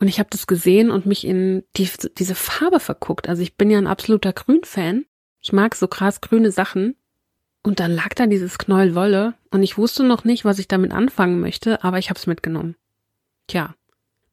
und 0.00 0.08
ich 0.08 0.18
habe 0.18 0.30
das 0.30 0.46
gesehen 0.46 0.90
und 0.90 1.04
mich 1.04 1.26
in 1.26 1.62
die, 1.76 1.88
diese 2.16 2.34
Farbe 2.34 2.80
verguckt. 2.80 3.28
Also 3.28 3.42
ich 3.42 3.56
bin 3.56 3.70
ja 3.70 3.78
ein 3.78 3.86
absoluter 3.86 4.32
Grün-Fan. 4.32 5.04
Ich 5.42 5.52
mag 5.52 5.74
so 5.74 5.88
krass 5.88 6.22
grüne 6.22 6.50
Sachen. 6.50 6.96
Und 7.62 7.80
dann 7.80 7.92
lag 7.92 8.14
da 8.14 8.26
dieses 8.26 8.56
Knäuel 8.56 8.94
Wolle 8.94 9.34
und 9.50 9.62
ich 9.62 9.76
wusste 9.76 10.02
noch 10.02 10.24
nicht, 10.24 10.46
was 10.46 10.58
ich 10.58 10.68
damit 10.68 10.92
anfangen 10.92 11.40
möchte, 11.40 11.84
aber 11.84 11.98
ich 11.98 12.08
habe 12.08 12.18
es 12.18 12.26
mitgenommen. 12.26 12.74
Tja, 13.50 13.74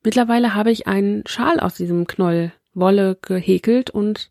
mittlerweile 0.04 0.54
habe 0.54 0.70
ich 0.70 0.86
einen 0.86 1.24
Schal 1.26 1.60
aus 1.60 1.74
diesem 1.74 2.06
Knoll 2.06 2.52
Wolle 2.76 3.18
gehäkelt 3.20 3.90
und 3.90 4.30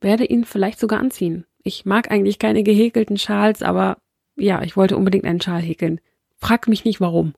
werde 0.00 0.24
ihn 0.24 0.44
vielleicht 0.44 0.80
sogar 0.80 0.98
anziehen. 0.98 1.46
Ich 1.62 1.84
mag 1.84 2.10
eigentlich 2.10 2.40
keine 2.40 2.64
gehäkelten 2.64 3.18
Schals, 3.18 3.62
aber 3.62 3.98
ja, 4.34 4.62
ich 4.62 4.76
wollte 4.76 4.96
unbedingt 4.96 5.26
einen 5.26 5.40
Schal 5.40 5.62
häkeln. 5.62 6.00
Frag 6.38 6.66
mich 6.66 6.84
nicht 6.84 7.00
warum. 7.00 7.34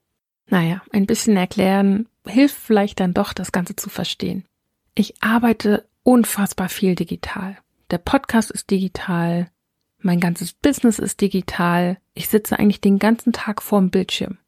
Naja, 0.47 0.81
ein 0.91 1.05
bisschen 1.05 1.37
erklären 1.37 2.07
hilft 2.25 2.57
vielleicht 2.57 2.99
dann 2.99 3.13
doch, 3.13 3.33
das 3.33 3.51
Ganze 3.51 3.75
zu 3.75 3.91
verstehen. 3.91 4.45
Ich 4.95 5.21
arbeite 5.21 5.87
unfassbar 6.01 6.69
viel 6.69 6.95
digital. 6.95 7.55
Der 7.91 7.99
Podcast 7.99 8.49
ist 8.49 8.71
digital. 8.71 9.51
Mein 9.99 10.19
ganzes 10.19 10.53
Business 10.53 10.97
ist 10.97 11.21
digital. 11.21 11.99
Ich 12.15 12.29
sitze 12.29 12.57
eigentlich 12.57 12.81
den 12.81 12.97
ganzen 12.97 13.31
Tag 13.31 13.61
vorm 13.61 13.91
Bildschirm. 13.91 14.39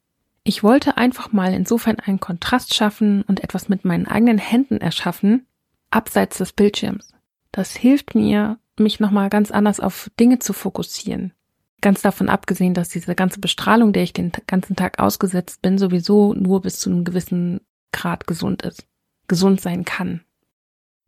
Ich 0.44 0.62
wollte 0.62 0.96
einfach 0.96 1.32
mal 1.32 1.52
insofern 1.54 2.00
einen 2.00 2.18
Kontrast 2.18 2.74
schaffen 2.74 3.22
und 3.22 3.42
etwas 3.44 3.68
mit 3.68 3.84
meinen 3.84 4.06
eigenen 4.06 4.38
Händen 4.38 4.78
erschaffen, 4.78 5.46
abseits 5.90 6.38
des 6.38 6.52
Bildschirms. 6.52 7.12
Das 7.52 7.76
hilft 7.76 8.14
mir, 8.14 8.58
mich 8.78 8.98
nochmal 8.98 9.28
ganz 9.28 9.50
anders 9.50 9.78
auf 9.78 10.10
Dinge 10.18 10.38
zu 10.40 10.52
fokussieren. 10.52 11.32
Ganz 11.80 12.02
davon 12.02 12.28
abgesehen, 12.28 12.74
dass 12.74 12.88
diese 12.88 13.14
ganze 13.14 13.40
Bestrahlung, 13.40 13.92
der 13.92 14.02
ich 14.02 14.12
den 14.12 14.32
ganzen 14.46 14.76
Tag 14.76 14.98
ausgesetzt 14.98 15.62
bin, 15.62 15.78
sowieso 15.78 16.32
nur 16.32 16.62
bis 16.62 16.78
zu 16.78 16.90
einem 16.90 17.04
gewissen 17.04 17.60
Grad 17.92 18.26
gesund 18.26 18.62
ist, 18.62 18.86
gesund 19.28 19.60
sein 19.60 19.84
kann. 19.84 20.22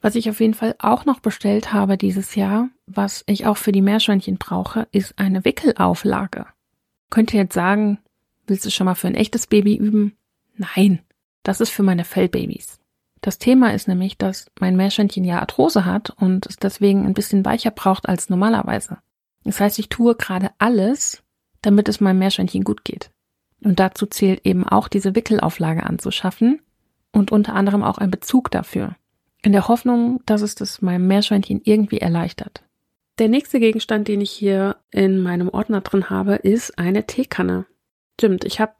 Was 0.00 0.16
ich 0.16 0.28
auf 0.28 0.40
jeden 0.40 0.54
Fall 0.54 0.74
auch 0.78 1.06
noch 1.06 1.20
bestellt 1.20 1.72
habe 1.72 1.96
dieses 1.96 2.34
Jahr, 2.34 2.68
was 2.86 3.24
ich 3.26 3.46
auch 3.46 3.56
für 3.56 3.72
die 3.72 3.80
Meerschweinchen 3.80 4.36
brauche, 4.36 4.86
ist 4.92 5.18
eine 5.18 5.44
Wickelauflage. 5.44 6.46
Könnt 7.08 7.32
ihr 7.32 7.40
jetzt 7.40 7.54
sagen, 7.54 7.98
willst 8.46 8.64
du 8.64 8.70
schon 8.70 8.86
mal 8.86 8.94
für 8.94 9.08
ein 9.08 9.14
echtes 9.14 9.46
Baby 9.46 9.76
üben? 9.76 10.16
Nein, 10.56 11.00
das 11.42 11.60
ist 11.60 11.70
für 11.70 11.82
meine 11.82 12.04
Fellbabys. 12.04 12.78
Das 13.20 13.38
Thema 13.38 13.72
ist 13.72 13.88
nämlich, 13.88 14.18
dass 14.18 14.50
mein 14.60 14.76
Meerschweinchen 14.76 15.24
ja 15.24 15.40
Arthrose 15.40 15.84
hat 15.84 16.10
und 16.10 16.46
es 16.46 16.56
deswegen 16.56 17.06
ein 17.06 17.14
bisschen 17.14 17.44
weicher 17.44 17.70
braucht 17.70 18.08
als 18.08 18.28
normalerweise. 18.28 18.98
Das 19.44 19.60
heißt, 19.60 19.78
ich 19.78 19.88
tue 19.88 20.14
gerade 20.14 20.50
alles, 20.58 21.22
damit 21.62 21.88
es 21.88 22.00
meinem 22.00 22.18
Meerschweinchen 22.18 22.64
gut 22.64 22.84
geht. 22.84 23.10
Und 23.62 23.80
dazu 23.80 24.06
zählt 24.06 24.44
eben 24.44 24.68
auch 24.68 24.88
diese 24.88 25.14
Wickelauflage 25.14 25.84
anzuschaffen, 25.84 26.60
und 27.14 27.32
unter 27.32 27.54
anderem 27.54 27.82
auch 27.82 27.98
ein 27.98 28.10
Bezug 28.10 28.50
dafür. 28.50 28.96
In 29.42 29.52
der 29.52 29.68
Hoffnung, 29.68 30.20
dass 30.26 30.42
es 30.42 30.54
das 30.54 30.82
meinem 30.82 31.06
Meerschweinchen 31.06 31.60
irgendwie 31.64 31.98
erleichtert. 31.98 32.64
Der 33.18 33.28
nächste 33.28 33.60
Gegenstand, 33.60 34.08
den 34.08 34.20
ich 34.20 34.32
hier 34.32 34.76
in 34.90 35.22
meinem 35.22 35.48
Ordner 35.48 35.80
drin 35.80 36.10
habe, 36.10 36.34
ist 36.34 36.78
eine 36.78 37.06
Teekanne. 37.06 37.66
Stimmt, 38.18 38.44
ich 38.44 38.60
habe 38.60 38.72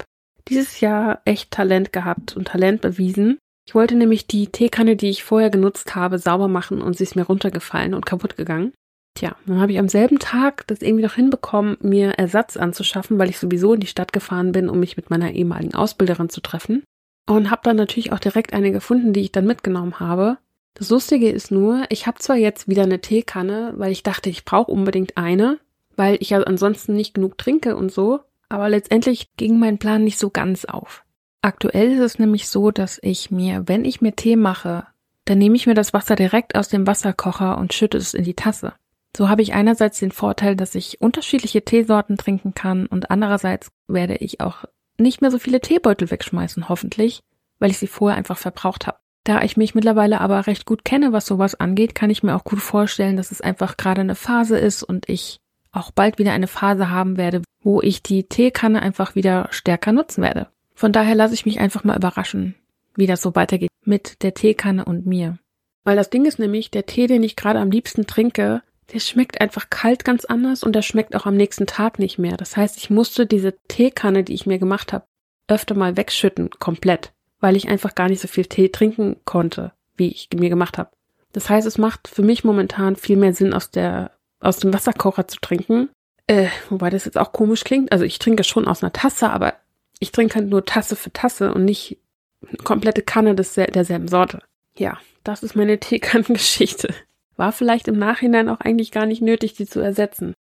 dieses 0.48 0.80
Jahr 0.80 1.20
echt 1.24 1.50
Talent 1.50 1.92
gehabt 1.92 2.36
und 2.36 2.48
Talent 2.48 2.80
bewiesen. 2.80 3.38
Ich 3.66 3.74
wollte 3.74 3.94
nämlich 3.94 4.26
die 4.26 4.48
Teekanne, 4.48 4.96
die 4.96 5.08
ich 5.08 5.24
vorher 5.24 5.50
genutzt 5.50 5.94
habe, 5.94 6.18
sauber 6.18 6.48
machen 6.48 6.82
und 6.82 6.96
sie 6.96 7.04
ist 7.04 7.16
mir 7.16 7.24
runtergefallen 7.24 7.94
und 7.94 8.06
kaputt 8.06 8.36
gegangen. 8.36 8.72
Tja, 9.14 9.36
dann 9.46 9.60
habe 9.60 9.72
ich 9.72 9.78
am 9.78 9.88
selben 9.88 10.18
Tag 10.18 10.66
das 10.66 10.82
irgendwie 10.82 11.04
noch 11.04 11.14
hinbekommen, 11.14 11.76
mir 11.80 12.10
Ersatz 12.18 12.56
anzuschaffen, 12.56 13.18
weil 13.18 13.30
ich 13.30 13.38
sowieso 13.38 13.74
in 13.74 13.80
die 13.80 13.86
Stadt 13.86 14.12
gefahren 14.12 14.52
bin, 14.52 14.68
um 14.68 14.80
mich 14.80 14.96
mit 14.96 15.08
meiner 15.08 15.30
ehemaligen 15.30 15.74
Ausbilderin 15.74 16.28
zu 16.28 16.40
treffen. 16.40 16.82
Und 17.26 17.50
habe 17.50 17.62
dann 17.64 17.76
natürlich 17.76 18.12
auch 18.12 18.18
direkt 18.18 18.52
eine 18.52 18.72
gefunden, 18.72 19.12
die 19.12 19.20
ich 19.20 19.32
dann 19.32 19.46
mitgenommen 19.46 19.98
habe. 20.00 20.38
Das 20.74 20.90
Lustige 20.90 21.30
ist 21.30 21.52
nur, 21.52 21.84
ich 21.88 22.06
habe 22.06 22.18
zwar 22.18 22.36
jetzt 22.36 22.68
wieder 22.68 22.82
eine 22.82 23.00
Teekanne, 23.00 23.72
weil 23.76 23.92
ich 23.92 24.02
dachte, 24.02 24.28
ich 24.28 24.44
brauche 24.44 24.72
unbedingt 24.72 25.16
eine, 25.16 25.58
weil 25.96 26.18
ich 26.20 26.30
ja 26.30 26.42
ansonsten 26.42 26.94
nicht 26.94 27.14
genug 27.14 27.38
trinke 27.38 27.76
und 27.76 27.92
so, 27.92 28.20
aber 28.54 28.68
letztendlich 28.68 29.34
ging 29.36 29.58
mein 29.58 29.78
Plan 29.78 30.04
nicht 30.04 30.18
so 30.18 30.30
ganz 30.30 30.64
auf. 30.64 31.04
Aktuell 31.42 31.92
ist 31.92 32.00
es 32.00 32.18
nämlich 32.18 32.48
so, 32.48 32.70
dass 32.70 32.98
ich 33.02 33.30
mir, 33.30 33.64
wenn 33.66 33.84
ich 33.84 34.00
mir 34.00 34.16
Tee 34.16 34.36
mache, 34.36 34.86
dann 35.26 35.38
nehme 35.38 35.56
ich 35.56 35.66
mir 35.66 35.74
das 35.74 35.92
Wasser 35.92 36.16
direkt 36.16 36.56
aus 36.56 36.68
dem 36.68 36.86
Wasserkocher 36.86 37.58
und 37.58 37.72
schütte 37.74 37.98
es 37.98 38.14
in 38.14 38.24
die 38.24 38.34
Tasse. 38.34 38.72
So 39.16 39.28
habe 39.28 39.42
ich 39.42 39.54
einerseits 39.54 39.98
den 39.98 40.10
Vorteil, 40.10 40.56
dass 40.56 40.74
ich 40.74 41.00
unterschiedliche 41.00 41.64
Teesorten 41.64 42.16
trinken 42.16 42.54
kann 42.54 42.86
und 42.86 43.10
andererseits 43.10 43.70
werde 43.86 44.16
ich 44.16 44.40
auch 44.40 44.64
nicht 44.98 45.20
mehr 45.20 45.30
so 45.30 45.38
viele 45.38 45.60
Teebeutel 45.60 46.10
wegschmeißen, 46.10 46.68
hoffentlich, 46.68 47.22
weil 47.58 47.70
ich 47.70 47.78
sie 47.78 47.86
vorher 47.86 48.18
einfach 48.18 48.38
verbraucht 48.38 48.86
habe. 48.86 48.98
Da 49.24 49.42
ich 49.42 49.56
mich 49.56 49.74
mittlerweile 49.74 50.20
aber 50.20 50.46
recht 50.46 50.66
gut 50.66 50.84
kenne, 50.84 51.12
was 51.12 51.26
sowas 51.26 51.54
angeht, 51.54 51.94
kann 51.94 52.10
ich 52.10 52.22
mir 52.22 52.36
auch 52.36 52.44
gut 52.44 52.60
vorstellen, 52.60 53.16
dass 53.16 53.30
es 53.30 53.40
einfach 53.40 53.76
gerade 53.76 54.02
eine 54.02 54.14
Phase 54.14 54.58
ist 54.58 54.82
und 54.82 55.08
ich 55.08 55.40
auch 55.74 55.90
bald 55.90 56.18
wieder 56.18 56.32
eine 56.32 56.46
Phase 56.46 56.90
haben 56.90 57.16
werde, 57.16 57.42
wo 57.62 57.80
ich 57.80 58.02
die 58.02 58.24
Teekanne 58.24 58.82
einfach 58.82 59.14
wieder 59.14 59.48
stärker 59.50 59.92
nutzen 59.92 60.22
werde. 60.22 60.48
Von 60.74 60.92
daher 60.92 61.14
lasse 61.14 61.34
ich 61.34 61.46
mich 61.46 61.60
einfach 61.60 61.84
mal 61.84 61.96
überraschen, 61.96 62.54
wie 62.96 63.06
das 63.06 63.22
so 63.22 63.34
weitergeht 63.34 63.70
mit 63.84 64.22
der 64.22 64.34
Teekanne 64.34 64.84
und 64.84 65.06
mir. 65.06 65.38
Weil 65.84 65.96
das 65.96 66.10
Ding 66.10 66.24
ist 66.24 66.38
nämlich, 66.38 66.70
der 66.70 66.86
Tee, 66.86 67.06
den 67.06 67.22
ich 67.22 67.36
gerade 67.36 67.60
am 67.60 67.70
liebsten 67.70 68.06
trinke, 68.06 68.62
der 68.92 69.00
schmeckt 69.00 69.40
einfach 69.40 69.70
kalt 69.70 70.04
ganz 70.04 70.24
anders 70.24 70.62
und 70.62 70.74
der 70.74 70.82
schmeckt 70.82 71.14
auch 71.14 71.26
am 71.26 71.36
nächsten 71.36 71.66
Tag 71.66 71.98
nicht 71.98 72.18
mehr. 72.18 72.36
Das 72.36 72.56
heißt, 72.56 72.76
ich 72.78 72.90
musste 72.90 73.26
diese 73.26 73.54
Teekanne, 73.68 74.24
die 74.24 74.34
ich 74.34 74.46
mir 74.46 74.58
gemacht 74.58 74.92
habe, 74.92 75.04
öfter 75.48 75.74
mal 75.74 75.96
wegschütten, 75.96 76.50
komplett, 76.58 77.12
weil 77.40 77.56
ich 77.56 77.68
einfach 77.68 77.94
gar 77.94 78.08
nicht 78.08 78.20
so 78.20 78.28
viel 78.28 78.46
Tee 78.46 78.70
trinken 78.70 79.16
konnte, 79.24 79.72
wie 79.96 80.08
ich 80.08 80.28
mir 80.34 80.50
gemacht 80.50 80.78
habe. 80.78 80.90
Das 81.32 81.50
heißt, 81.50 81.66
es 81.66 81.78
macht 81.78 82.08
für 82.08 82.22
mich 82.22 82.44
momentan 82.44 82.96
viel 82.96 83.16
mehr 83.16 83.32
Sinn, 83.32 83.52
aus 83.52 83.70
der 83.70 84.12
aus 84.44 84.58
dem 84.58 84.72
Wasserkocher 84.72 85.26
zu 85.26 85.38
trinken. 85.40 85.88
Äh, 86.26 86.48
wobei 86.70 86.90
das 86.90 87.04
jetzt 87.04 87.18
auch 87.18 87.32
komisch 87.32 87.64
klingt. 87.64 87.92
Also 87.92 88.04
ich 88.04 88.18
trinke 88.18 88.44
schon 88.44 88.66
aus 88.66 88.82
einer 88.82 88.92
Tasse, 88.92 89.30
aber 89.30 89.54
Ich 90.00 90.10
trinke 90.12 90.34
halt 90.34 90.48
nur 90.48 90.64
Tasse 90.64 90.96
für 90.96 91.12
Tasse 91.12 91.54
und 91.54 91.64
nicht 91.64 91.98
eine 92.46 92.58
komplette 92.58 93.00
Kanne 93.00 93.34
des, 93.34 93.54
derselben 93.54 94.08
Sorte. 94.08 94.40
Ja, 94.76 94.98
das 95.22 95.42
ist 95.42 95.54
meine 95.54 95.78
Teekannengeschichte. 95.80 96.92
War 97.36 97.52
vielleicht 97.52 97.88
im 97.88 97.98
Nachhinein 97.98 98.48
auch 98.48 98.60
eigentlich 98.60 98.90
gar 98.90 99.06
nicht 99.06 99.22
nötig, 99.22 99.54
die 99.54 99.66
zu 99.66 99.80
ersetzen. 99.80 100.34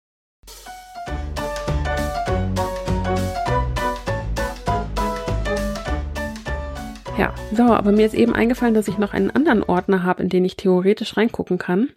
Ja, 7.17 7.35
so, 7.55 7.63
aber 7.63 7.91
mir 7.91 8.05
ist 8.05 8.15
eben 8.15 8.33
eingefallen, 8.33 8.73
dass 8.73 8.87
ich 8.87 8.97
noch 8.97 9.13
einen 9.13 9.29
anderen 9.29 9.63
Ordner 9.63 10.03
habe, 10.03 10.23
in 10.23 10.29
den 10.29 10.45
ich 10.45 10.55
theoretisch 10.55 11.17
reingucken 11.17 11.57
kann. 11.57 11.89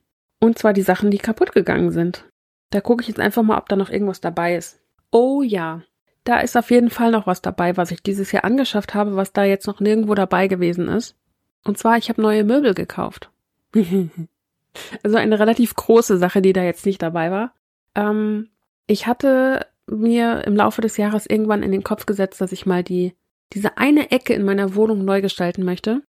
Und 0.45 0.59
zwar 0.59 0.75
die 0.75 0.83
Sachen, 0.83 1.11
die 1.11 1.17
kaputt 1.17 1.53
gegangen 1.53 1.91
sind. 1.91 2.27
Da 2.69 2.83
gucke 2.83 3.01
ich 3.01 3.09
jetzt 3.09 3.19
einfach 3.19 3.43
mal, 3.43 3.57
ob 3.57 3.67
da 3.71 3.77
noch 3.77 3.89
irgendwas 3.89 4.21
dabei 4.21 4.57
ist. 4.57 4.79
Oh 5.11 5.41
ja, 5.41 5.81
da 6.25 6.41
ist 6.41 6.55
auf 6.55 6.71
jeden 6.71 6.91
Fall 6.91 7.13
noch 7.13 7.27
was 7.27 7.41
dabei, 7.41 7.79
was 7.79 7.91
ich 7.91 8.03
dieses 8.03 8.31
Jahr 8.31 8.45
angeschafft 8.45 8.93
habe, 8.93 9.17
was 9.17 9.33
da 9.33 9.45
jetzt 9.45 9.67
noch 9.67 9.81
nirgendwo 9.81 10.15
dabei 10.15 10.47
gewesen 10.47 10.87
ist. 10.89 11.17
Und 11.65 11.79
zwar, 11.79 11.97
ich 11.97 12.11
habe 12.11 12.21
neue 12.21 12.45
Möbel 12.45 12.75
gekauft. 12.75 13.31
also 15.03 15.17
eine 15.17 15.39
relativ 15.39 15.75
große 15.77 16.19
Sache, 16.19 16.43
die 16.43 16.53
da 16.53 16.63
jetzt 16.63 16.85
nicht 16.85 17.01
dabei 17.01 17.31
war. 17.31 17.55
Ähm, 17.95 18.51
ich 18.87 19.07
hatte 19.07 19.67
mir 19.87 20.47
im 20.47 20.57
Laufe 20.57 20.83
des 20.83 20.99
Jahres 20.99 21.25
irgendwann 21.25 21.63
in 21.63 21.73
den 21.73 21.85
Kopf 21.85 22.05
gesetzt, 22.05 22.43
dass 22.43 22.53
ich 22.53 22.67
mal 22.67 22.85
die 22.85 23.15
diese 23.55 23.79
eine 23.79 24.11
Ecke 24.11 24.35
in 24.35 24.45
meiner 24.45 24.75
Wohnung 24.75 25.07
neu 25.07 25.23
gestalten 25.23 25.65
möchte, 25.65 26.03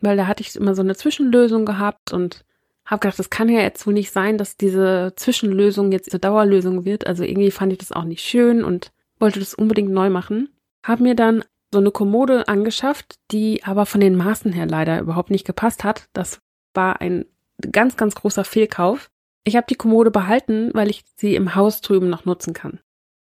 weil 0.00 0.16
da 0.16 0.26
hatte 0.28 0.42
ich 0.42 0.56
immer 0.56 0.74
so 0.74 0.80
eine 0.80 0.96
Zwischenlösung 0.96 1.66
gehabt 1.66 2.10
und 2.10 2.46
habe 2.84 3.00
gedacht, 3.00 3.18
das 3.18 3.30
kann 3.30 3.48
ja 3.48 3.60
jetzt 3.60 3.86
wohl 3.86 3.94
nicht 3.94 4.10
sein, 4.10 4.38
dass 4.38 4.56
diese 4.56 5.12
Zwischenlösung 5.16 5.92
jetzt 5.92 6.12
eine 6.12 6.20
Dauerlösung 6.20 6.84
wird. 6.84 7.06
Also 7.06 7.24
irgendwie 7.24 7.50
fand 7.50 7.72
ich 7.72 7.78
das 7.78 7.92
auch 7.92 8.04
nicht 8.04 8.24
schön 8.24 8.64
und 8.64 8.92
wollte 9.18 9.38
das 9.38 9.54
unbedingt 9.54 9.92
neu 9.92 10.10
machen. 10.10 10.48
Habe 10.84 11.04
mir 11.04 11.14
dann 11.14 11.44
so 11.72 11.78
eine 11.78 11.90
Kommode 11.90 12.48
angeschafft, 12.48 13.16
die 13.30 13.64
aber 13.64 13.86
von 13.86 14.00
den 14.00 14.16
Maßen 14.16 14.52
her 14.52 14.66
leider 14.66 15.00
überhaupt 15.00 15.30
nicht 15.30 15.46
gepasst 15.46 15.84
hat. 15.84 16.08
Das 16.12 16.40
war 16.74 17.00
ein 17.00 17.24
ganz, 17.70 17.96
ganz 17.96 18.14
großer 18.14 18.44
Fehlkauf. 18.44 19.10
Ich 19.44 19.56
habe 19.56 19.66
die 19.68 19.76
Kommode 19.76 20.10
behalten, 20.10 20.70
weil 20.74 20.90
ich 20.90 21.04
sie 21.16 21.34
im 21.34 21.54
Haus 21.54 21.80
drüben 21.80 22.10
noch 22.10 22.24
nutzen 22.24 22.52
kann. 22.52 22.80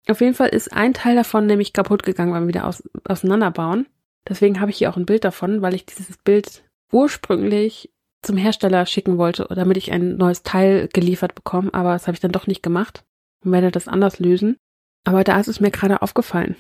Auf 0.09 0.21
jeden 0.21 0.35
Fall 0.35 0.49
ist 0.51 0.73
ein 0.73 0.95
Teil 0.95 1.17
davon 1.17 1.47
nämlich 1.47 1.73
kaputt 1.73 2.03
gegangen 2.05 2.33
beim 2.33 2.47
wieder 2.47 2.67
aus, 2.67 2.83
auseinanderbauen. 3.05 3.87
Deswegen 4.29 4.61
habe 4.61 4.71
ich 4.71 4.79
hier 4.79 4.91
auch 4.91 4.97
ein 4.97 5.07
Bild 5.07 5.25
davon, 5.25 5.63
weil 5.63 5.75
ich 5.75 5.87
dieses 5.87 6.17
Bild 6.19 6.63
ursprünglich 6.93 7.91
zum 8.23 8.37
Hersteller 8.37 8.87
schicken 8.87 9.19
wollte, 9.19 9.47
damit 9.51 9.77
ich 9.77 9.93
ein 9.93 10.17
neues 10.17 10.43
Teil 10.43 10.89
geliefert 10.93 11.35
bekomme, 11.35 11.73
aber 11.73 11.93
das 11.93 12.07
habe 12.07 12.15
ich 12.15 12.21
dann 12.21 12.33
doch 12.33 12.47
nicht 12.47 12.63
gemacht 12.63 13.05
und 13.45 13.53
werde 13.53 13.71
das 13.71 13.89
anders 13.89 14.19
lösen. 14.19 14.57
Aber 15.05 15.23
da 15.23 15.39
ist 15.39 15.49
es 15.49 15.61
mir 15.61 15.71
gerade 15.71 16.03
aufgefallen, 16.03 16.57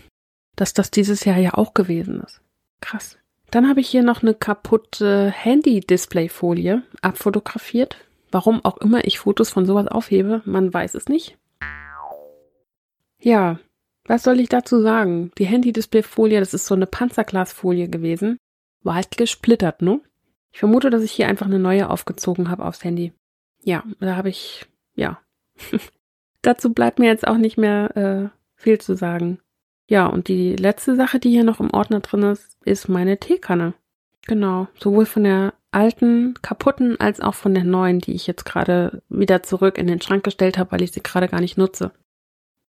dass 0.55 0.73
das 0.73 0.90
dieses 0.90 1.25
Jahr 1.25 1.38
ja 1.38 1.55
auch 1.55 1.75
gewesen 1.75 2.21
ist. 2.21 2.40
Krass. 2.81 3.19
Dann 3.51 3.69
habe 3.69 3.81
ich 3.81 3.88
hier 3.88 4.03
noch 4.03 4.23
eine 4.23 4.35
kaputte 4.35 5.31
Handy-Display-Folie 5.31 6.83
abfotografiert. 7.01 7.97
Warum 8.31 8.64
auch 8.64 8.79
immer 8.79 9.05
ich 9.05 9.19
Fotos 9.19 9.51
von 9.51 9.66
sowas 9.66 9.87
aufhebe, 9.87 10.42
man 10.45 10.73
weiß 10.73 10.95
es 10.95 11.09
nicht. 11.09 11.38
Ja, 13.21 13.59
was 14.05 14.23
soll 14.23 14.40
ich 14.40 14.49
dazu 14.49 14.81
sagen? 14.81 15.33
Die 15.38 15.47
Handy-Display-Folie, 15.47 16.38
das 16.38 16.55
ist 16.55 16.66
so 16.66 16.75
eine 16.75 16.87
Panzerglasfolie 16.87 17.88
gewesen. 17.88 18.38
War 18.83 18.97
halt 18.97 19.16
gesplittert, 19.16 19.83
ne? 19.83 20.01
Ich 20.52 20.59
vermute, 20.59 20.90
dass 20.90 21.02
ich 21.02 21.12
hier 21.12 21.28
einfach 21.28 21.46
eine 21.46 21.59
neue 21.59 21.90
aufgezogen 21.90 22.50
habe 22.50 22.64
aufs 22.64 22.85
Handy. 22.85 23.12
Ja, 23.62 23.85
da 24.00 24.16
habe 24.16 24.28
ich, 24.28 24.66
ja. 24.94 25.20
dazu 26.42 26.72
bleibt 26.72 26.98
mir 26.98 27.06
jetzt 27.06 27.26
auch 27.26 27.37
nicht 27.37 27.59
mehr 27.59 27.96
äh, 27.96 28.28
viel 28.54 28.80
zu 28.80 28.96
sagen. 28.96 29.38
Ja, 29.88 30.06
und 30.06 30.28
die 30.28 30.56
letzte 30.56 30.96
Sache, 30.96 31.18
die 31.18 31.30
hier 31.30 31.44
noch 31.44 31.61
im 31.61 31.72
Ordner 31.72 32.00
drin 32.00 32.22
ist, 32.22 32.56
ist 32.64 32.88
meine 32.88 33.18
Teekanne. 33.18 33.74
Genau, 34.26 34.66
sowohl 34.80 35.06
von 35.06 35.24
der 35.24 35.54
alten, 35.70 36.35
kaputten, 36.42 36.98
als 36.98 37.20
auch 37.20 37.35
von 37.35 37.54
der 37.54 37.64
neuen, 37.64 38.00
die 38.00 38.14
ich 38.14 38.26
jetzt 38.26 38.44
gerade 38.44 39.02
wieder 39.09 39.42
zurück 39.42 39.78
in 39.78 39.87
den 39.87 40.00
Schrank 40.00 40.24
gestellt 40.24 40.59
habe, 40.59 40.72
weil 40.72 40.82
ich 40.82 40.90
sie 40.92 41.02
gerade 41.02 41.28
gar 41.28 41.40
nicht 41.40 41.56
nutze. 41.56 41.92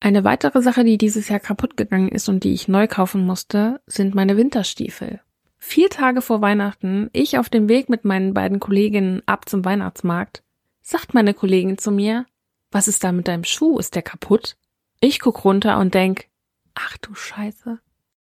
Eine 0.02 0.24
weitere 0.24 0.62
Sache, 0.62 0.84
die 0.84 0.98
dieses 0.98 1.30
Jahr 1.30 1.40
kaputt 1.40 1.78
gegangen 1.78 2.10
ist 2.10 2.28
und 2.28 2.44
die 2.44 2.54
ich 2.54 2.68
neu 2.68 2.88
kaufen 2.88 3.26
musste, 3.26 3.82
sind 3.88 4.14
meine 4.14 4.36
Winterstiefel. 4.36 5.22
Vier 5.68 5.90
Tage 5.90 6.22
vor 6.22 6.42
Weihnachten, 6.42 7.10
ich 7.12 7.40
auf 7.40 7.50
dem 7.50 7.68
Weg 7.68 7.90
mit 7.90 8.06
meinen 8.06 8.36
beiden 8.36 8.60
Kolleginnen 8.60 9.24
ab 9.26 9.50
zum 9.50 9.66
Weihnachtsmarkt, 9.66 10.44
sagt 10.84 11.16
meine 11.16 11.34
Kollegin 11.34 11.80
zu 11.80 11.92
mir, 11.92 12.28
was 12.72 12.88
ist 12.88 13.04
da 13.04 13.12
mit 13.12 13.28
deinem 13.28 13.44
Schuh? 13.44 13.80
Ist 13.80 13.96
der 13.96 14.04
kaputt? 14.04 14.58
Ich 15.02 15.20
guck 15.20 15.44
runter 15.44 15.80
und 15.80 15.96
denk, 15.96 16.28
ach 16.76 16.98
du 17.00 17.16
Scheiße. 17.16 17.80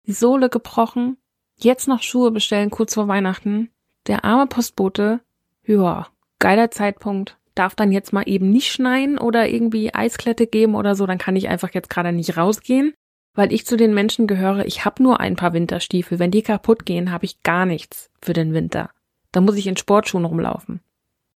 Die 0.07 0.13
Sohle 0.13 0.51
gebrochen, 0.51 1.19
jetzt 1.59 1.89
noch 1.89 2.01
Schuhe 2.03 2.31
bestellen 2.31 2.71
kurz 2.71 2.95
vor 2.95 3.09
Weihnachten. 3.09 3.71
Der 4.07 4.25
arme 4.25 4.47
Postbote, 4.47 5.21
ja, 5.67 6.07
geiler 6.39 6.71
Zeitpunkt 6.71 7.39
darf 7.57 7.75
dann 7.75 7.91
jetzt 7.91 8.13
mal 8.13 8.23
eben 8.27 8.51
nicht 8.51 8.71
schneien 8.71 9.19
oder 9.19 9.49
irgendwie 9.49 9.93
Eisklette 9.93 10.47
geben 10.47 10.77
oder 10.77 10.95
so, 10.95 11.07
dann 11.07 11.19
kann 11.19 11.35
ich 11.35 11.49
einfach 11.49 11.75
jetzt 11.75 11.91
gerade 11.91 12.13
nicht 12.13 12.37
rausgehen, 12.37 12.95
weil 13.35 13.53
ich 13.53 13.67
zu 13.67 13.77
den 13.77 13.95
Menschen 13.95 14.27
gehöre, 14.27 14.67
ich 14.67 14.85
habe 14.85 15.03
nur 15.03 15.21
ein 15.21 15.37
paar 15.37 15.53
Winterstiefel. 15.53 16.19
Wenn 16.19 16.31
die 16.31 16.43
kaputt 16.43 16.85
gehen, 16.85 17.11
habe 17.11 17.25
ich 17.25 17.43
gar 17.43 17.67
nichts 17.67 18.11
für 18.21 18.33
den 18.33 18.53
Winter. 18.53 18.91
Da 19.33 19.41
muss 19.41 19.57
ich 19.57 19.67
in 19.67 19.77
Sportschuhen 19.77 20.25
rumlaufen. 20.25 20.81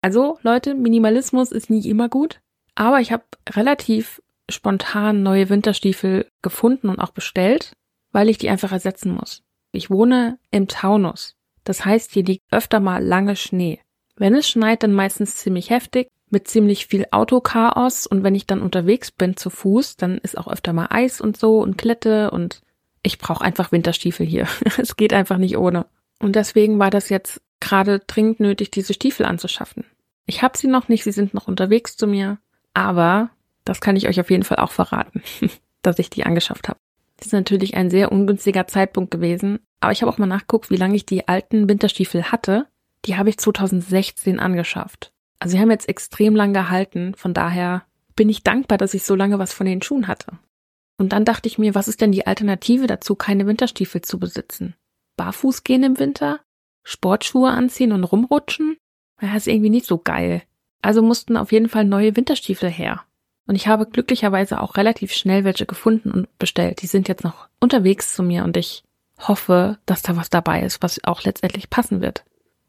Also, 0.01 0.37
Leute, 0.41 0.75
Minimalismus 0.75 1.51
ist 1.51 1.69
nicht 1.69 1.85
immer 1.85 2.09
gut, 2.09 2.41
aber 2.75 2.99
ich 2.99 3.11
habe 3.11 3.23
relativ 3.51 4.21
spontan 4.49 5.23
neue 5.23 5.49
Winterstiefel 5.49 6.27
gefunden 6.41 6.89
und 6.89 6.99
auch 6.99 7.11
bestellt, 7.11 7.73
weil 8.11 8.29
ich 8.29 8.37
die 8.37 8.49
einfach 8.49 8.71
ersetzen 8.71 9.13
muss. 9.13 9.43
Ich 9.71 9.89
wohne 9.89 10.39
im 10.51 10.67
Taunus. 10.67 11.35
Das 11.63 11.85
heißt, 11.85 12.11
hier 12.11 12.23
liegt 12.23 12.43
öfter 12.51 12.79
mal 12.79 13.03
lange 13.03 13.35
Schnee. 13.35 13.79
Wenn 14.15 14.35
es 14.35 14.49
schneit, 14.49 14.83
dann 14.83 14.93
meistens 14.93 15.37
ziemlich 15.37 15.69
heftig, 15.69 16.09
mit 16.33 16.47
ziemlich 16.47 16.87
viel 16.87 17.05
Autochaos 17.11 18.05
und 18.05 18.23
wenn 18.23 18.35
ich 18.35 18.45
dann 18.45 18.61
unterwegs 18.61 19.11
bin 19.11 19.37
zu 19.37 19.49
Fuß, 19.49 19.95
dann 19.95 20.17
ist 20.17 20.37
auch 20.37 20.47
öfter 20.47 20.73
mal 20.73 20.87
Eis 20.89 21.21
und 21.21 21.37
so 21.37 21.59
und 21.59 21.77
Klette 21.77 22.31
und 22.31 22.61
ich 23.03 23.17
brauche 23.17 23.43
einfach 23.43 23.71
Winterstiefel 23.71 24.25
hier. 24.25 24.47
es 24.77 24.97
geht 24.97 25.13
einfach 25.13 25.37
nicht 25.37 25.57
ohne. 25.57 25.85
Und 26.19 26.35
deswegen 26.35 26.79
war 26.79 26.89
das 26.89 27.09
jetzt 27.09 27.41
gerade 27.59 27.99
dringend 27.99 28.39
nötig, 28.39 28.71
diese 28.71 28.93
Stiefel 28.93 29.25
anzuschaffen. 29.25 29.85
Ich 30.25 30.41
habe 30.41 30.57
sie 30.57 30.67
noch 30.67 30.89
nicht, 30.89 31.03
sie 31.03 31.11
sind 31.11 31.33
noch 31.33 31.47
unterwegs 31.47 31.95
zu 31.95 32.07
mir, 32.07 32.37
aber 32.73 33.29
das 33.65 33.79
kann 33.79 33.95
ich 33.95 34.07
euch 34.07 34.19
auf 34.19 34.29
jeden 34.29 34.43
Fall 34.43 34.57
auch 34.57 34.71
verraten, 34.71 35.21
dass 35.81 35.99
ich 35.99 36.09
die 36.09 36.25
angeschafft 36.25 36.67
habe. 36.67 36.79
Das 37.17 37.27
ist 37.27 37.33
natürlich 37.33 37.75
ein 37.75 37.89
sehr 37.89 38.11
ungünstiger 38.11 38.67
Zeitpunkt 38.67 39.11
gewesen, 39.11 39.59
aber 39.79 39.91
ich 39.91 40.01
habe 40.01 40.11
auch 40.11 40.17
mal 40.17 40.25
nachgeguckt, 40.25 40.69
wie 40.69 40.77
lange 40.77 40.95
ich 40.95 41.05
die 41.05 41.27
alten 41.27 41.69
Winterstiefel 41.69 42.31
hatte 42.31 42.67
die 43.05 43.17
habe 43.17 43.29
ich 43.29 43.37
2016 43.37 44.39
angeschafft. 44.39 45.11
Also 45.43 45.57
sie 45.57 45.61
haben 45.61 45.71
jetzt 45.71 45.89
extrem 45.89 46.37
lang 46.37 46.53
gehalten, 46.53 47.15
von 47.15 47.33
daher 47.33 47.83
bin 48.15 48.29
ich 48.29 48.43
dankbar, 48.43 48.77
dass 48.77 48.93
ich 48.93 49.03
so 49.03 49.13
lange 49.13 49.39
was 49.39 49.53
von 49.53 49.65
den 49.65 49.81
Schuhen 49.81 50.07
hatte. 50.07 50.39
Und 50.97 51.11
dann 51.11 51.25
dachte 51.25 51.49
ich 51.49 51.57
mir, 51.57 51.75
was 51.75 51.89
ist 51.89 51.99
denn 51.99 52.13
die 52.13 52.25
Alternative 52.25 52.87
dazu, 52.87 53.15
keine 53.15 53.45
Winterstiefel 53.45 54.01
zu 54.03 54.19
besitzen? 54.19 54.73
Barfuß 55.17 55.65
gehen 55.65 55.83
im 55.83 55.99
Winter? 55.99 56.39
Sportschuhe 56.83 57.49
anziehen 57.49 57.91
und 57.91 58.05
rumrutschen? 58.05 58.77
Ja, 59.19 59.35
ist 59.35 59.49
irgendwie 59.49 59.69
nicht 59.69 59.85
so 59.85 59.97
geil. 59.97 60.43
Also 60.81 61.01
mussten 61.01 61.35
auf 61.35 61.51
jeden 61.51 61.67
Fall 61.67 61.83
neue 61.83 62.15
Winterstiefel 62.15 62.69
her. 62.69 63.03
Und 63.45 63.55
ich 63.55 63.67
habe 63.67 63.85
glücklicherweise 63.85 64.61
auch 64.61 64.77
relativ 64.77 65.11
schnell 65.11 65.43
welche 65.43 65.65
gefunden 65.65 66.11
und 66.11 66.37
bestellt. 66.39 66.81
Die 66.81 66.87
sind 66.87 67.09
jetzt 67.09 67.25
noch 67.25 67.49
unterwegs 67.59 68.13
zu 68.13 68.23
mir 68.23 68.45
und 68.45 68.55
ich 68.55 68.85
hoffe, 69.17 69.77
dass 69.85 70.03
da 70.03 70.15
was 70.15 70.29
dabei 70.29 70.61
ist, 70.61 70.81
was 70.81 71.03
auch 71.03 71.21
letztendlich 71.23 71.69
passen 71.69 71.99
wird 71.99 72.23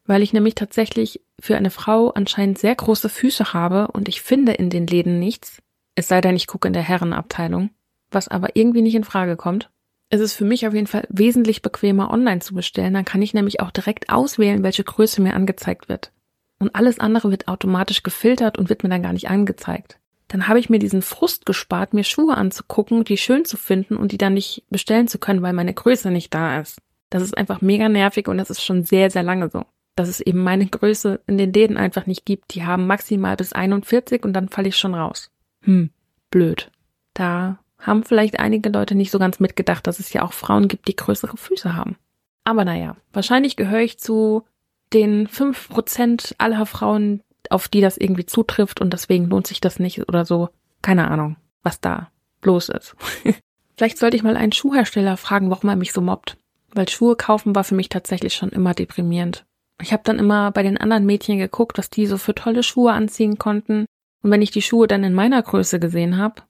weil 0.06 0.22
ich 0.22 0.32
nämlich 0.32 0.54
tatsächlich 0.54 1.20
für 1.40 1.56
eine 1.56 1.70
Frau 1.70 2.10
anscheinend 2.10 2.58
sehr 2.58 2.74
große 2.74 3.08
Füße 3.08 3.52
habe 3.52 3.88
und 3.88 4.08
ich 4.08 4.22
finde 4.22 4.52
in 4.52 4.70
den 4.70 4.86
Läden 4.86 5.18
nichts, 5.18 5.62
es 5.94 6.08
sei 6.08 6.20
denn, 6.20 6.36
ich 6.36 6.46
gucke 6.46 6.68
in 6.68 6.74
der 6.74 6.82
Herrenabteilung, 6.82 7.70
was 8.10 8.28
aber 8.28 8.56
irgendwie 8.56 8.82
nicht 8.82 8.94
in 8.94 9.04
Frage 9.04 9.36
kommt. 9.36 9.70
Es 10.10 10.20
ist 10.20 10.34
für 10.34 10.44
mich 10.44 10.66
auf 10.66 10.74
jeden 10.74 10.86
Fall 10.86 11.06
wesentlich 11.08 11.62
bequemer, 11.62 12.10
online 12.10 12.40
zu 12.40 12.54
bestellen. 12.54 12.94
Dann 12.94 13.04
kann 13.04 13.22
ich 13.22 13.34
nämlich 13.34 13.60
auch 13.60 13.70
direkt 13.70 14.10
auswählen, 14.10 14.62
welche 14.62 14.84
Größe 14.84 15.22
mir 15.22 15.34
angezeigt 15.34 15.88
wird. 15.88 16.12
Und 16.58 16.74
alles 16.74 16.98
andere 16.98 17.30
wird 17.30 17.48
automatisch 17.48 18.02
gefiltert 18.02 18.58
und 18.58 18.68
wird 18.68 18.82
mir 18.82 18.90
dann 18.90 19.02
gar 19.02 19.12
nicht 19.12 19.28
angezeigt. 19.28 19.98
Dann 20.28 20.48
habe 20.48 20.58
ich 20.58 20.70
mir 20.70 20.78
diesen 20.78 21.02
Frust 21.02 21.46
gespart, 21.46 21.94
mir 21.94 22.04
Schuhe 22.04 22.36
anzugucken, 22.36 23.04
die 23.04 23.16
schön 23.16 23.44
zu 23.44 23.56
finden 23.56 23.96
und 23.96 24.12
die 24.12 24.18
dann 24.18 24.34
nicht 24.34 24.64
bestellen 24.70 25.08
zu 25.08 25.18
können, 25.18 25.42
weil 25.42 25.52
meine 25.52 25.74
Größe 25.74 26.10
nicht 26.10 26.32
da 26.32 26.60
ist. 26.60 26.80
Das 27.10 27.22
ist 27.22 27.36
einfach 27.36 27.60
mega 27.60 27.88
nervig 27.88 28.28
und 28.28 28.38
das 28.38 28.50
ist 28.50 28.62
schon 28.62 28.84
sehr, 28.84 29.10
sehr 29.10 29.22
lange 29.22 29.50
so 29.50 29.64
dass 29.96 30.08
es 30.08 30.20
eben 30.20 30.42
meine 30.42 30.66
Größe 30.66 31.20
in 31.26 31.38
den 31.38 31.52
Läden 31.52 31.76
einfach 31.76 32.06
nicht 32.06 32.24
gibt. 32.24 32.54
Die 32.54 32.64
haben 32.64 32.86
maximal 32.86 33.36
bis 33.36 33.52
41 33.52 34.24
und 34.24 34.32
dann 34.32 34.48
falle 34.48 34.68
ich 34.68 34.76
schon 34.76 34.94
raus. 34.94 35.30
Hm, 35.62 35.90
blöd. 36.30 36.70
Da 37.14 37.58
haben 37.78 38.02
vielleicht 38.02 38.38
einige 38.40 38.70
Leute 38.70 38.94
nicht 38.94 39.10
so 39.10 39.18
ganz 39.18 39.40
mitgedacht, 39.40 39.86
dass 39.86 40.00
es 40.00 40.12
ja 40.12 40.22
auch 40.22 40.32
Frauen 40.32 40.68
gibt, 40.68 40.88
die 40.88 40.96
größere 40.96 41.36
Füße 41.36 41.74
haben. 41.74 41.96
Aber 42.44 42.64
naja, 42.64 42.96
wahrscheinlich 43.12 43.56
gehöre 43.56 43.80
ich 43.80 43.98
zu 43.98 44.44
den 44.92 45.26
fünf 45.28 45.68
Prozent 45.68 46.34
aller 46.38 46.66
Frauen, 46.66 47.22
auf 47.50 47.68
die 47.68 47.80
das 47.80 47.96
irgendwie 47.96 48.26
zutrifft 48.26 48.80
und 48.80 48.92
deswegen 48.92 49.26
lohnt 49.26 49.46
sich 49.46 49.60
das 49.60 49.78
nicht 49.78 50.08
oder 50.08 50.24
so. 50.24 50.50
Keine 50.82 51.10
Ahnung, 51.10 51.36
was 51.62 51.80
da 51.80 52.10
los 52.42 52.68
ist. 52.68 52.96
Vielleicht 53.76 53.98
sollte 53.98 54.16
ich 54.16 54.22
mal 54.22 54.36
einen 54.36 54.52
Schuhhersteller 54.52 55.16
fragen, 55.16 55.50
warum 55.50 55.68
er 55.68 55.76
mich 55.76 55.92
so 55.92 56.00
mobbt. 56.00 56.36
Weil 56.72 56.88
Schuhe 56.88 57.16
kaufen 57.16 57.54
war 57.54 57.64
für 57.64 57.74
mich 57.74 57.88
tatsächlich 57.88 58.34
schon 58.34 58.50
immer 58.50 58.74
deprimierend. 58.74 59.44
Ich 59.80 59.92
habe 59.92 60.02
dann 60.04 60.18
immer 60.18 60.50
bei 60.52 60.62
den 60.62 60.78
anderen 60.78 61.06
Mädchen 61.06 61.38
geguckt, 61.38 61.78
was 61.78 61.90
die 61.90 62.06
so 62.06 62.16
für 62.18 62.34
tolle 62.34 62.62
Schuhe 62.62 62.92
anziehen 62.92 63.38
konnten. 63.38 63.86
Und 64.22 64.30
wenn 64.30 64.42
ich 64.42 64.50
die 64.50 64.62
Schuhe 64.62 64.86
dann 64.86 65.04
in 65.04 65.14
meiner 65.14 65.42
Größe 65.42 65.80
gesehen 65.80 66.16
habe, 66.16 66.42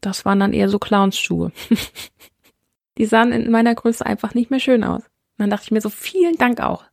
das 0.00 0.24
waren 0.24 0.40
dann 0.40 0.52
eher 0.52 0.68
so 0.68 0.78
Clownsschuhe. 0.78 1.52
die 2.98 3.06
sahen 3.06 3.32
in 3.32 3.50
meiner 3.50 3.74
Größe 3.74 4.04
einfach 4.04 4.34
nicht 4.34 4.50
mehr 4.50 4.60
schön 4.60 4.84
aus. 4.84 5.02
Und 5.02 5.38
dann 5.38 5.50
dachte 5.50 5.64
ich 5.64 5.70
mir 5.70 5.80
so, 5.80 5.88
vielen 5.88 6.36
Dank 6.36 6.60
auch. 6.60 6.84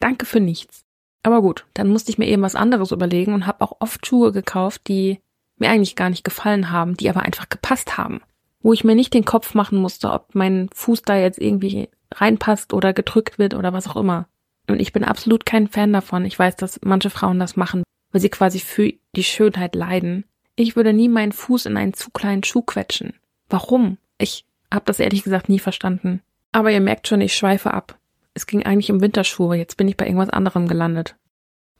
Danke 0.00 0.26
für 0.26 0.40
nichts. 0.40 0.84
Aber 1.22 1.42
gut, 1.42 1.66
dann 1.74 1.88
musste 1.88 2.10
ich 2.10 2.18
mir 2.18 2.26
eben 2.26 2.42
was 2.42 2.56
anderes 2.56 2.90
überlegen 2.90 3.34
und 3.34 3.46
habe 3.46 3.62
auch 3.62 3.76
oft 3.80 4.06
Schuhe 4.06 4.32
gekauft, 4.32 4.82
die 4.88 5.20
mir 5.56 5.70
eigentlich 5.70 5.96
gar 5.96 6.10
nicht 6.10 6.24
gefallen 6.24 6.70
haben, 6.70 6.96
die 6.96 7.08
aber 7.08 7.22
einfach 7.22 7.48
gepasst 7.48 7.98
haben. 7.98 8.20
Wo 8.60 8.72
ich 8.72 8.84
mir 8.84 8.94
nicht 8.94 9.14
den 9.14 9.24
Kopf 9.24 9.54
machen 9.54 9.78
musste, 9.78 10.10
ob 10.10 10.34
mein 10.34 10.68
Fuß 10.74 11.02
da 11.02 11.16
jetzt 11.16 11.38
irgendwie 11.38 11.88
reinpasst 12.12 12.72
oder 12.72 12.92
gedrückt 12.92 13.38
wird 13.38 13.54
oder 13.54 13.72
was 13.72 13.88
auch 13.88 13.96
immer. 13.96 14.26
Und 14.72 14.80
ich 14.80 14.92
bin 14.92 15.04
absolut 15.04 15.46
kein 15.46 15.68
Fan 15.68 15.92
davon. 15.92 16.24
Ich 16.24 16.38
weiß, 16.38 16.56
dass 16.56 16.80
manche 16.82 17.10
Frauen 17.10 17.38
das 17.38 17.56
machen, 17.56 17.82
weil 18.10 18.20
sie 18.20 18.30
quasi 18.30 18.58
für 18.58 18.92
die 19.14 19.24
Schönheit 19.24 19.74
leiden. 19.74 20.24
Ich 20.56 20.76
würde 20.76 20.92
nie 20.92 21.08
meinen 21.08 21.32
Fuß 21.32 21.66
in 21.66 21.76
einen 21.76 21.94
zu 21.94 22.10
kleinen 22.10 22.42
Schuh 22.42 22.62
quetschen. 22.62 23.14
Warum? 23.48 23.98
Ich 24.18 24.44
habe 24.72 24.84
das 24.86 24.98
ehrlich 24.98 25.22
gesagt 25.22 25.48
nie 25.48 25.58
verstanden. 25.58 26.22
Aber 26.52 26.70
ihr 26.70 26.80
merkt 26.80 27.08
schon, 27.08 27.20
ich 27.20 27.34
schweife 27.34 27.72
ab. 27.72 27.98
Es 28.34 28.46
ging 28.46 28.64
eigentlich 28.64 28.90
um 28.90 29.00
Winterschuhe, 29.00 29.56
jetzt 29.56 29.76
bin 29.76 29.88
ich 29.88 29.96
bei 29.96 30.06
irgendwas 30.06 30.30
anderem 30.30 30.68
gelandet. 30.68 31.16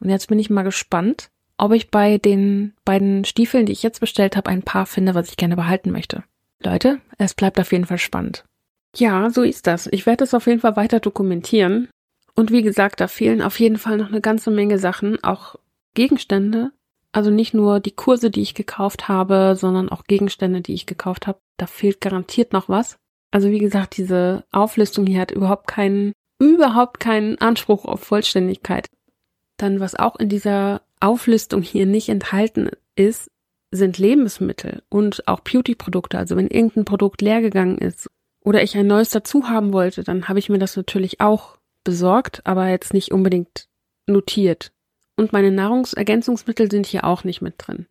Und 0.01 0.11
jetzt 0.11 0.29
bin 0.29 0.39
ich 0.39 0.51
mal 0.51 0.63
gespannt, 0.63 1.31
ob 1.57 1.73
ich 1.73 1.91
bei 1.91 2.19
den 2.19 2.75
beiden 2.85 3.25
Stiefeln, 3.25 3.67
die 3.67 3.73
ich 3.73 3.83
jetzt 3.83 4.01
bestellt 4.01 4.37
habe, 4.37 4.51
ein 4.51 4.63
paar 4.63 4.85
finde, 4.85 5.15
was 5.15 5.29
ich 5.29 5.37
gerne 5.37 5.57
behalten 5.57 5.93
möchte. 5.93 6.25
Leute, 6.63 7.01
es 7.19 7.35
bleibt 7.35 7.59
auf 7.61 7.73
jeden 7.73 7.87
Fall 7.87 7.99
spannend. 7.99 8.45
Ja, 8.97 9.31
so 9.31 9.43
ist 9.43 9.67
das. 9.67 9.87
Ich 9.87 10.05
werde 10.05 10.25
es 10.25 10.35
auf 10.35 10.47
jeden 10.47 10.61
Fall 10.61 10.77
weiter 10.77 11.01
dokumentieren. 11.01 11.89
Und 12.35 12.51
wie 12.51 12.63
gesagt, 12.63 13.01
da 13.01 13.09
fehlen 13.09 13.43
auf 13.43 13.61
jeden 13.61 13.79
Fall 13.79 13.99
noch 13.99 14.09
eine 14.09 14.21
ganze 14.21 14.51
Menge 14.51 14.79
Sachen, 14.79 15.23
auch 15.23 15.57
Gegenstände. 15.95 16.73
Also 17.13 17.31
nicht 17.31 17.53
nur 17.53 17.81
die 17.81 17.91
Kurse, 17.91 18.31
die 18.31 18.41
ich 18.41 18.55
gekauft 18.55 19.09
habe, 19.09 19.55
sondern 19.55 19.91
auch 19.91 20.05
Gegenstände, 20.05 20.63
die 20.63 20.73
ich 20.73 20.87
gekauft 20.87 21.27
habe. 21.27 21.39
Da 21.59 21.67
fehlt 21.67 22.01
garantiert 22.01 22.55
noch 22.55 22.69
was. 22.71 22.97
Also 23.31 23.51
wie 23.51 23.59
gesagt, 23.59 23.97
diese 23.97 24.45
Auflistung 24.51 25.07
hier 25.07 25.21
hat 25.21 25.31
überhaupt 25.31 25.67
keinen, 25.67 26.13
überhaupt 26.39 27.01
keinen 27.01 27.39
Anspruch 27.39 27.85
auf 27.85 28.01
Vollständigkeit. 28.01 28.89
Dann, 29.59 29.81
was 29.81 29.95
auch 29.95 30.17
in 30.17 30.31
dieser 30.31 30.83
Auflistung 31.01 31.63
hier 31.63 31.85
nicht 31.87 32.09
enthalten 32.09 32.71
ist, 32.97 33.31
sind 33.71 33.99
Lebensmittel 33.99 34.83
und 34.89 35.27
auch 35.29 35.41
Beauty-Produkte. 35.41 36.19
Also 36.19 36.37
wenn 36.37 36.49
irgendein 36.49 36.85
Produkt 36.85 37.23
leer 37.23 37.41
gegangen 37.41 37.79
ist 37.79 38.09
oder 38.43 38.63
ich 38.63 38.77
ein 38.77 38.87
neues 38.87 39.11
dazu 39.11 39.49
haben 39.49 39.73
wollte, 39.73 40.05
dann 40.05 40.29
habe 40.29 40.39
ich 40.39 40.49
mir 40.49 40.59
das 40.59 40.77
natürlich 40.77 41.21
auch 41.21 41.57
besorgt, 41.85 42.43
aber 42.45 42.69
jetzt 42.69 42.95
nicht 42.95 43.13
unbedingt 43.13 43.69
notiert. 44.07 44.73
Und 45.17 45.33
meine 45.33 45.51
Nahrungsergänzungsmittel 45.51 46.71
sind 46.71 46.87
hier 46.87 47.05
auch 47.05 47.25
nicht 47.25 47.43
mit 47.43 47.55
drin. 47.59 47.87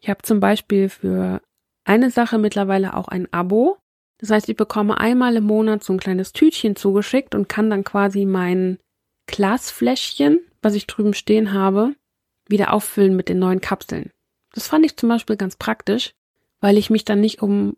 Ich 0.00 0.08
habe 0.08 0.22
zum 0.22 0.40
Beispiel 0.40 0.88
für 0.88 1.40
eine 1.84 2.10
Sache 2.10 2.38
mittlerweile 2.38 2.94
auch 2.94 3.08
ein 3.08 3.32
Abo. 3.32 3.78
Das 4.18 4.30
heißt, 4.30 4.48
ich 4.48 4.56
bekomme 4.56 4.98
einmal 4.98 5.36
im 5.36 5.44
Monat 5.44 5.84
so 5.84 5.92
ein 5.92 6.00
kleines 6.00 6.32
Tütchen 6.32 6.76
zugeschickt 6.76 7.34
und 7.34 7.48
kann 7.48 7.70
dann 7.70 7.84
quasi 7.84 8.24
mein 8.24 8.78
Glasfläschchen, 9.26 10.40
was 10.62 10.74
ich 10.74 10.86
drüben 10.86 11.14
stehen 11.14 11.52
habe, 11.52 11.94
wieder 12.48 12.72
auffüllen 12.72 13.16
mit 13.16 13.28
den 13.28 13.38
neuen 13.38 13.60
Kapseln. 13.60 14.10
Das 14.52 14.68
fand 14.68 14.84
ich 14.84 14.96
zum 14.96 15.08
Beispiel 15.08 15.36
ganz 15.36 15.56
praktisch, 15.56 16.12
weil 16.60 16.78
ich 16.78 16.90
mich 16.90 17.04
dann 17.04 17.20
nicht 17.20 17.42
um 17.42 17.76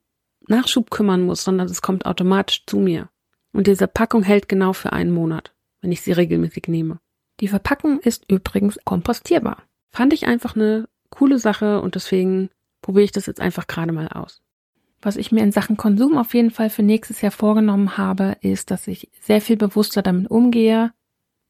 Nachschub 0.49 0.91
kümmern 0.91 1.23
muss, 1.23 1.45
sondern 1.45 1.67
es 1.67 1.83
kommt 1.83 2.07
automatisch 2.07 2.65
zu 2.67 2.79
mir. 2.79 3.09
Und 3.53 3.67
diese 3.67 3.89
Packung 3.89 4.23
hält 4.23 4.49
genau 4.49 4.73
für 4.73 4.93
einen 4.93 5.13
Monat 5.13 5.56
wenn 5.87 5.93
ich 5.93 6.01
sie 6.01 6.11
regelmäßig 6.11 6.67
nehme. 6.67 6.99
Die 7.39 7.47
Verpackung 7.47 8.01
ist 8.01 8.25
übrigens 8.29 8.77
kompostierbar. 8.85 9.63
Fand 9.93 10.13
ich 10.13 10.27
einfach 10.27 10.57
eine 10.57 10.89
coole 11.11 11.39
Sache 11.39 11.81
und 11.81 11.95
deswegen 11.95 12.51
probiere 12.83 13.05
ich 13.05 13.13
das 13.13 13.27
jetzt 13.27 13.41
einfach 13.41 13.69
gerade 13.69 13.93
mal 13.93 14.09
aus. 14.09 14.43
Was 15.01 15.15
ich 15.15 15.31
mir 15.31 15.45
in 15.45 15.53
Sachen 15.53 15.77
Konsum 15.77 16.19
auf 16.19 16.35
jeden 16.35 16.51
Fall 16.51 16.71
für 16.71 16.83
nächstes 16.83 17.21
Jahr 17.21 17.31
vorgenommen 17.31 17.97
habe, 17.97 18.37
ist, 18.41 18.73
dass 18.73 18.89
ich 18.89 19.11
sehr 19.21 19.41
viel 19.41 19.57
bewusster 19.57 20.03
damit 20.03 20.29
umgehe, 20.29 20.93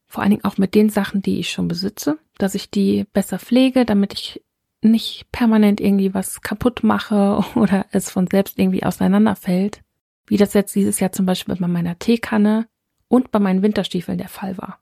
vor 0.06 0.22
allen 0.22 0.32
Dingen 0.32 0.44
auch 0.44 0.58
mit 0.58 0.74
den 0.74 0.90
Sachen, 0.90 1.22
die 1.22 1.40
ich 1.40 1.50
schon 1.50 1.66
besitze, 1.66 2.18
dass 2.36 2.54
ich 2.54 2.70
die 2.70 3.06
besser 3.14 3.38
pflege, 3.38 3.86
damit 3.86 4.12
ich 4.12 4.44
nicht 4.82 5.32
permanent 5.32 5.80
irgendwie 5.80 6.12
was 6.12 6.42
kaputt 6.42 6.82
mache 6.82 7.42
oder 7.54 7.86
es 7.90 8.10
von 8.10 8.26
selbst 8.26 8.58
irgendwie 8.58 8.84
auseinanderfällt. 8.84 9.80
Wie 10.26 10.36
das 10.36 10.52
jetzt 10.52 10.74
dieses 10.74 11.00
Jahr 11.00 11.12
zum 11.12 11.24
Beispiel 11.24 11.56
bei 11.56 11.68
meiner 11.68 11.98
Teekanne 11.98 12.66
und 13.08 13.30
bei 13.30 13.38
meinen 13.38 13.62
Winterstiefeln 13.62 14.18
der 14.18 14.28
Fall 14.28 14.58
war. 14.58 14.78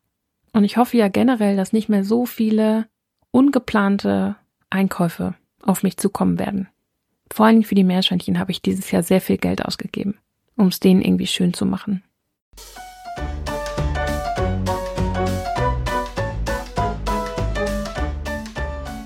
Und 0.53 0.64
ich 0.64 0.77
hoffe 0.77 0.97
ja 0.97 1.09
generell, 1.09 1.57
dass 1.57 1.72
nicht 1.72 1.89
mehr 1.89 2.05
so 2.05 2.27
viele 2.27 2.87
ungeplante 3.31 4.37
Einkäufe 4.70 5.35
auf 5.62 5.83
mich 5.83 5.97
zukommen 5.97 6.39
werden. 6.39 6.68
Vor 7.33 7.47
allem 7.47 7.64
für 7.64 7.75
die 7.75 7.85
Meerschweinchen 7.85 8.39
habe 8.39 8.53
ich 8.53 8.62
dieses 8.62 8.91
Jahr 8.91 9.03
sehr 9.03 9.20
viel 9.20 9.39
Geld 9.39 9.64
ausgegeben, 9.64 10.18
um 10.57 10.68
es 10.68 10.79
denen 10.79 11.03
irgendwie 11.03 11.27
schön 11.27 11.55
zu 11.55 11.66
machen. 11.66 12.03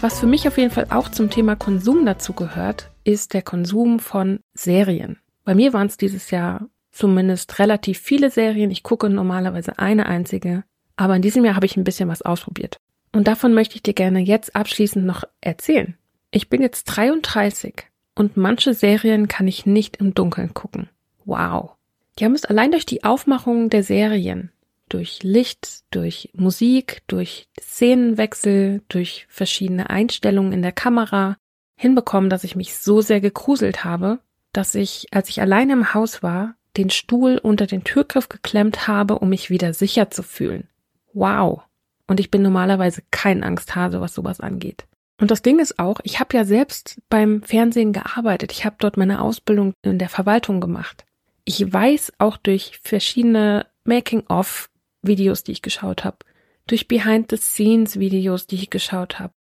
Was 0.01 0.21
für 0.21 0.27
mich 0.27 0.47
auf 0.47 0.59
jeden 0.59 0.71
Fall 0.71 0.87
auch 0.91 1.09
zum 1.09 1.29
Thema 1.29 1.57
Konsum 1.57 2.07
dazu 2.07 2.33
gehört, 2.33 2.91
ist 3.03 3.35
der 3.35 3.43
Konsum 3.43 3.99
von 3.99 4.41
Serien. 4.55 5.19
Bei 5.45 5.55
mir 5.55 5.73
waren 5.73 5.89
es 5.89 5.97
dieses 5.97 6.31
Jahr 6.31 6.69
zumindest 6.99 7.59
relativ 7.61 7.99
viele 7.99 8.31
Serien. 8.31 8.71
Ich 8.71 8.83
gucke 8.83 9.09
normalerweise 9.09 9.79
eine 9.79 10.07
einzige. 10.07 10.65
Aber 10.97 11.15
in 11.15 11.23
diesem 11.23 11.45
Jahr 11.45 11.55
habe 11.55 11.67
ich 11.67 11.77
ein 11.77 11.85
bisschen 11.85 12.09
was 12.09 12.23
ausprobiert. 12.23 12.79
Und 13.13 13.29
davon 13.29 13.55
möchte 13.55 13.77
ich 13.77 13.83
dir 13.83 13.95
gerne 13.95 14.19
jetzt 14.19 14.57
abschließend 14.57 15.07
noch 15.07 15.23
erzählen. 15.41 15.97
Ich 16.33 16.49
bin 16.49 16.61
jetzt 16.61 16.85
33 16.85 17.87
und 18.17 18.37
manche 18.37 18.75
Serien 18.75 19.29
kann 19.29 19.47
ich 19.47 19.65
nicht 19.65 19.99
im 19.99 20.13
Dunkeln 20.13 20.53
gucken. 20.55 20.91
Wow. 21.25 21.77
Die 22.19 22.25
haben 22.25 22.35
es 22.35 22.45
allein 22.45 22.73
durch 22.73 22.85
die 22.85 23.05
Aufmachung 23.05 23.71
der 23.71 23.85
Serien, 23.85 24.51
durch 24.89 25.23
Licht, 25.23 25.85
durch 25.93 26.31
Musik, 26.35 27.03
durch 27.07 27.49
Szenenwechsel, 27.61 28.83
durch 28.89 29.27
verschiedene 29.31 29.89
Einstellungen 29.89 30.53
in 30.53 30.63
der 30.63 30.73
Kamera 30.73 31.37
hinbekommen, 31.77 32.29
dass 32.29 32.43
ich 32.43 32.57
mich 32.57 32.77
so 32.77 33.01
sehr 33.01 33.21
gegruselt 33.21 33.85
habe, 33.85 34.19
dass 34.53 34.75
ich, 34.75 35.07
als 35.13 35.29
ich 35.29 35.41
alleine 35.41 35.75
im 35.75 35.95
Haus 35.95 36.25
war, 36.25 36.57
den 36.79 36.91
Stuhl 36.91 37.39
unter 37.39 37.67
den 37.67 37.85
Türgriff 37.85 38.29
geklemmt 38.29 38.89
habe, 38.89 39.19
um 39.19 39.29
mich 39.29 39.51
wieder 39.51 39.75
sicher 39.75 40.11
zu 40.11 40.23
fühlen. 40.23 40.69
Wow. 41.13 41.63
Und 42.07 42.21
ich 42.21 42.31
bin 42.31 42.43
normalerweise 42.43 43.03
kein 43.11 43.43
Angsthase, 43.43 44.01
was 44.01 44.15
sowas 44.15 44.41
angeht. 44.41 44.87
Und 45.21 45.31
das 45.31 45.43
Ding 45.43 45.59
ist 45.59 45.79
auch, 45.79 46.01
ich 46.05 46.21
habe 46.21 46.37
ja 46.37 46.45
selbst 46.45 47.01
beim 47.11 47.43
Fernsehen 47.43 47.93
gearbeitet. 47.93 48.53
Ich 48.53 48.65
habe 48.65 48.77
dort 48.79 48.97
meine 48.97 49.21
Ausbildung 49.21 49.75
in 49.83 49.99
der 49.99 50.09
Verwaltung 50.09 50.61
gemacht. 50.61 51.05
Ich 51.45 51.71
weiß 51.71 52.13
auch 52.19 52.37
durch 52.37 52.79
verschiedene 52.83 53.67
Making-of-Videos, 53.85 55.43
die 55.43 55.53
ich 55.53 55.63
geschaut 55.63 56.05
habe, 56.05 56.19
durch 56.67 56.87
Behind-the-Scenes-Videos, 56.87 58.47
die 58.47 58.57
ich 58.57 58.71
geschaut 58.71 59.19
habe, 59.19 59.33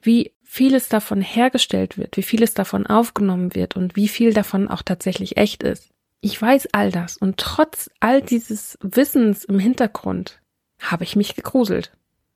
wie 0.00 0.32
vieles 0.42 0.88
davon 0.88 1.20
hergestellt 1.20 1.98
wird, 1.98 2.16
wie 2.16 2.22
vieles 2.22 2.54
davon 2.54 2.86
aufgenommen 2.86 3.54
wird 3.54 3.76
und 3.76 3.96
wie 3.96 4.08
viel 4.08 4.32
davon 4.32 4.68
auch 4.68 4.82
tatsächlich 4.82 5.36
echt 5.36 5.62
ist. 5.62 5.90
Ich 6.20 6.40
weiß 6.40 6.68
all 6.72 6.90
das 6.90 7.16
und 7.16 7.36
trotz 7.36 7.90
all 8.00 8.22
dieses 8.22 8.78
Wissens 8.80 9.44
im 9.44 9.58
Hintergrund 9.58 10.40
habe 10.80 11.04
ich 11.04 11.16
mich 11.16 11.34
gegruselt. 11.34 11.92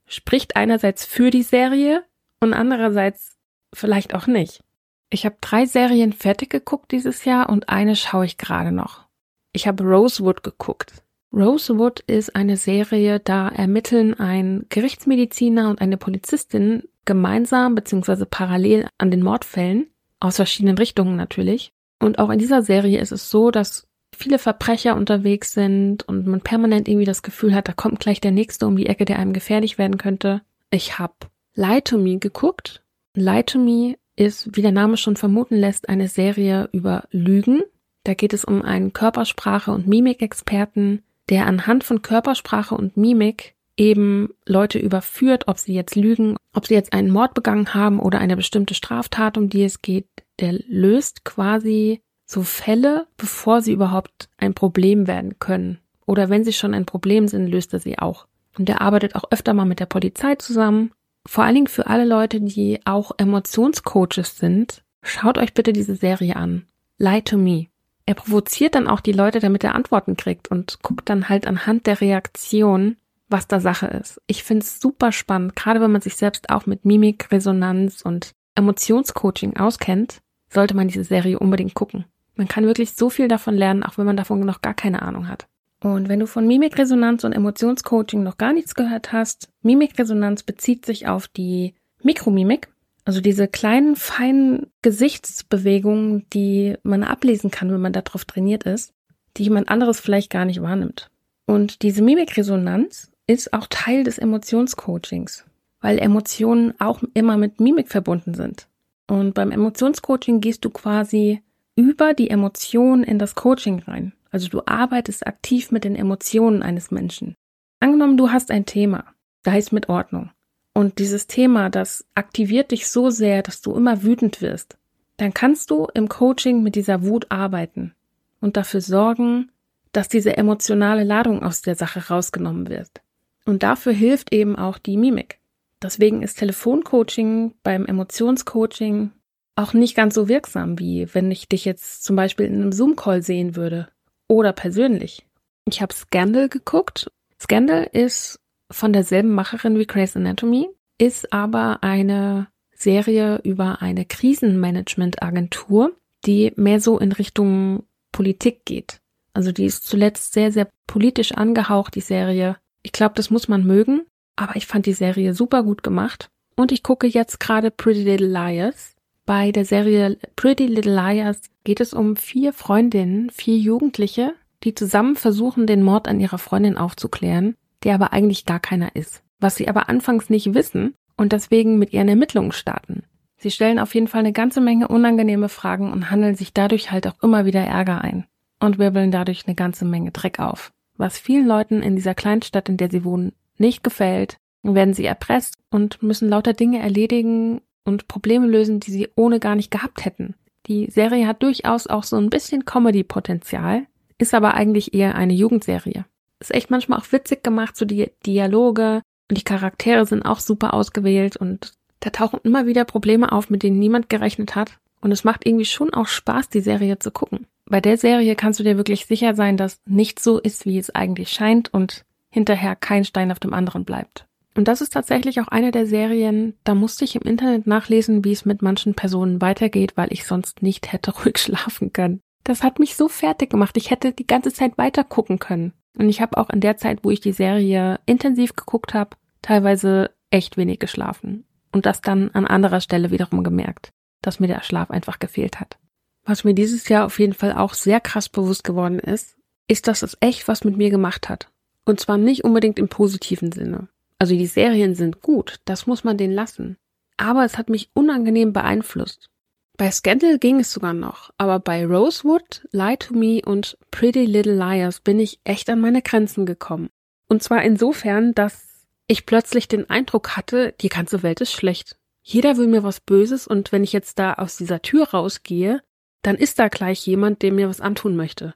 Spricht 0.06 0.56
einerseits 0.56 1.04
für 1.04 1.30
die 1.30 1.42
Serie 1.42 2.04
und 2.40 2.54
andererseits 2.54 3.36
vielleicht 3.72 4.14
auch 4.14 4.26
nicht. 4.26 4.62
Ich 5.10 5.24
habe 5.24 5.36
drei 5.40 5.66
Serien 5.66 6.12
fertig 6.12 6.50
geguckt 6.50 6.92
dieses 6.92 7.24
Jahr 7.24 7.48
und 7.48 7.68
eine 7.68 7.96
schaue 7.96 8.26
ich 8.26 8.38
gerade 8.38 8.72
noch. 8.72 9.06
Ich 9.52 9.66
habe 9.66 9.82
Rosewood 9.82 10.42
geguckt. 10.42 11.02
Rosewood 11.32 12.00
ist 12.00 12.34
eine 12.34 12.56
Serie, 12.56 13.20
da 13.20 13.48
ermitteln 13.48 14.14
ein 14.14 14.66
Gerichtsmediziner 14.68 15.68
und 15.68 15.80
eine 15.80 15.96
Polizistin 15.96 16.84
gemeinsam 17.04 17.74
bzw. 17.74 18.24
parallel 18.24 18.88
an 18.98 19.10
den 19.10 19.22
Mordfällen, 19.22 19.90
aus 20.18 20.36
verschiedenen 20.36 20.78
Richtungen 20.78 21.16
natürlich. 21.16 21.72
Und 22.00 22.18
auch 22.18 22.30
in 22.30 22.38
dieser 22.38 22.62
Serie 22.62 22.98
ist 22.98 23.12
es 23.12 23.30
so, 23.30 23.50
dass 23.50 23.86
viele 24.16 24.38
Verbrecher 24.38 24.96
unterwegs 24.96 25.52
sind 25.52 26.06
und 26.08 26.26
man 26.26 26.40
permanent 26.40 26.88
irgendwie 26.88 27.06
das 27.06 27.22
Gefühl 27.22 27.54
hat, 27.54 27.68
da 27.68 27.72
kommt 27.72 28.00
gleich 28.00 28.20
der 28.20 28.32
Nächste 28.32 28.66
um 28.66 28.76
die 28.76 28.86
Ecke, 28.86 29.04
der 29.04 29.18
einem 29.18 29.32
gefährlich 29.32 29.78
werden 29.78 29.98
könnte. 29.98 30.42
Ich 30.70 30.98
habe 30.98 31.14
Lie 31.54 31.82
to 31.82 31.98
Me 31.98 32.18
geguckt. 32.18 32.82
Lie 33.14 33.44
to 33.44 33.58
Me 33.58 33.96
ist, 34.16 34.56
wie 34.56 34.62
der 34.62 34.72
Name 34.72 34.96
schon 34.96 35.16
vermuten 35.16 35.56
lässt, 35.56 35.88
eine 35.88 36.08
Serie 36.08 36.68
über 36.72 37.04
Lügen. 37.10 37.62
Da 38.04 38.14
geht 38.14 38.32
es 38.32 38.44
um 38.44 38.62
einen 38.62 38.92
Körpersprache- 38.92 39.72
und 39.72 39.86
Mimikexperten, 39.86 41.02
der 41.28 41.46
anhand 41.46 41.84
von 41.84 42.02
Körpersprache 42.02 42.74
und 42.74 42.96
Mimik 42.96 43.54
eben 43.76 44.34
Leute 44.46 44.78
überführt, 44.78 45.48
ob 45.48 45.58
sie 45.58 45.72
jetzt 45.74 45.96
lügen, 45.96 46.36
ob 46.52 46.66
sie 46.66 46.74
jetzt 46.74 46.92
einen 46.92 47.10
Mord 47.10 47.34
begangen 47.34 47.72
haben 47.72 47.98
oder 47.98 48.18
eine 48.18 48.36
bestimmte 48.36 48.74
Straftat, 48.74 49.38
um 49.38 49.48
die 49.48 49.64
es 49.64 49.80
geht, 49.80 50.06
der 50.40 50.54
löst 50.68 51.24
quasi 51.24 52.00
so 52.24 52.42
Fälle, 52.42 53.06
bevor 53.16 53.60
sie 53.60 53.72
überhaupt 53.72 54.28
ein 54.38 54.54
Problem 54.54 55.06
werden 55.06 55.38
können. 55.38 55.78
Oder 56.06 56.28
wenn 56.28 56.44
sie 56.44 56.52
schon 56.52 56.74
ein 56.74 56.86
Problem 56.86 57.28
sind, 57.28 57.48
löst 57.48 57.72
er 57.72 57.80
sie 57.80 57.98
auch. 57.98 58.26
Und 58.58 58.68
er 58.68 58.80
arbeitet 58.80 59.14
auch 59.14 59.24
öfter 59.30 59.54
mal 59.54 59.64
mit 59.64 59.80
der 59.80 59.86
Polizei 59.86 60.36
zusammen. 60.36 60.92
Vor 61.26 61.44
allen 61.44 61.54
Dingen 61.54 61.66
für 61.66 61.86
alle 61.86 62.04
Leute, 62.04 62.40
die 62.40 62.80
auch 62.84 63.12
Emotionscoaches 63.18 64.38
sind, 64.38 64.82
schaut 65.02 65.38
euch 65.38 65.54
bitte 65.54 65.72
diese 65.72 65.94
Serie 65.94 66.36
an. 66.36 66.66
Lie 66.98 67.22
to 67.22 67.36
Me. 67.36 67.66
Er 68.06 68.14
provoziert 68.14 68.74
dann 68.74 68.88
auch 68.88 69.00
die 69.00 69.12
Leute, 69.12 69.40
damit 69.40 69.62
er 69.62 69.74
Antworten 69.74 70.16
kriegt 70.16 70.48
und 70.48 70.82
guckt 70.82 71.08
dann 71.08 71.28
halt 71.28 71.46
anhand 71.46 71.86
der 71.86 72.00
Reaktion, 72.00 72.96
was 73.28 73.46
da 73.46 73.60
Sache 73.60 73.86
ist. 73.86 74.20
Ich 74.26 74.42
finde 74.42 74.64
es 74.64 74.80
super 74.80 75.12
spannend, 75.12 75.54
gerade 75.54 75.80
wenn 75.80 75.92
man 75.92 76.00
sich 76.00 76.16
selbst 76.16 76.50
auch 76.50 76.66
mit 76.66 76.84
Mimik, 76.84 77.30
Resonanz 77.30 78.02
und 78.02 78.32
Emotionscoaching 78.56 79.56
auskennt, 79.56 80.20
sollte 80.52 80.74
man 80.74 80.88
diese 80.88 81.04
Serie 81.04 81.38
unbedingt 81.38 81.74
gucken. 81.74 82.04
Man 82.34 82.48
kann 82.48 82.64
wirklich 82.64 82.92
so 82.92 83.10
viel 83.10 83.28
davon 83.28 83.56
lernen, 83.56 83.82
auch 83.82 83.98
wenn 83.98 84.06
man 84.06 84.16
davon 84.16 84.40
noch 84.40 84.62
gar 84.62 84.74
keine 84.74 85.02
Ahnung 85.02 85.28
hat. 85.28 85.46
Und 85.82 86.08
wenn 86.08 86.20
du 86.20 86.26
von 86.26 86.46
Mimikresonanz 86.46 87.24
und 87.24 87.32
Emotionscoaching 87.32 88.22
noch 88.22 88.36
gar 88.36 88.52
nichts 88.52 88.74
gehört 88.74 89.12
hast, 89.12 89.48
Mimikresonanz 89.62 90.42
bezieht 90.42 90.84
sich 90.84 91.08
auf 91.08 91.28
die 91.28 91.74
Mikromimik, 92.02 92.68
also 93.04 93.20
diese 93.20 93.48
kleinen, 93.48 93.96
feinen 93.96 94.66
Gesichtsbewegungen, 94.82 96.26
die 96.32 96.76
man 96.82 97.02
ablesen 97.02 97.50
kann, 97.50 97.72
wenn 97.72 97.80
man 97.80 97.92
darauf 97.92 98.24
trainiert 98.24 98.64
ist, 98.64 98.92
die 99.36 99.44
jemand 99.44 99.68
anderes 99.68 100.00
vielleicht 100.00 100.30
gar 100.30 100.44
nicht 100.44 100.60
wahrnimmt. 100.60 101.10
Und 101.46 101.82
diese 101.82 102.02
Mimikresonanz 102.02 103.10
ist 103.26 103.52
auch 103.52 103.66
Teil 103.68 104.04
des 104.04 104.18
Emotionscoachings, 104.18 105.44
weil 105.80 105.98
Emotionen 105.98 106.74
auch 106.78 107.02
immer 107.14 107.36
mit 107.36 107.58
Mimik 107.58 107.88
verbunden 107.88 108.34
sind. 108.34 108.68
Und 109.10 109.34
beim 109.34 109.50
Emotionscoaching 109.50 110.40
gehst 110.40 110.64
du 110.64 110.70
quasi 110.70 111.42
über 111.74 112.14
die 112.14 112.30
Emotionen 112.30 113.02
in 113.02 113.18
das 113.18 113.34
Coaching 113.34 113.80
rein. 113.80 114.12
Also 114.30 114.46
du 114.46 114.62
arbeitest 114.66 115.26
aktiv 115.26 115.72
mit 115.72 115.82
den 115.82 115.96
Emotionen 115.96 116.62
eines 116.62 116.92
Menschen. 116.92 117.34
Angenommen, 117.80 118.16
du 118.16 118.30
hast 118.30 118.52
ein 118.52 118.66
Thema, 118.66 119.04
da 119.42 119.50
heißt 119.50 119.72
mit 119.72 119.88
Ordnung. 119.88 120.30
Und 120.74 121.00
dieses 121.00 121.26
Thema, 121.26 121.70
das 121.70 122.06
aktiviert 122.14 122.70
dich 122.70 122.86
so 122.86 123.10
sehr, 123.10 123.42
dass 123.42 123.62
du 123.62 123.74
immer 123.74 124.04
wütend 124.04 124.40
wirst. 124.42 124.78
Dann 125.16 125.34
kannst 125.34 125.72
du 125.72 125.88
im 125.92 126.08
Coaching 126.08 126.62
mit 126.62 126.76
dieser 126.76 127.02
Wut 127.02 127.26
arbeiten 127.30 127.96
und 128.40 128.56
dafür 128.56 128.80
sorgen, 128.80 129.50
dass 129.90 130.08
diese 130.08 130.36
emotionale 130.36 131.02
Ladung 131.02 131.42
aus 131.42 131.62
der 131.62 131.74
Sache 131.74 132.10
rausgenommen 132.10 132.68
wird. 132.68 133.02
Und 133.44 133.64
dafür 133.64 133.92
hilft 133.92 134.32
eben 134.32 134.54
auch 134.54 134.78
die 134.78 134.96
Mimik. 134.96 135.39
Deswegen 135.82 136.22
ist 136.22 136.38
Telefoncoaching 136.38 137.54
beim 137.62 137.86
Emotionscoaching 137.86 139.12
auch 139.56 139.72
nicht 139.72 139.94
ganz 139.94 140.14
so 140.14 140.28
wirksam, 140.28 140.78
wie 140.78 141.12
wenn 141.14 141.30
ich 141.30 141.48
dich 141.48 141.64
jetzt 141.64 142.04
zum 142.04 142.16
Beispiel 142.16 142.46
in 142.46 142.54
einem 142.54 142.72
Zoom-Call 142.72 143.22
sehen 143.22 143.56
würde 143.56 143.88
oder 144.28 144.52
persönlich. 144.52 145.26
Ich 145.66 145.82
habe 145.82 145.92
Scandal 145.92 146.48
geguckt. 146.48 147.10
Scandal 147.40 147.88
ist 147.92 148.40
von 148.70 148.92
derselben 148.92 149.32
Macherin 149.32 149.78
wie 149.78 149.86
Grey's 149.86 150.16
Anatomy, 150.16 150.68
ist 150.98 151.32
aber 151.32 151.82
eine 151.82 152.48
Serie 152.72 153.40
über 153.42 153.82
eine 153.82 154.04
Krisenmanagement-Agentur, 154.04 155.92
die 156.24 156.52
mehr 156.56 156.80
so 156.80 156.98
in 156.98 157.12
Richtung 157.12 157.84
Politik 158.12 158.64
geht. 158.64 159.00
Also 159.32 159.52
die 159.52 159.66
ist 159.66 159.86
zuletzt 159.86 160.32
sehr, 160.32 160.52
sehr 160.52 160.68
politisch 160.86 161.32
angehaucht, 161.32 161.94
die 161.94 162.00
Serie. 162.00 162.56
Ich 162.82 162.92
glaube, 162.92 163.14
das 163.14 163.30
muss 163.30 163.48
man 163.48 163.66
mögen, 163.66 164.06
aber 164.40 164.56
ich 164.56 164.66
fand 164.66 164.86
die 164.86 164.94
Serie 164.94 165.34
super 165.34 165.62
gut 165.62 165.82
gemacht. 165.82 166.30
Und 166.56 166.72
ich 166.72 166.82
gucke 166.82 167.06
jetzt 167.06 167.40
gerade 167.40 167.70
Pretty 167.70 168.02
Little 168.02 168.28
Liars. 168.28 168.94
Bei 169.26 169.52
der 169.52 169.64
Serie 169.64 170.18
Pretty 170.34 170.66
Little 170.66 170.94
Liars 170.94 171.40
geht 171.64 171.80
es 171.80 171.92
um 171.92 172.16
vier 172.16 172.52
Freundinnen, 172.52 173.30
vier 173.30 173.58
Jugendliche, 173.58 174.34
die 174.64 174.74
zusammen 174.74 175.16
versuchen, 175.16 175.66
den 175.66 175.82
Mord 175.82 176.08
an 176.08 176.20
ihrer 176.20 176.38
Freundin 176.38 176.76
aufzuklären, 176.76 177.54
der 177.84 177.94
aber 177.94 178.12
eigentlich 178.12 178.46
gar 178.46 178.60
keiner 178.60 178.96
ist. 178.96 179.22
Was 179.38 179.56
sie 179.56 179.68
aber 179.68 179.88
anfangs 179.88 180.30
nicht 180.30 180.54
wissen 180.54 180.94
und 181.16 181.32
deswegen 181.32 181.78
mit 181.78 181.92
ihren 181.92 182.08
Ermittlungen 182.08 182.52
starten. 182.52 183.04
Sie 183.36 183.50
stellen 183.50 183.78
auf 183.78 183.94
jeden 183.94 184.08
Fall 184.08 184.20
eine 184.20 184.32
ganze 184.32 184.60
Menge 184.60 184.88
unangenehme 184.88 185.48
Fragen 185.48 185.92
und 185.92 186.10
handeln 186.10 186.34
sich 186.34 186.52
dadurch 186.52 186.90
halt 186.90 187.06
auch 187.06 187.22
immer 187.22 187.46
wieder 187.46 187.60
Ärger 187.60 188.02
ein 188.02 188.26
und 188.58 188.78
wirbeln 188.78 189.10
dadurch 189.10 189.46
eine 189.46 189.54
ganze 189.54 189.84
Menge 189.86 190.10
Dreck 190.10 190.40
auf. 190.40 190.72
Was 190.98 191.18
vielen 191.18 191.46
Leuten 191.46 191.82
in 191.82 191.96
dieser 191.96 192.14
Kleinstadt, 192.14 192.68
in 192.68 192.76
der 192.76 192.90
sie 192.90 193.04
wohnen, 193.04 193.32
nicht 193.60 193.84
gefällt, 193.84 194.38
werden 194.62 194.94
sie 194.94 195.04
erpresst 195.04 195.54
und 195.70 196.02
müssen 196.02 196.28
lauter 196.28 196.52
Dinge 196.52 196.80
erledigen 196.80 197.60
und 197.84 198.08
Probleme 198.08 198.46
lösen, 198.46 198.80
die 198.80 198.90
sie 198.90 199.08
ohne 199.16 199.40
gar 199.40 199.54
nicht 199.54 199.70
gehabt 199.70 200.04
hätten. 200.04 200.34
Die 200.66 200.90
Serie 200.90 201.26
hat 201.26 201.42
durchaus 201.42 201.86
auch 201.86 202.04
so 202.04 202.16
ein 202.16 202.30
bisschen 202.30 202.64
Comedy-Potenzial, 202.64 203.86
ist 204.18 204.34
aber 204.34 204.54
eigentlich 204.54 204.94
eher 204.94 205.14
eine 205.14 205.32
Jugendserie. 205.32 206.04
Ist 206.38 206.54
echt 206.54 206.70
manchmal 206.70 206.98
auch 206.98 207.12
witzig 207.12 207.42
gemacht, 207.42 207.76
so 207.76 207.84
die 207.84 208.10
Dialoge 208.26 209.02
und 209.28 209.38
die 209.38 209.44
Charaktere 209.44 210.06
sind 210.06 210.22
auch 210.22 210.40
super 210.40 210.74
ausgewählt 210.74 211.36
und 211.36 211.72
da 212.00 212.10
tauchen 212.10 212.40
immer 212.42 212.66
wieder 212.66 212.84
Probleme 212.84 213.30
auf, 213.32 213.50
mit 213.50 213.62
denen 213.62 213.78
niemand 213.78 214.08
gerechnet 214.08 214.54
hat. 214.54 214.78
Und 215.02 215.12
es 215.12 215.24
macht 215.24 215.46
irgendwie 215.46 215.64
schon 215.64 215.94
auch 215.94 216.08
Spaß, 216.08 216.48
die 216.48 216.60
Serie 216.60 216.98
zu 216.98 217.10
gucken. 217.10 217.46
Bei 217.66 217.80
der 217.80 217.96
Serie 217.96 218.36
kannst 218.36 218.58
du 218.58 218.64
dir 218.64 218.76
wirklich 218.76 219.06
sicher 219.06 219.34
sein, 219.34 219.56
dass 219.56 219.80
nichts 219.86 220.24
so 220.24 220.38
ist, 220.38 220.66
wie 220.66 220.78
es 220.78 220.94
eigentlich 220.94 221.30
scheint 221.30 221.72
und 221.72 222.04
hinterher 222.30 222.76
kein 222.76 223.04
Stein 223.04 223.32
auf 223.32 223.40
dem 223.40 223.52
anderen 223.52 223.84
bleibt. 223.84 224.26
Und 224.54 224.66
das 224.68 224.80
ist 224.80 224.92
tatsächlich 224.92 225.40
auch 225.40 225.48
eine 225.48 225.70
der 225.70 225.86
Serien, 225.86 226.54
da 226.64 226.74
musste 226.74 227.04
ich 227.04 227.14
im 227.14 227.22
Internet 227.22 227.66
nachlesen, 227.66 228.24
wie 228.24 228.32
es 228.32 228.44
mit 228.44 228.62
manchen 228.62 228.94
Personen 228.94 229.40
weitergeht, 229.40 229.96
weil 229.96 230.12
ich 230.12 230.26
sonst 230.26 230.62
nicht 230.62 230.92
hätte 230.92 231.12
ruhig 231.24 231.38
schlafen 231.38 231.92
können. 231.92 232.20
Das 232.44 232.62
hat 232.62 232.78
mich 232.78 232.96
so 232.96 233.08
fertig 233.08 233.50
gemacht. 233.50 233.76
Ich 233.76 233.90
hätte 233.90 234.12
die 234.12 234.26
ganze 234.26 234.52
Zeit 234.52 234.78
weiter 234.78 235.04
gucken 235.04 235.38
können. 235.38 235.72
Und 235.98 236.08
ich 236.08 236.20
habe 236.20 236.36
auch 236.38 236.50
in 236.50 236.60
der 236.60 236.76
Zeit, 236.76 237.00
wo 237.02 237.10
ich 237.10 237.20
die 237.20 237.32
Serie 237.32 238.00
intensiv 238.06 238.54
geguckt 238.56 238.94
habe, 238.94 239.16
teilweise 239.42 240.10
echt 240.30 240.56
wenig 240.56 240.78
geschlafen. 240.78 241.44
Und 241.72 241.86
das 241.86 242.00
dann 242.00 242.30
an 242.30 242.46
anderer 242.46 242.80
Stelle 242.80 243.10
wiederum 243.10 243.44
gemerkt, 243.44 243.90
dass 244.22 244.40
mir 244.40 244.46
der 244.46 244.62
Schlaf 244.62 244.90
einfach 244.90 245.18
gefehlt 245.18 245.60
hat. 245.60 245.78
Was 246.24 246.44
mir 246.44 246.54
dieses 246.54 246.88
Jahr 246.88 247.06
auf 247.06 247.18
jeden 247.18 247.32
Fall 247.32 247.52
auch 247.52 247.74
sehr 247.74 248.00
krass 248.00 248.28
bewusst 248.28 248.64
geworden 248.64 248.98
ist, 248.98 249.36
ist, 249.68 249.88
dass 249.88 250.02
es 250.02 250.16
echt 250.20 250.48
was 250.48 250.64
mit 250.64 250.76
mir 250.76 250.90
gemacht 250.90 251.28
hat. 251.28 251.50
Und 251.90 251.98
zwar 251.98 252.18
nicht 252.18 252.44
unbedingt 252.44 252.78
im 252.78 252.86
positiven 252.86 253.50
Sinne. 253.50 253.88
Also 254.16 254.36
die 254.36 254.46
Serien 254.46 254.94
sind 254.94 255.22
gut, 255.22 255.56
das 255.64 255.88
muss 255.88 256.04
man 256.04 256.16
denen 256.16 256.32
lassen. 256.32 256.76
Aber 257.16 257.44
es 257.44 257.58
hat 257.58 257.68
mich 257.68 257.90
unangenehm 257.94 258.52
beeinflusst. 258.52 259.28
Bei 259.76 259.90
Scandal 259.90 260.38
ging 260.38 260.60
es 260.60 260.70
sogar 260.72 260.92
noch, 260.94 261.32
aber 261.36 261.58
bei 261.58 261.84
Rosewood, 261.84 262.64
Lie 262.70 262.96
to 262.96 263.12
Me 263.12 263.42
und 263.44 263.76
Pretty 263.90 264.24
Little 264.24 264.54
Liars 264.54 265.00
bin 265.00 265.18
ich 265.18 265.40
echt 265.42 265.68
an 265.68 265.80
meine 265.80 266.00
Grenzen 266.00 266.46
gekommen. 266.46 266.90
Und 267.26 267.42
zwar 267.42 267.64
insofern, 267.64 268.34
dass 268.34 268.86
ich 269.08 269.26
plötzlich 269.26 269.66
den 269.66 269.90
Eindruck 269.90 270.36
hatte, 270.36 270.76
die 270.80 270.90
ganze 270.90 271.24
Welt 271.24 271.40
ist 271.40 271.50
schlecht. 271.50 271.96
Jeder 272.22 272.56
will 272.56 272.68
mir 272.68 272.84
was 272.84 273.00
Böses 273.00 273.48
und 273.48 273.72
wenn 273.72 273.82
ich 273.82 273.92
jetzt 273.92 274.20
da 274.20 274.34
aus 274.34 274.56
dieser 274.56 274.80
Tür 274.80 275.08
rausgehe, 275.08 275.82
dann 276.22 276.36
ist 276.36 276.60
da 276.60 276.68
gleich 276.68 277.04
jemand, 277.04 277.42
der 277.42 277.50
mir 277.50 277.68
was 277.68 277.80
antun 277.80 278.14
möchte. 278.14 278.54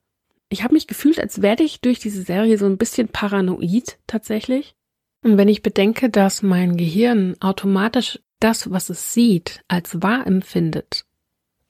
Ich 0.55 0.63
habe 0.63 0.75
mich 0.75 0.87
gefühlt, 0.87 1.19
als 1.19 1.43
werde 1.43 1.65
ich 1.65 1.81
durch 1.81 1.99
diese 1.99 2.23
Serie 2.23 2.59
so 2.59 2.67
ein 2.67 2.79
bisschen 2.79 3.09
paranoid 3.09 3.99
tatsächlich. 4.07 4.77
Und 5.25 5.37
wenn 5.37 5.49
ich 5.49 5.63
bedenke, 5.63 6.11
dass 6.11 6.45
mein 6.45 6.77
Gehirn 6.77 7.35
automatisch 7.41 8.21
das, 8.39 8.71
was 8.71 8.89
es 8.89 9.13
sieht, 9.13 9.65
als 9.67 10.01
wahr 10.01 10.25
empfindet 10.25 11.07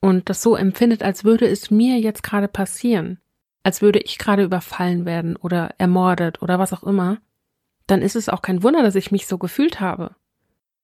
und 0.01 0.29
das 0.29 0.43
so 0.43 0.55
empfindet, 0.55 1.03
als 1.03 1.25
würde 1.25 1.47
es 1.47 1.71
mir 1.71 1.99
jetzt 1.99 2.23
gerade 2.23 2.47
passieren, 2.47 3.21
als 3.63 3.81
würde 3.81 4.01
ich 4.01 4.19
gerade 4.19 4.43
überfallen 4.43 5.07
werden 5.07 5.37
oder 5.37 5.75
ermordet 5.79 6.43
oder 6.43 6.59
was 6.59 6.75
auch 6.75 6.83
immer, 6.83 7.23
dann 7.87 8.03
ist 8.03 8.17
es 8.17 8.29
auch 8.29 8.43
kein 8.43 8.63
Wunder, 8.63 8.83
dass 8.83 8.97
ich 8.97 9.11
mich 9.11 9.27
so 9.27 9.39
gefühlt 9.39 9.81
habe. 9.81 10.15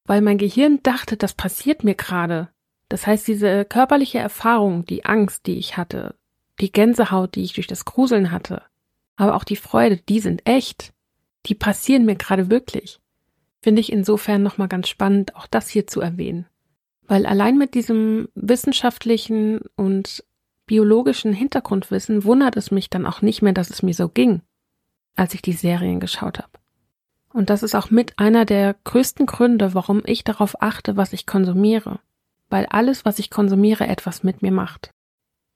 Weil 0.06 0.22
mein 0.22 0.38
Gehirn 0.38 0.80
dachte, 0.82 1.18
das 1.18 1.34
passiert 1.34 1.84
mir 1.84 1.96
gerade. 1.96 2.48
Das 2.88 3.06
heißt, 3.06 3.28
diese 3.28 3.66
körperliche 3.66 4.20
Erfahrung, 4.20 4.86
die 4.86 5.04
Angst, 5.04 5.46
die 5.46 5.58
ich 5.58 5.76
hatte, 5.76 6.14
die 6.60 6.72
Gänsehaut, 6.72 7.34
die 7.34 7.42
ich 7.42 7.54
durch 7.54 7.66
das 7.66 7.84
Gruseln 7.84 8.30
hatte, 8.30 8.62
aber 9.16 9.34
auch 9.34 9.44
die 9.44 9.56
Freude, 9.56 9.98
die 10.08 10.20
sind 10.20 10.46
echt. 10.46 10.92
Die 11.46 11.54
passieren 11.54 12.04
mir 12.04 12.16
gerade 12.16 12.50
wirklich. 12.50 13.00
Finde 13.62 13.80
ich 13.80 13.92
insofern 13.92 14.42
nochmal 14.42 14.68
ganz 14.68 14.88
spannend, 14.88 15.36
auch 15.36 15.46
das 15.46 15.68
hier 15.68 15.86
zu 15.86 16.00
erwähnen. 16.00 16.46
Weil 17.06 17.26
allein 17.26 17.58
mit 17.58 17.74
diesem 17.74 18.28
wissenschaftlichen 18.34 19.60
und 19.76 20.24
biologischen 20.66 21.32
Hintergrundwissen 21.32 22.24
wundert 22.24 22.56
es 22.56 22.70
mich 22.70 22.88
dann 22.88 23.04
auch 23.04 23.22
nicht 23.22 23.42
mehr, 23.42 23.52
dass 23.52 23.70
es 23.70 23.82
mir 23.82 23.94
so 23.94 24.08
ging, 24.08 24.42
als 25.16 25.34
ich 25.34 25.42
die 25.42 25.52
Serien 25.52 26.00
geschaut 26.00 26.38
habe. 26.38 26.52
Und 27.32 27.50
das 27.50 27.62
ist 27.62 27.74
auch 27.74 27.90
mit 27.90 28.18
einer 28.18 28.44
der 28.44 28.76
größten 28.84 29.26
Gründe, 29.26 29.74
warum 29.74 30.02
ich 30.04 30.24
darauf 30.24 30.62
achte, 30.62 30.96
was 30.96 31.12
ich 31.12 31.26
konsumiere. 31.26 32.00
Weil 32.48 32.66
alles, 32.66 33.04
was 33.04 33.18
ich 33.18 33.30
konsumiere, 33.30 33.86
etwas 33.86 34.22
mit 34.22 34.42
mir 34.42 34.52
macht. 34.52 34.92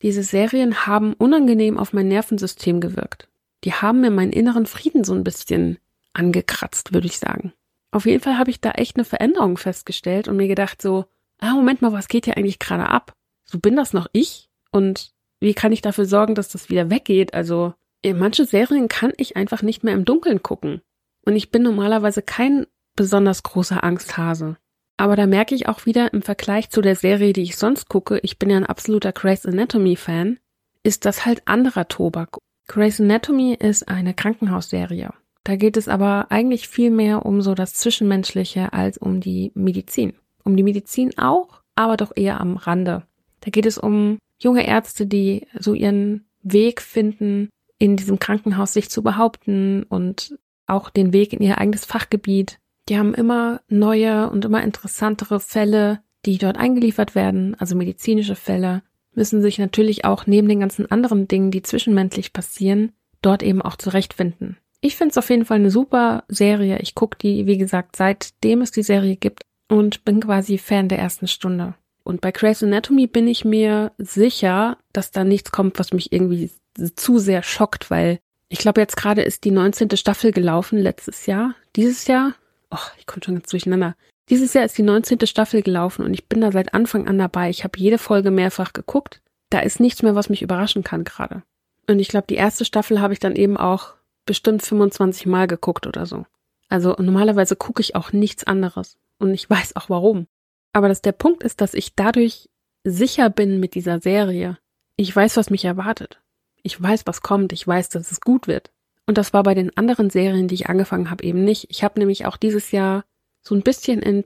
Diese 0.04 0.22
Serien 0.22 0.86
haben 0.86 1.14
unangenehm 1.14 1.78
auf 1.78 1.94
mein 1.94 2.08
Nervensystem 2.08 2.82
gewirkt. 2.82 3.26
Die 3.64 3.72
haben 3.72 4.02
mir 4.02 4.10
meinen 4.10 4.34
inneren 4.34 4.66
Frieden 4.66 5.02
so 5.02 5.14
ein 5.14 5.24
bisschen 5.24 5.78
angekratzt, 6.12 6.92
würde 6.92 7.06
ich 7.06 7.18
sagen. 7.18 7.54
Auf 7.90 8.04
jeden 8.04 8.22
Fall 8.22 8.36
habe 8.36 8.50
ich 8.50 8.60
da 8.60 8.72
echt 8.72 8.96
eine 8.96 9.06
Veränderung 9.06 9.56
festgestellt 9.56 10.28
und 10.28 10.36
mir 10.36 10.46
gedacht 10.46 10.82
so, 10.82 11.06
ah, 11.38 11.54
Moment 11.54 11.80
mal, 11.80 11.94
was 11.94 12.08
geht 12.08 12.26
hier 12.26 12.36
eigentlich 12.36 12.58
gerade 12.58 12.90
ab? 12.90 13.14
So 13.46 13.58
bin 13.58 13.76
das 13.76 13.94
noch 13.94 14.06
ich? 14.12 14.50
Und 14.70 15.14
wie 15.40 15.54
kann 15.54 15.72
ich 15.72 15.80
dafür 15.80 16.04
sorgen, 16.04 16.34
dass 16.34 16.50
das 16.50 16.68
wieder 16.68 16.90
weggeht? 16.90 17.32
Also, 17.32 17.72
manche 18.04 18.44
Serien 18.44 18.88
kann 18.88 19.14
ich 19.16 19.36
einfach 19.36 19.62
nicht 19.62 19.84
mehr 19.84 19.94
im 19.94 20.04
Dunkeln 20.04 20.42
gucken. 20.42 20.82
Und 21.24 21.34
ich 21.34 21.50
bin 21.50 21.62
normalerweise 21.62 22.20
kein 22.20 22.66
besonders 22.94 23.42
großer 23.42 23.82
Angsthase. 23.82 24.58
Aber 24.96 25.16
da 25.16 25.26
merke 25.26 25.54
ich 25.54 25.68
auch 25.68 25.86
wieder 25.86 26.12
im 26.12 26.22
Vergleich 26.22 26.70
zu 26.70 26.80
der 26.80 26.94
Serie, 26.96 27.32
die 27.32 27.42
ich 27.42 27.56
sonst 27.56 27.88
gucke, 27.88 28.20
ich 28.22 28.38
bin 28.38 28.50
ja 28.50 28.56
ein 28.56 28.66
absoluter 28.66 29.12
Grey's 29.12 29.44
Anatomy 29.44 29.96
Fan, 29.96 30.38
ist 30.82 31.04
das 31.04 31.26
halt 31.26 31.42
anderer 31.46 31.88
Tobak. 31.88 32.38
Grey's 32.68 33.00
Anatomy 33.00 33.54
ist 33.54 33.88
eine 33.88 34.14
Krankenhausserie. 34.14 35.10
Da 35.42 35.56
geht 35.56 35.76
es 35.76 35.88
aber 35.88 36.26
eigentlich 36.30 36.68
viel 36.68 36.90
mehr 36.90 37.26
um 37.26 37.42
so 37.42 37.54
das 37.54 37.74
Zwischenmenschliche 37.74 38.72
als 38.72 38.96
um 38.96 39.20
die 39.20 39.52
Medizin. 39.54 40.14
Um 40.42 40.56
die 40.56 40.62
Medizin 40.62 41.18
auch, 41.18 41.60
aber 41.74 41.96
doch 41.96 42.12
eher 42.14 42.40
am 42.40 42.56
Rande. 42.56 43.02
Da 43.40 43.50
geht 43.50 43.66
es 43.66 43.76
um 43.76 44.18
junge 44.40 44.66
Ärzte, 44.66 45.06
die 45.06 45.46
so 45.58 45.74
ihren 45.74 46.26
Weg 46.42 46.80
finden, 46.80 47.50
in 47.78 47.96
diesem 47.96 48.18
Krankenhaus 48.18 48.72
sich 48.72 48.88
zu 48.88 49.02
behaupten 49.02 49.82
und 49.82 50.38
auch 50.66 50.88
den 50.88 51.12
Weg 51.12 51.32
in 51.32 51.42
ihr 51.42 51.58
eigenes 51.58 51.84
Fachgebiet. 51.84 52.58
Die 52.88 52.98
haben 52.98 53.14
immer 53.14 53.60
neue 53.68 54.28
und 54.30 54.44
immer 54.44 54.62
interessantere 54.62 55.40
Fälle, 55.40 56.00
die 56.26 56.38
dort 56.38 56.58
eingeliefert 56.58 57.14
werden, 57.14 57.54
also 57.58 57.76
medizinische 57.76 58.36
Fälle, 58.36 58.82
müssen 59.14 59.42
sich 59.42 59.58
natürlich 59.58 60.04
auch 60.04 60.26
neben 60.26 60.48
den 60.48 60.60
ganzen 60.60 60.90
anderen 60.90 61.28
Dingen, 61.28 61.50
die 61.50 61.62
zwischenmenschlich 61.62 62.32
passieren, 62.32 62.92
dort 63.22 63.42
eben 63.42 63.62
auch 63.62 63.76
zurechtfinden. 63.76 64.58
Ich 64.80 64.96
finde 64.96 65.12
es 65.12 65.18
auf 65.18 65.30
jeden 65.30 65.46
Fall 65.46 65.58
eine 65.58 65.70
super 65.70 66.24
Serie. 66.28 66.78
Ich 66.80 66.94
gucke 66.94 67.16
die, 67.18 67.46
wie 67.46 67.56
gesagt, 67.56 67.96
seitdem 67.96 68.60
es 68.60 68.70
die 68.70 68.82
Serie 68.82 69.16
gibt 69.16 69.44
und 69.68 70.04
bin 70.04 70.20
quasi 70.20 70.58
Fan 70.58 70.88
der 70.88 70.98
ersten 70.98 71.26
Stunde. 71.26 71.74
Und 72.02 72.20
bei 72.20 72.32
Grey's 72.32 72.62
Anatomy 72.62 73.06
bin 73.06 73.26
ich 73.26 73.46
mir 73.46 73.92
sicher, 73.96 74.76
dass 74.92 75.10
da 75.10 75.24
nichts 75.24 75.52
kommt, 75.52 75.78
was 75.78 75.94
mich 75.94 76.12
irgendwie 76.12 76.50
zu 76.96 77.18
sehr 77.18 77.42
schockt, 77.42 77.90
weil 77.90 78.18
ich 78.50 78.58
glaube, 78.58 78.80
jetzt 78.80 78.96
gerade 78.96 79.22
ist 79.22 79.44
die 79.44 79.50
19. 79.50 79.96
Staffel 79.96 80.32
gelaufen, 80.32 80.78
letztes 80.78 81.24
Jahr. 81.24 81.54
Dieses 81.76 82.06
Jahr, 82.06 82.34
oh, 82.74 82.90
ich 82.98 83.06
komme 83.06 83.22
schon 83.24 83.34
ganz 83.34 83.48
durcheinander. 83.48 83.96
Dieses 84.30 84.54
Jahr 84.54 84.64
ist 84.64 84.78
die 84.78 84.82
19. 84.82 85.26
Staffel 85.26 85.62
gelaufen 85.62 86.04
und 86.04 86.14
ich 86.14 86.28
bin 86.28 86.40
da 86.40 86.50
seit 86.50 86.72
Anfang 86.72 87.06
an 87.06 87.18
dabei. 87.18 87.50
Ich 87.50 87.64
habe 87.64 87.78
jede 87.78 87.98
Folge 87.98 88.30
mehrfach 88.30 88.72
geguckt. 88.72 89.20
Da 89.50 89.60
ist 89.60 89.80
nichts 89.80 90.02
mehr, 90.02 90.14
was 90.14 90.30
mich 90.30 90.42
überraschen 90.42 90.82
kann 90.82 91.04
gerade. 91.04 91.42
Und 91.86 91.98
ich 91.98 92.08
glaube, 92.08 92.26
die 92.28 92.36
erste 92.36 92.64
Staffel 92.64 93.00
habe 93.00 93.12
ich 93.12 93.20
dann 93.20 93.36
eben 93.36 93.56
auch 93.56 93.94
bestimmt 94.24 94.62
25 94.62 95.26
Mal 95.26 95.46
geguckt 95.46 95.86
oder 95.86 96.06
so. 96.06 96.24
Also 96.68 96.96
normalerweise 96.98 97.56
gucke 97.56 97.82
ich 97.82 97.94
auch 97.94 98.12
nichts 98.12 98.44
anderes. 98.44 98.96
Und 99.18 99.34
ich 99.34 99.48
weiß 99.48 99.76
auch 99.76 99.90
warum. 99.90 100.26
Aber 100.72 100.88
dass 100.88 101.02
der 101.02 101.12
Punkt 101.12 101.42
ist, 101.42 101.60
dass 101.60 101.74
ich 101.74 101.94
dadurch 101.94 102.48
sicher 102.84 103.30
bin 103.30 103.60
mit 103.60 103.74
dieser 103.74 104.00
Serie. 104.00 104.58
Ich 104.96 105.14
weiß, 105.14 105.36
was 105.36 105.50
mich 105.50 105.64
erwartet. 105.64 106.20
Ich 106.62 106.80
weiß, 106.80 107.06
was 107.06 107.20
kommt. 107.20 107.52
Ich 107.52 107.66
weiß, 107.66 107.90
dass 107.90 108.10
es 108.10 108.20
gut 108.20 108.48
wird. 108.48 108.72
Und 109.06 109.18
das 109.18 109.32
war 109.32 109.42
bei 109.42 109.54
den 109.54 109.76
anderen 109.76 110.10
Serien, 110.10 110.48
die 110.48 110.54
ich 110.54 110.68
angefangen 110.68 111.10
habe, 111.10 111.24
eben 111.24 111.44
nicht. 111.44 111.66
Ich 111.70 111.84
habe 111.84 111.98
nämlich 111.98 112.26
auch 112.26 112.36
dieses 112.36 112.70
Jahr 112.70 113.04
so 113.42 113.54
ein 113.54 113.62
bisschen 113.62 114.00
in 114.00 114.24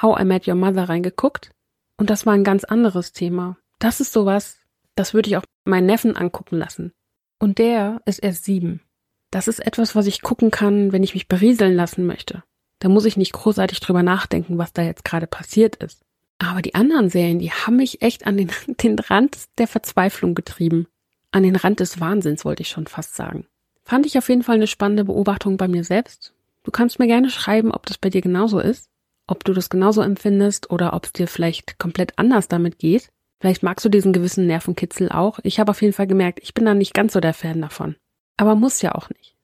How 0.00 0.20
I 0.20 0.24
Met 0.24 0.46
Your 0.46 0.54
Mother 0.54 0.88
reingeguckt. 0.88 1.50
Und 1.96 2.10
das 2.10 2.26
war 2.26 2.34
ein 2.34 2.44
ganz 2.44 2.64
anderes 2.64 3.12
Thema. 3.12 3.56
Das 3.78 4.00
ist 4.00 4.12
sowas, 4.12 4.58
das 4.94 5.14
würde 5.14 5.28
ich 5.28 5.36
auch 5.36 5.44
meinen 5.64 5.86
Neffen 5.86 6.16
angucken 6.16 6.56
lassen. 6.56 6.92
Und 7.38 7.58
der 7.58 8.00
ist 8.04 8.18
erst 8.18 8.44
sieben. 8.44 8.82
Das 9.30 9.48
ist 9.48 9.60
etwas, 9.60 9.94
was 9.94 10.06
ich 10.06 10.22
gucken 10.22 10.50
kann, 10.50 10.92
wenn 10.92 11.02
ich 11.02 11.14
mich 11.14 11.28
berieseln 11.28 11.74
lassen 11.74 12.06
möchte. 12.06 12.42
Da 12.78 12.88
muss 12.88 13.04
ich 13.04 13.16
nicht 13.16 13.32
großartig 13.32 13.80
drüber 13.80 14.02
nachdenken, 14.02 14.58
was 14.58 14.72
da 14.72 14.82
jetzt 14.82 15.04
gerade 15.04 15.26
passiert 15.26 15.76
ist. 15.76 16.02
Aber 16.38 16.62
die 16.62 16.74
anderen 16.74 17.10
Serien, 17.10 17.38
die 17.38 17.52
haben 17.52 17.76
mich 17.76 18.02
echt 18.02 18.26
an 18.26 18.36
den, 18.36 18.50
den 18.82 18.98
Rand 18.98 19.36
der 19.58 19.68
Verzweiflung 19.68 20.34
getrieben. 20.34 20.86
An 21.32 21.42
den 21.42 21.56
Rand 21.56 21.80
des 21.80 22.00
Wahnsinns, 22.00 22.44
wollte 22.44 22.62
ich 22.62 22.68
schon 22.68 22.86
fast 22.86 23.14
sagen. 23.14 23.46
Fand 23.84 24.06
ich 24.06 24.18
auf 24.18 24.28
jeden 24.28 24.42
Fall 24.42 24.56
eine 24.56 24.66
spannende 24.66 25.04
Beobachtung 25.04 25.56
bei 25.56 25.68
mir 25.68 25.84
selbst. 25.84 26.34
Du 26.62 26.70
kannst 26.70 26.98
mir 26.98 27.06
gerne 27.06 27.30
schreiben, 27.30 27.72
ob 27.72 27.86
das 27.86 27.98
bei 27.98 28.10
dir 28.10 28.20
genauso 28.20 28.60
ist, 28.60 28.88
ob 29.26 29.44
du 29.44 29.52
das 29.52 29.70
genauso 29.70 30.02
empfindest 30.02 30.70
oder 30.70 30.92
ob 30.92 31.06
es 31.06 31.12
dir 31.12 31.26
vielleicht 31.26 31.78
komplett 31.78 32.18
anders 32.18 32.48
damit 32.48 32.78
geht. 32.78 33.10
Vielleicht 33.40 33.62
magst 33.62 33.84
du 33.84 33.88
diesen 33.88 34.12
gewissen 34.12 34.46
Nervenkitzel 34.46 35.10
auch. 35.10 35.38
Ich 35.42 35.58
habe 35.58 35.70
auf 35.70 35.80
jeden 35.80 35.94
Fall 35.94 36.06
gemerkt, 36.06 36.40
ich 36.42 36.52
bin 36.52 36.66
da 36.66 36.74
nicht 36.74 36.92
ganz 36.92 37.14
so 37.14 37.20
der 37.20 37.32
Fan 37.32 37.62
davon. 37.62 37.96
Aber 38.36 38.54
muss 38.54 38.82
ja 38.82 38.94
auch 38.94 39.08
nicht. 39.10 39.34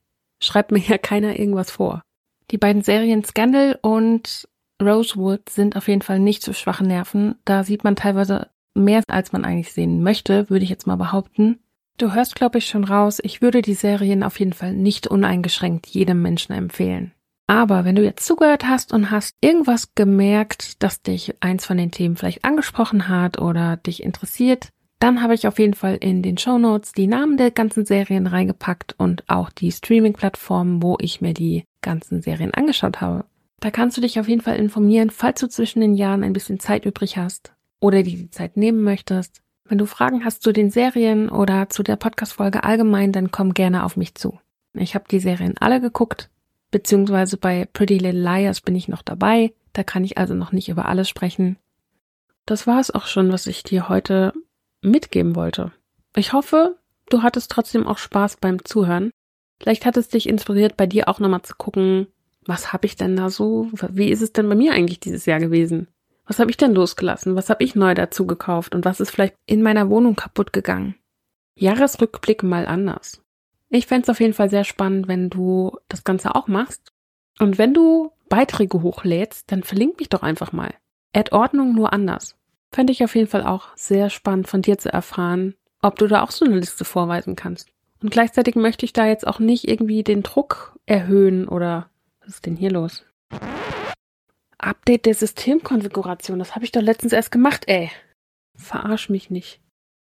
Schreibt 0.42 0.70
mir 0.70 0.78
ja 0.86 0.98
keiner 0.98 1.38
irgendwas 1.38 1.70
vor. 1.70 2.02
Die 2.50 2.58
beiden 2.58 2.82
Serien 2.82 3.24
Scandal 3.24 3.78
und 3.82 4.46
Rosewood 4.80 5.48
sind 5.48 5.76
auf 5.76 5.88
jeden 5.88 6.02
Fall 6.02 6.20
nicht 6.20 6.42
zu 6.42 6.52
schwachen 6.52 6.86
Nerven. 6.86 7.36
Da 7.44 7.64
sieht 7.64 7.82
man 7.82 7.96
teilweise 7.96 8.50
mehr, 8.74 9.02
als 9.08 9.32
man 9.32 9.44
eigentlich 9.44 9.72
sehen 9.72 10.02
möchte, 10.02 10.50
würde 10.50 10.64
ich 10.64 10.70
jetzt 10.70 10.86
mal 10.86 10.96
behaupten. 10.96 11.58
Du 11.98 12.12
hörst, 12.12 12.34
glaube 12.34 12.58
ich, 12.58 12.66
schon 12.66 12.84
raus, 12.84 13.20
ich 13.22 13.40
würde 13.40 13.62
die 13.62 13.74
Serien 13.74 14.22
auf 14.22 14.38
jeden 14.38 14.52
Fall 14.52 14.74
nicht 14.74 15.06
uneingeschränkt 15.06 15.86
jedem 15.86 16.20
Menschen 16.20 16.52
empfehlen. 16.52 17.12
Aber 17.46 17.84
wenn 17.84 17.94
du 17.94 18.02
jetzt 18.02 18.26
zugehört 18.26 18.66
hast 18.66 18.92
und 18.92 19.10
hast 19.10 19.34
irgendwas 19.40 19.94
gemerkt, 19.94 20.82
dass 20.82 21.00
dich 21.00 21.34
eins 21.40 21.64
von 21.64 21.78
den 21.78 21.92
Themen 21.92 22.16
vielleicht 22.16 22.44
angesprochen 22.44 23.08
hat 23.08 23.40
oder 23.40 23.78
dich 23.78 24.02
interessiert, 24.02 24.70
dann 24.98 25.22
habe 25.22 25.34
ich 25.34 25.46
auf 25.46 25.58
jeden 25.58 25.74
Fall 25.74 25.96
in 25.96 26.22
den 26.22 26.36
Show 26.36 26.58
Notes 26.58 26.92
die 26.92 27.06
Namen 27.06 27.36
der 27.36 27.50
ganzen 27.50 27.86
Serien 27.86 28.26
reingepackt 28.26 28.94
und 28.98 29.24
auch 29.28 29.50
die 29.50 29.72
Streaming-Plattformen, 29.72 30.82
wo 30.82 30.98
ich 31.00 31.20
mir 31.20 31.34
die 31.34 31.64
ganzen 31.82 32.20
Serien 32.20 32.52
angeschaut 32.52 33.00
habe. 33.00 33.24
Da 33.60 33.70
kannst 33.70 33.96
du 33.96 34.00
dich 34.00 34.20
auf 34.20 34.28
jeden 34.28 34.42
Fall 34.42 34.56
informieren, 34.56 35.10
falls 35.10 35.40
du 35.40 35.48
zwischen 35.48 35.80
den 35.80 35.94
Jahren 35.94 36.24
ein 36.24 36.32
bisschen 36.32 36.60
Zeit 36.60 36.84
übrig 36.84 37.16
hast 37.16 37.54
oder 37.80 38.02
dir 38.02 38.16
die 38.16 38.30
Zeit 38.30 38.56
nehmen 38.56 38.82
möchtest. 38.82 39.42
Wenn 39.68 39.78
du 39.78 39.86
Fragen 39.86 40.24
hast 40.24 40.42
zu 40.42 40.52
den 40.52 40.70
Serien 40.70 41.28
oder 41.28 41.68
zu 41.68 41.82
der 41.82 41.96
Podcast-Folge 41.96 42.62
allgemein, 42.62 43.10
dann 43.10 43.32
komm 43.32 43.52
gerne 43.52 43.84
auf 43.84 43.96
mich 43.96 44.14
zu. 44.14 44.38
Ich 44.74 44.94
habe 44.94 45.06
die 45.10 45.18
Serien 45.18 45.54
alle 45.58 45.80
geguckt, 45.80 46.30
beziehungsweise 46.70 47.36
bei 47.36 47.66
Pretty 47.72 47.98
Little 47.98 48.20
Liars 48.20 48.60
bin 48.60 48.76
ich 48.76 48.86
noch 48.86 49.02
dabei. 49.02 49.52
Da 49.72 49.82
kann 49.82 50.04
ich 50.04 50.18
also 50.18 50.34
noch 50.34 50.52
nicht 50.52 50.68
über 50.68 50.86
alles 50.86 51.08
sprechen. 51.08 51.56
Das 52.44 52.66
war 52.68 52.78
es 52.78 52.92
auch 52.92 53.06
schon, 53.06 53.32
was 53.32 53.48
ich 53.48 53.64
dir 53.64 53.88
heute 53.88 54.32
mitgeben 54.82 55.34
wollte. 55.34 55.72
Ich 56.14 56.32
hoffe, 56.32 56.76
du 57.10 57.22
hattest 57.22 57.50
trotzdem 57.50 57.86
auch 57.86 57.98
Spaß 57.98 58.36
beim 58.36 58.64
Zuhören. 58.64 59.10
Vielleicht 59.60 59.84
hat 59.84 59.96
es 59.96 60.08
dich 60.08 60.28
inspiriert, 60.28 60.76
bei 60.76 60.86
dir 60.86 61.08
auch 61.08 61.18
nochmal 61.18 61.42
zu 61.42 61.54
gucken, 61.56 62.06
was 62.44 62.72
habe 62.72 62.86
ich 62.86 62.94
denn 62.94 63.16
da 63.16 63.30
so, 63.30 63.68
wie 63.72 64.10
ist 64.10 64.22
es 64.22 64.32
denn 64.32 64.48
bei 64.48 64.54
mir 64.54 64.72
eigentlich 64.72 65.00
dieses 65.00 65.26
Jahr 65.26 65.40
gewesen? 65.40 65.88
Was 66.26 66.38
habe 66.40 66.50
ich 66.50 66.56
denn 66.56 66.74
losgelassen? 66.74 67.36
Was 67.36 67.50
habe 67.50 67.62
ich 67.62 67.74
neu 67.74 67.94
dazu 67.94 68.26
gekauft? 68.26 68.74
Und 68.74 68.84
was 68.84 69.00
ist 69.00 69.10
vielleicht 69.10 69.36
in 69.46 69.62
meiner 69.62 69.88
Wohnung 69.88 70.16
kaputt 70.16 70.52
gegangen? 70.52 70.96
Jahresrückblick 71.54 72.42
mal 72.42 72.66
anders. 72.66 73.22
Ich 73.68 73.86
fände 73.86 74.10
auf 74.10 74.20
jeden 74.20 74.34
Fall 74.34 74.50
sehr 74.50 74.64
spannend, 74.64 75.08
wenn 75.08 75.30
du 75.30 75.76
das 75.88 76.04
Ganze 76.04 76.34
auch 76.34 76.48
machst. 76.48 76.92
Und 77.38 77.58
wenn 77.58 77.74
du 77.74 78.12
Beiträge 78.28 78.82
hochlädst, 78.82 79.50
dann 79.50 79.62
verlink 79.62 79.98
mich 79.98 80.08
doch 80.08 80.22
einfach 80.22 80.52
mal. 80.52 80.74
Add 81.14 81.32
Ordnung 81.32 81.74
nur 81.74 81.92
anders. 81.92 82.36
Fände 82.72 82.92
ich 82.92 83.04
auf 83.04 83.14
jeden 83.14 83.28
Fall 83.28 83.44
auch 83.44 83.68
sehr 83.76 84.10
spannend 84.10 84.48
von 84.48 84.62
dir 84.62 84.78
zu 84.78 84.92
erfahren, 84.92 85.54
ob 85.80 85.96
du 85.96 86.06
da 86.06 86.22
auch 86.22 86.30
so 86.30 86.44
eine 86.44 86.58
Liste 86.58 86.84
vorweisen 86.84 87.36
kannst. 87.36 87.70
Und 88.02 88.10
gleichzeitig 88.10 88.56
möchte 88.56 88.84
ich 88.84 88.92
da 88.92 89.06
jetzt 89.06 89.26
auch 89.26 89.38
nicht 89.38 89.68
irgendwie 89.68 90.02
den 90.02 90.22
Druck 90.22 90.78
erhöhen 90.84 91.48
oder 91.48 91.88
was 92.20 92.34
ist 92.34 92.46
denn 92.46 92.56
hier 92.56 92.70
los? 92.70 93.05
Update 94.66 95.06
der 95.06 95.14
Systemkonfiguration, 95.14 96.38
das 96.38 96.54
habe 96.54 96.64
ich 96.64 96.72
doch 96.72 96.82
letztens 96.82 97.12
erst 97.12 97.30
gemacht, 97.30 97.64
ey. 97.68 97.90
Verarsch 98.56 99.08
mich 99.08 99.30
nicht. 99.30 99.60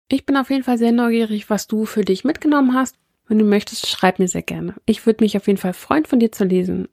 Ich 0.08 0.26
bin 0.26 0.36
auf 0.36 0.50
jeden 0.50 0.62
Fall 0.62 0.78
sehr 0.78 0.92
neugierig, 0.92 1.50
was 1.50 1.66
du 1.66 1.86
für 1.86 2.02
dich 2.02 2.24
mitgenommen 2.24 2.74
hast. 2.74 2.96
Wenn 3.26 3.38
du 3.38 3.44
möchtest, 3.44 3.88
schreib 3.88 4.18
mir 4.18 4.28
sehr 4.28 4.42
gerne. 4.42 4.74
Ich 4.86 5.06
würde 5.06 5.24
mich 5.24 5.36
auf 5.36 5.46
jeden 5.46 5.58
Fall 5.58 5.72
freuen, 5.72 6.04
von 6.04 6.20
dir 6.20 6.30
zu 6.30 6.44
lesen. 6.44 6.88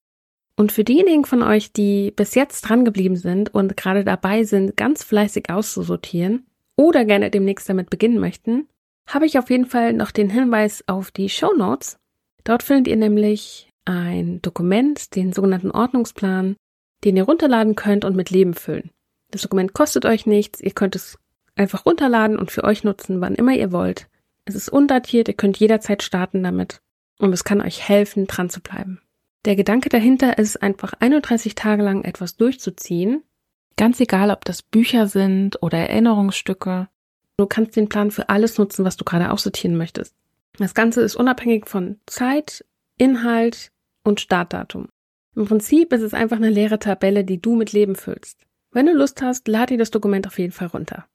Und 0.55 0.71
für 0.71 0.83
diejenigen 0.83 1.25
von 1.25 1.43
euch, 1.43 1.71
die 1.71 2.11
bis 2.11 2.35
jetzt 2.35 2.61
dran 2.61 2.85
geblieben 2.85 3.15
sind 3.15 3.53
und 3.53 3.77
gerade 3.77 4.03
dabei 4.03 4.43
sind, 4.43 4.77
ganz 4.77 5.03
fleißig 5.03 5.49
auszusortieren 5.49 6.45
oder 6.77 7.05
gerne 7.05 7.29
demnächst 7.29 7.67
damit 7.69 7.89
beginnen 7.89 8.19
möchten, 8.19 8.67
habe 9.07 9.25
ich 9.25 9.37
auf 9.37 9.49
jeden 9.49 9.65
Fall 9.65 9.93
noch 9.93 10.11
den 10.11 10.29
Hinweis 10.29 10.83
auf 10.87 11.11
die 11.11 11.29
Show 11.29 11.53
Notes. 11.55 11.97
Dort 12.43 12.63
findet 12.63 12.87
ihr 12.87 12.95
nämlich 12.95 13.69
ein 13.85 14.41
Dokument, 14.41 15.15
den 15.15 15.33
sogenannten 15.33 15.71
Ordnungsplan, 15.71 16.55
den 17.03 17.17
ihr 17.17 17.23
runterladen 17.23 17.75
könnt 17.75 18.05
und 18.05 18.15
mit 18.15 18.29
Leben 18.29 18.53
füllen. 18.53 18.91
Das 19.31 19.41
Dokument 19.41 19.73
kostet 19.73 20.05
euch 20.05 20.25
nichts, 20.25 20.61
ihr 20.61 20.71
könnt 20.71 20.95
es 20.95 21.17
einfach 21.55 21.85
runterladen 21.85 22.37
und 22.37 22.51
für 22.51 22.63
euch 22.63 22.83
nutzen, 22.83 23.21
wann 23.21 23.35
immer 23.35 23.53
ihr 23.53 23.71
wollt. 23.71 24.07
Es 24.45 24.55
ist 24.55 24.69
undatiert, 24.69 25.27
ihr 25.27 25.33
könnt 25.35 25.57
jederzeit 25.57 26.03
starten 26.03 26.43
damit 26.43 26.81
und 27.19 27.31
es 27.33 27.43
kann 27.43 27.61
euch 27.61 27.87
helfen, 27.87 28.27
dran 28.27 28.49
zu 28.49 28.61
bleiben. 28.61 29.01
Der 29.45 29.55
Gedanke 29.55 29.89
dahinter 29.89 30.37
ist 30.37 30.61
einfach 30.61 30.93
31 30.99 31.55
Tage 31.55 31.83
lang 31.83 32.03
etwas 32.03 32.37
durchzuziehen. 32.37 33.23
Ganz 33.75 33.99
egal, 33.99 34.29
ob 34.29 34.45
das 34.45 34.61
Bücher 34.61 35.07
sind 35.07 35.61
oder 35.63 35.77
Erinnerungsstücke. 35.79 36.89
Du 37.37 37.45
kannst 37.47 37.75
den 37.75 37.89
Plan 37.89 38.11
für 38.11 38.29
alles 38.29 38.57
nutzen, 38.57 38.85
was 38.85 38.97
du 38.97 39.05
gerade 39.05 39.31
aussortieren 39.31 39.77
möchtest. 39.77 40.15
Das 40.57 40.75
Ganze 40.75 41.01
ist 41.01 41.15
unabhängig 41.15 41.67
von 41.67 41.99
Zeit, 42.05 42.65
Inhalt 42.97 43.71
und 44.03 44.19
Startdatum. 44.19 44.89
Im 45.35 45.45
Prinzip 45.45 45.93
ist 45.93 46.01
es 46.01 46.13
einfach 46.13 46.37
eine 46.37 46.49
leere 46.49 46.79
Tabelle, 46.79 47.23
die 47.23 47.41
du 47.41 47.55
mit 47.55 47.71
Leben 47.71 47.95
füllst. 47.95 48.45
Wenn 48.71 48.85
du 48.85 48.93
Lust 48.93 49.21
hast, 49.21 49.47
lad 49.47 49.69
dir 49.69 49.77
das 49.77 49.91
Dokument 49.91 50.27
auf 50.27 50.39
jeden 50.39 50.51
Fall 50.51 50.67
runter. 50.67 51.05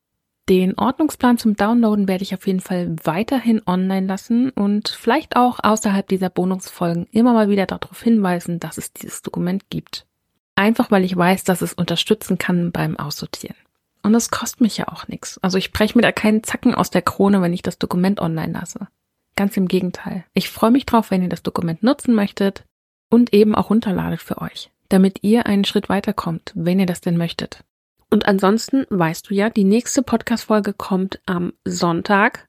Den 0.48 0.78
Ordnungsplan 0.78 1.38
zum 1.38 1.56
Downloaden 1.56 2.06
werde 2.06 2.22
ich 2.22 2.32
auf 2.32 2.46
jeden 2.46 2.60
Fall 2.60 2.94
weiterhin 3.02 3.62
online 3.66 4.06
lassen 4.06 4.50
und 4.50 4.88
vielleicht 4.88 5.36
auch 5.36 5.58
außerhalb 5.60 6.06
dieser 6.06 6.30
Bonusfolgen 6.30 7.08
immer 7.10 7.32
mal 7.32 7.48
wieder 7.48 7.66
darauf 7.66 8.00
hinweisen, 8.00 8.60
dass 8.60 8.78
es 8.78 8.92
dieses 8.92 9.22
Dokument 9.22 9.68
gibt. 9.70 10.06
Einfach 10.54 10.90
weil 10.90 11.04
ich 11.04 11.16
weiß, 11.16 11.44
dass 11.44 11.62
es 11.62 11.74
unterstützen 11.74 12.38
kann 12.38 12.70
beim 12.70 12.96
Aussortieren. 12.96 13.56
Und 14.02 14.14
es 14.14 14.30
kostet 14.30 14.60
mich 14.60 14.76
ja 14.76 14.86
auch 14.86 15.08
nichts. 15.08 15.38
Also 15.42 15.58
ich 15.58 15.72
breche 15.72 15.98
mir 15.98 16.02
da 16.02 16.12
keinen 16.12 16.44
Zacken 16.44 16.74
aus 16.76 16.90
der 16.90 17.02
Krone, 17.02 17.42
wenn 17.42 17.52
ich 17.52 17.62
das 17.62 17.78
Dokument 17.78 18.20
online 18.20 18.52
lasse. 18.52 18.86
Ganz 19.34 19.56
im 19.56 19.66
Gegenteil. 19.66 20.24
Ich 20.32 20.48
freue 20.48 20.70
mich 20.70 20.86
drauf, 20.86 21.10
wenn 21.10 21.22
ihr 21.22 21.28
das 21.28 21.42
Dokument 21.42 21.82
nutzen 21.82 22.14
möchtet 22.14 22.64
und 23.10 23.32
eben 23.32 23.54
auch 23.54 23.70
runterladet 23.70 24.20
für 24.20 24.40
euch, 24.40 24.70
damit 24.88 25.22
ihr 25.22 25.46
einen 25.46 25.64
Schritt 25.64 25.88
weiterkommt, 25.88 26.52
wenn 26.54 26.80
ihr 26.80 26.86
das 26.86 27.00
denn 27.00 27.16
möchtet. 27.16 27.64
Und 28.10 28.26
ansonsten 28.26 28.86
weißt 28.88 29.30
du 29.30 29.34
ja, 29.34 29.50
die 29.50 29.64
nächste 29.64 30.02
Podcast-Folge 30.02 30.72
kommt 30.72 31.20
am 31.26 31.52
Sonntag. 31.64 32.48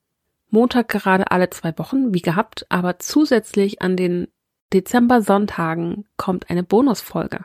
Montag 0.49 0.87
gerade 0.87 1.31
alle 1.31 1.49
zwei 1.49 1.77
Wochen, 1.77 2.13
wie 2.13 2.21
gehabt, 2.21 2.65
aber 2.69 2.99
zusätzlich 2.99 3.81
an 3.81 3.97
den 3.97 4.27
Dezember-Sonntagen 4.73 6.05
kommt 6.15 6.49
eine 6.49 6.63
Bonusfolge. 6.63 7.41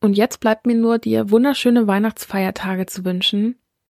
Und 0.00 0.14
jetzt 0.14 0.40
bleibt 0.40 0.66
mir 0.66 0.74
nur, 0.74 0.98
dir 0.98 1.30
wunderschöne 1.30 1.86
Weihnachtsfeiertage 1.86 2.86
zu 2.86 3.04
wünschen. 3.04 3.56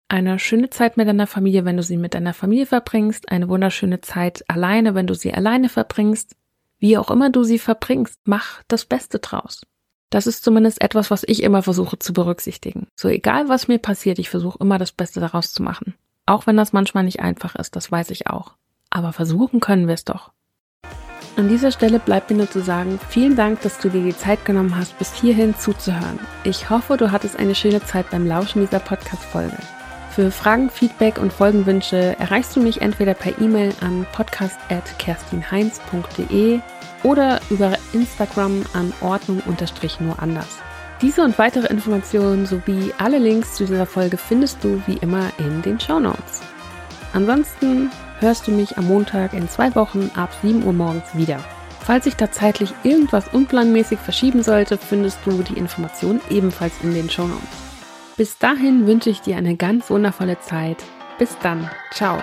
Eine 0.09 0.39
schöne 0.39 0.69
Zeit 0.69 0.97
mit 0.97 1.07
deiner 1.07 1.29
Familie, 1.29 1.65
wenn 1.65 1.77
du 1.77 1.83
sie 1.83 1.97
mit 1.97 2.15
deiner 2.15 2.35
Familie 2.35 2.67
verbringst. 2.67 3.31
Eine 3.31 3.49
wunderschöne 3.49 4.01
Zeit 4.01 4.45
alleine, 4.49 4.95
wenn 4.95 5.07
du 5.07 5.15
sie 5.15 5.33
alleine 5.33 5.69
verbringst. 5.69 6.37
Wie 6.83 6.99
auch 6.99 7.13
immer 7.13 7.31
du 7.31 7.45
sie 7.45 7.61
verbringst, 7.61 8.19
mach 8.25 8.61
das 8.67 8.85
Beste 8.85 9.21
draus. 9.21 9.63
Das 10.11 10.27
ist 10.27 10.43
zumindest 10.43 10.83
etwas, 10.83 11.13
was 11.13 11.23
ich 11.25 11.45
immer 11.45 11.63
versuche 11.63 11.97
zu 12.01 12.13
berücksichtigen. 12.13 12.89
So 12.99 13.07
egal, 13.07 13.49
was 13.49 13.69
mir 13.69 13.79
passiert, 13.79 14.19
ich 14.19 14.29
versuche 14.29 14.59
immer 14.61 14.79
das 14.79 14.91
Beste 14.91 15.21
daraus 15.21 15.53
zu 15.53 15.63
machen. 15.63 15.95
Auch 16.27 16.49
wenn 16.49 16.57
das 16.57 16.73
manchmal 16.73 17.05
nicht 17.05 17.21
einfach 17.21 17.55
ist, 17.55 17.77
das 17.77 17.93
weiß 17.93 18.11
ich 18.11 18.27
auch. 18.27 18.57
Aber 18.91 19.13
versuchen 19.13 19.61
können 19.61 19.87
wir 19.87 19.95
es 19.95 20.05
doch. 20.05 20.33
An 21.37 21.49
dieser 21.49 21.71
Stelle 21.71 22.01
bleibt 22.01 22.31
mir 22.33 22.39
nur 22.39 22.51
zu 22.51 22.61
sagen, 22.61 22.99
vielen 23.11 23.37
Dank, 23.37 23.61
dass 23.61 23.79
du 23.79 23.89
dir 23.89 24.03
die 24.03 24.17
Zeit 24.17 24.45
genommen 24.45 24.77
hast, 24.77 24.99
bis 24.99 25.15
hierhin 25.15 25.55
zuzuhören. 25.57 26.19
Ich 26.43 26.69
hoffe, 26.69 26.97
du 26.97 27.13
hattest 27.13 27.37
eine 27.37 27.55
schöne 27.55 27.85
Zeit 27.85 28.11
beim 28.11 28.27
Lauschen 28.27 28.61
dieser 28.61 28.81
Podcast-Folge. 28.81 29.57
Für 30.15 30.31
Fragen, 30.31 30.69
Feedback 30.69 31.17
und 31.17 31.33
Folgenwünsche 31.33 32.19
erreichst 32.19 32.55
du 32.55 32.61
mich 32.61 32.83
entweder 32.83 33.15
per 33.15 33.41
E-Mail 33.41 33.73
an 33.81 34.05
podcast.kerstinheinz.de 34.13 36.61
oder 37.03 37.41
über 37.49 37.79
Instagram 37.95 38.63
an 38.75 38.93
Ordnung 39.01 39.43
nur 40.01 40.23
anders. 40.23 40.59
Diese 41.01 41.23
und 41.23 41.39
weitere 41.39 41.69
Informationen 41.69 42.45
sowie 42.45 42.93
alle 42.99 43.19
Links 43.19 43.55
zu 43.55 43.65
dieser 43.65 43.87
Folge 43.87 44.19
findest 44.19 44.63
du 44.63 44.83
wie 44.87 44.99
immer 44.99 45.31
in 45.39 45.63
den 45.63 45.81
Show 45.81 45.99
Notes. 45.99 46.43
Ansonsten 47.15 47.91
hörst 48.21 48.47
du 48.47 48.51
mich 48.51 48.77
am 48.77 48.89
Montag 48.89 49.33
in 49.33 49.49
zwei 49.49 49.75
Wochen 49.75 50.11
ab 50.15 50.29
7 50.43 50.63
Uhr 50.63 50.75
morgens 50.75 51.09
wieder. 51.15 51.41
Falls 51.81 52.05
sich 52.05 52.17
da 52.17 52.31
zeitlich 52.31 52.75
irgendwas 52.83 53.29
unplanmäßig 53.29 53.99
verschieben 53.99 54.43
sollte, 54.43 54.77
findest 54.77 55.21
du 55.25 55.43
die 55.43 55.57
Informationen 55.57 56.21
ebenfalls 56.29 56.75
in 56.83 56.93
den 56.93 57.09
Show 57.09 57.27
Notes. 57.27 57.62
Bis 58.17 58.39
dahin 58.39 58.87
wünsche 58.87 59.11
ich 59.11 59.21
dir 59.21 59.37
eine 59.37 59.57
ganz 59.57 59.91
wundervolle 59.91 60.39
Zeit. 60.41 60.83
Bis 61.19 61.37
dann. 61.43 61.71
Ciao. 61.93 62.23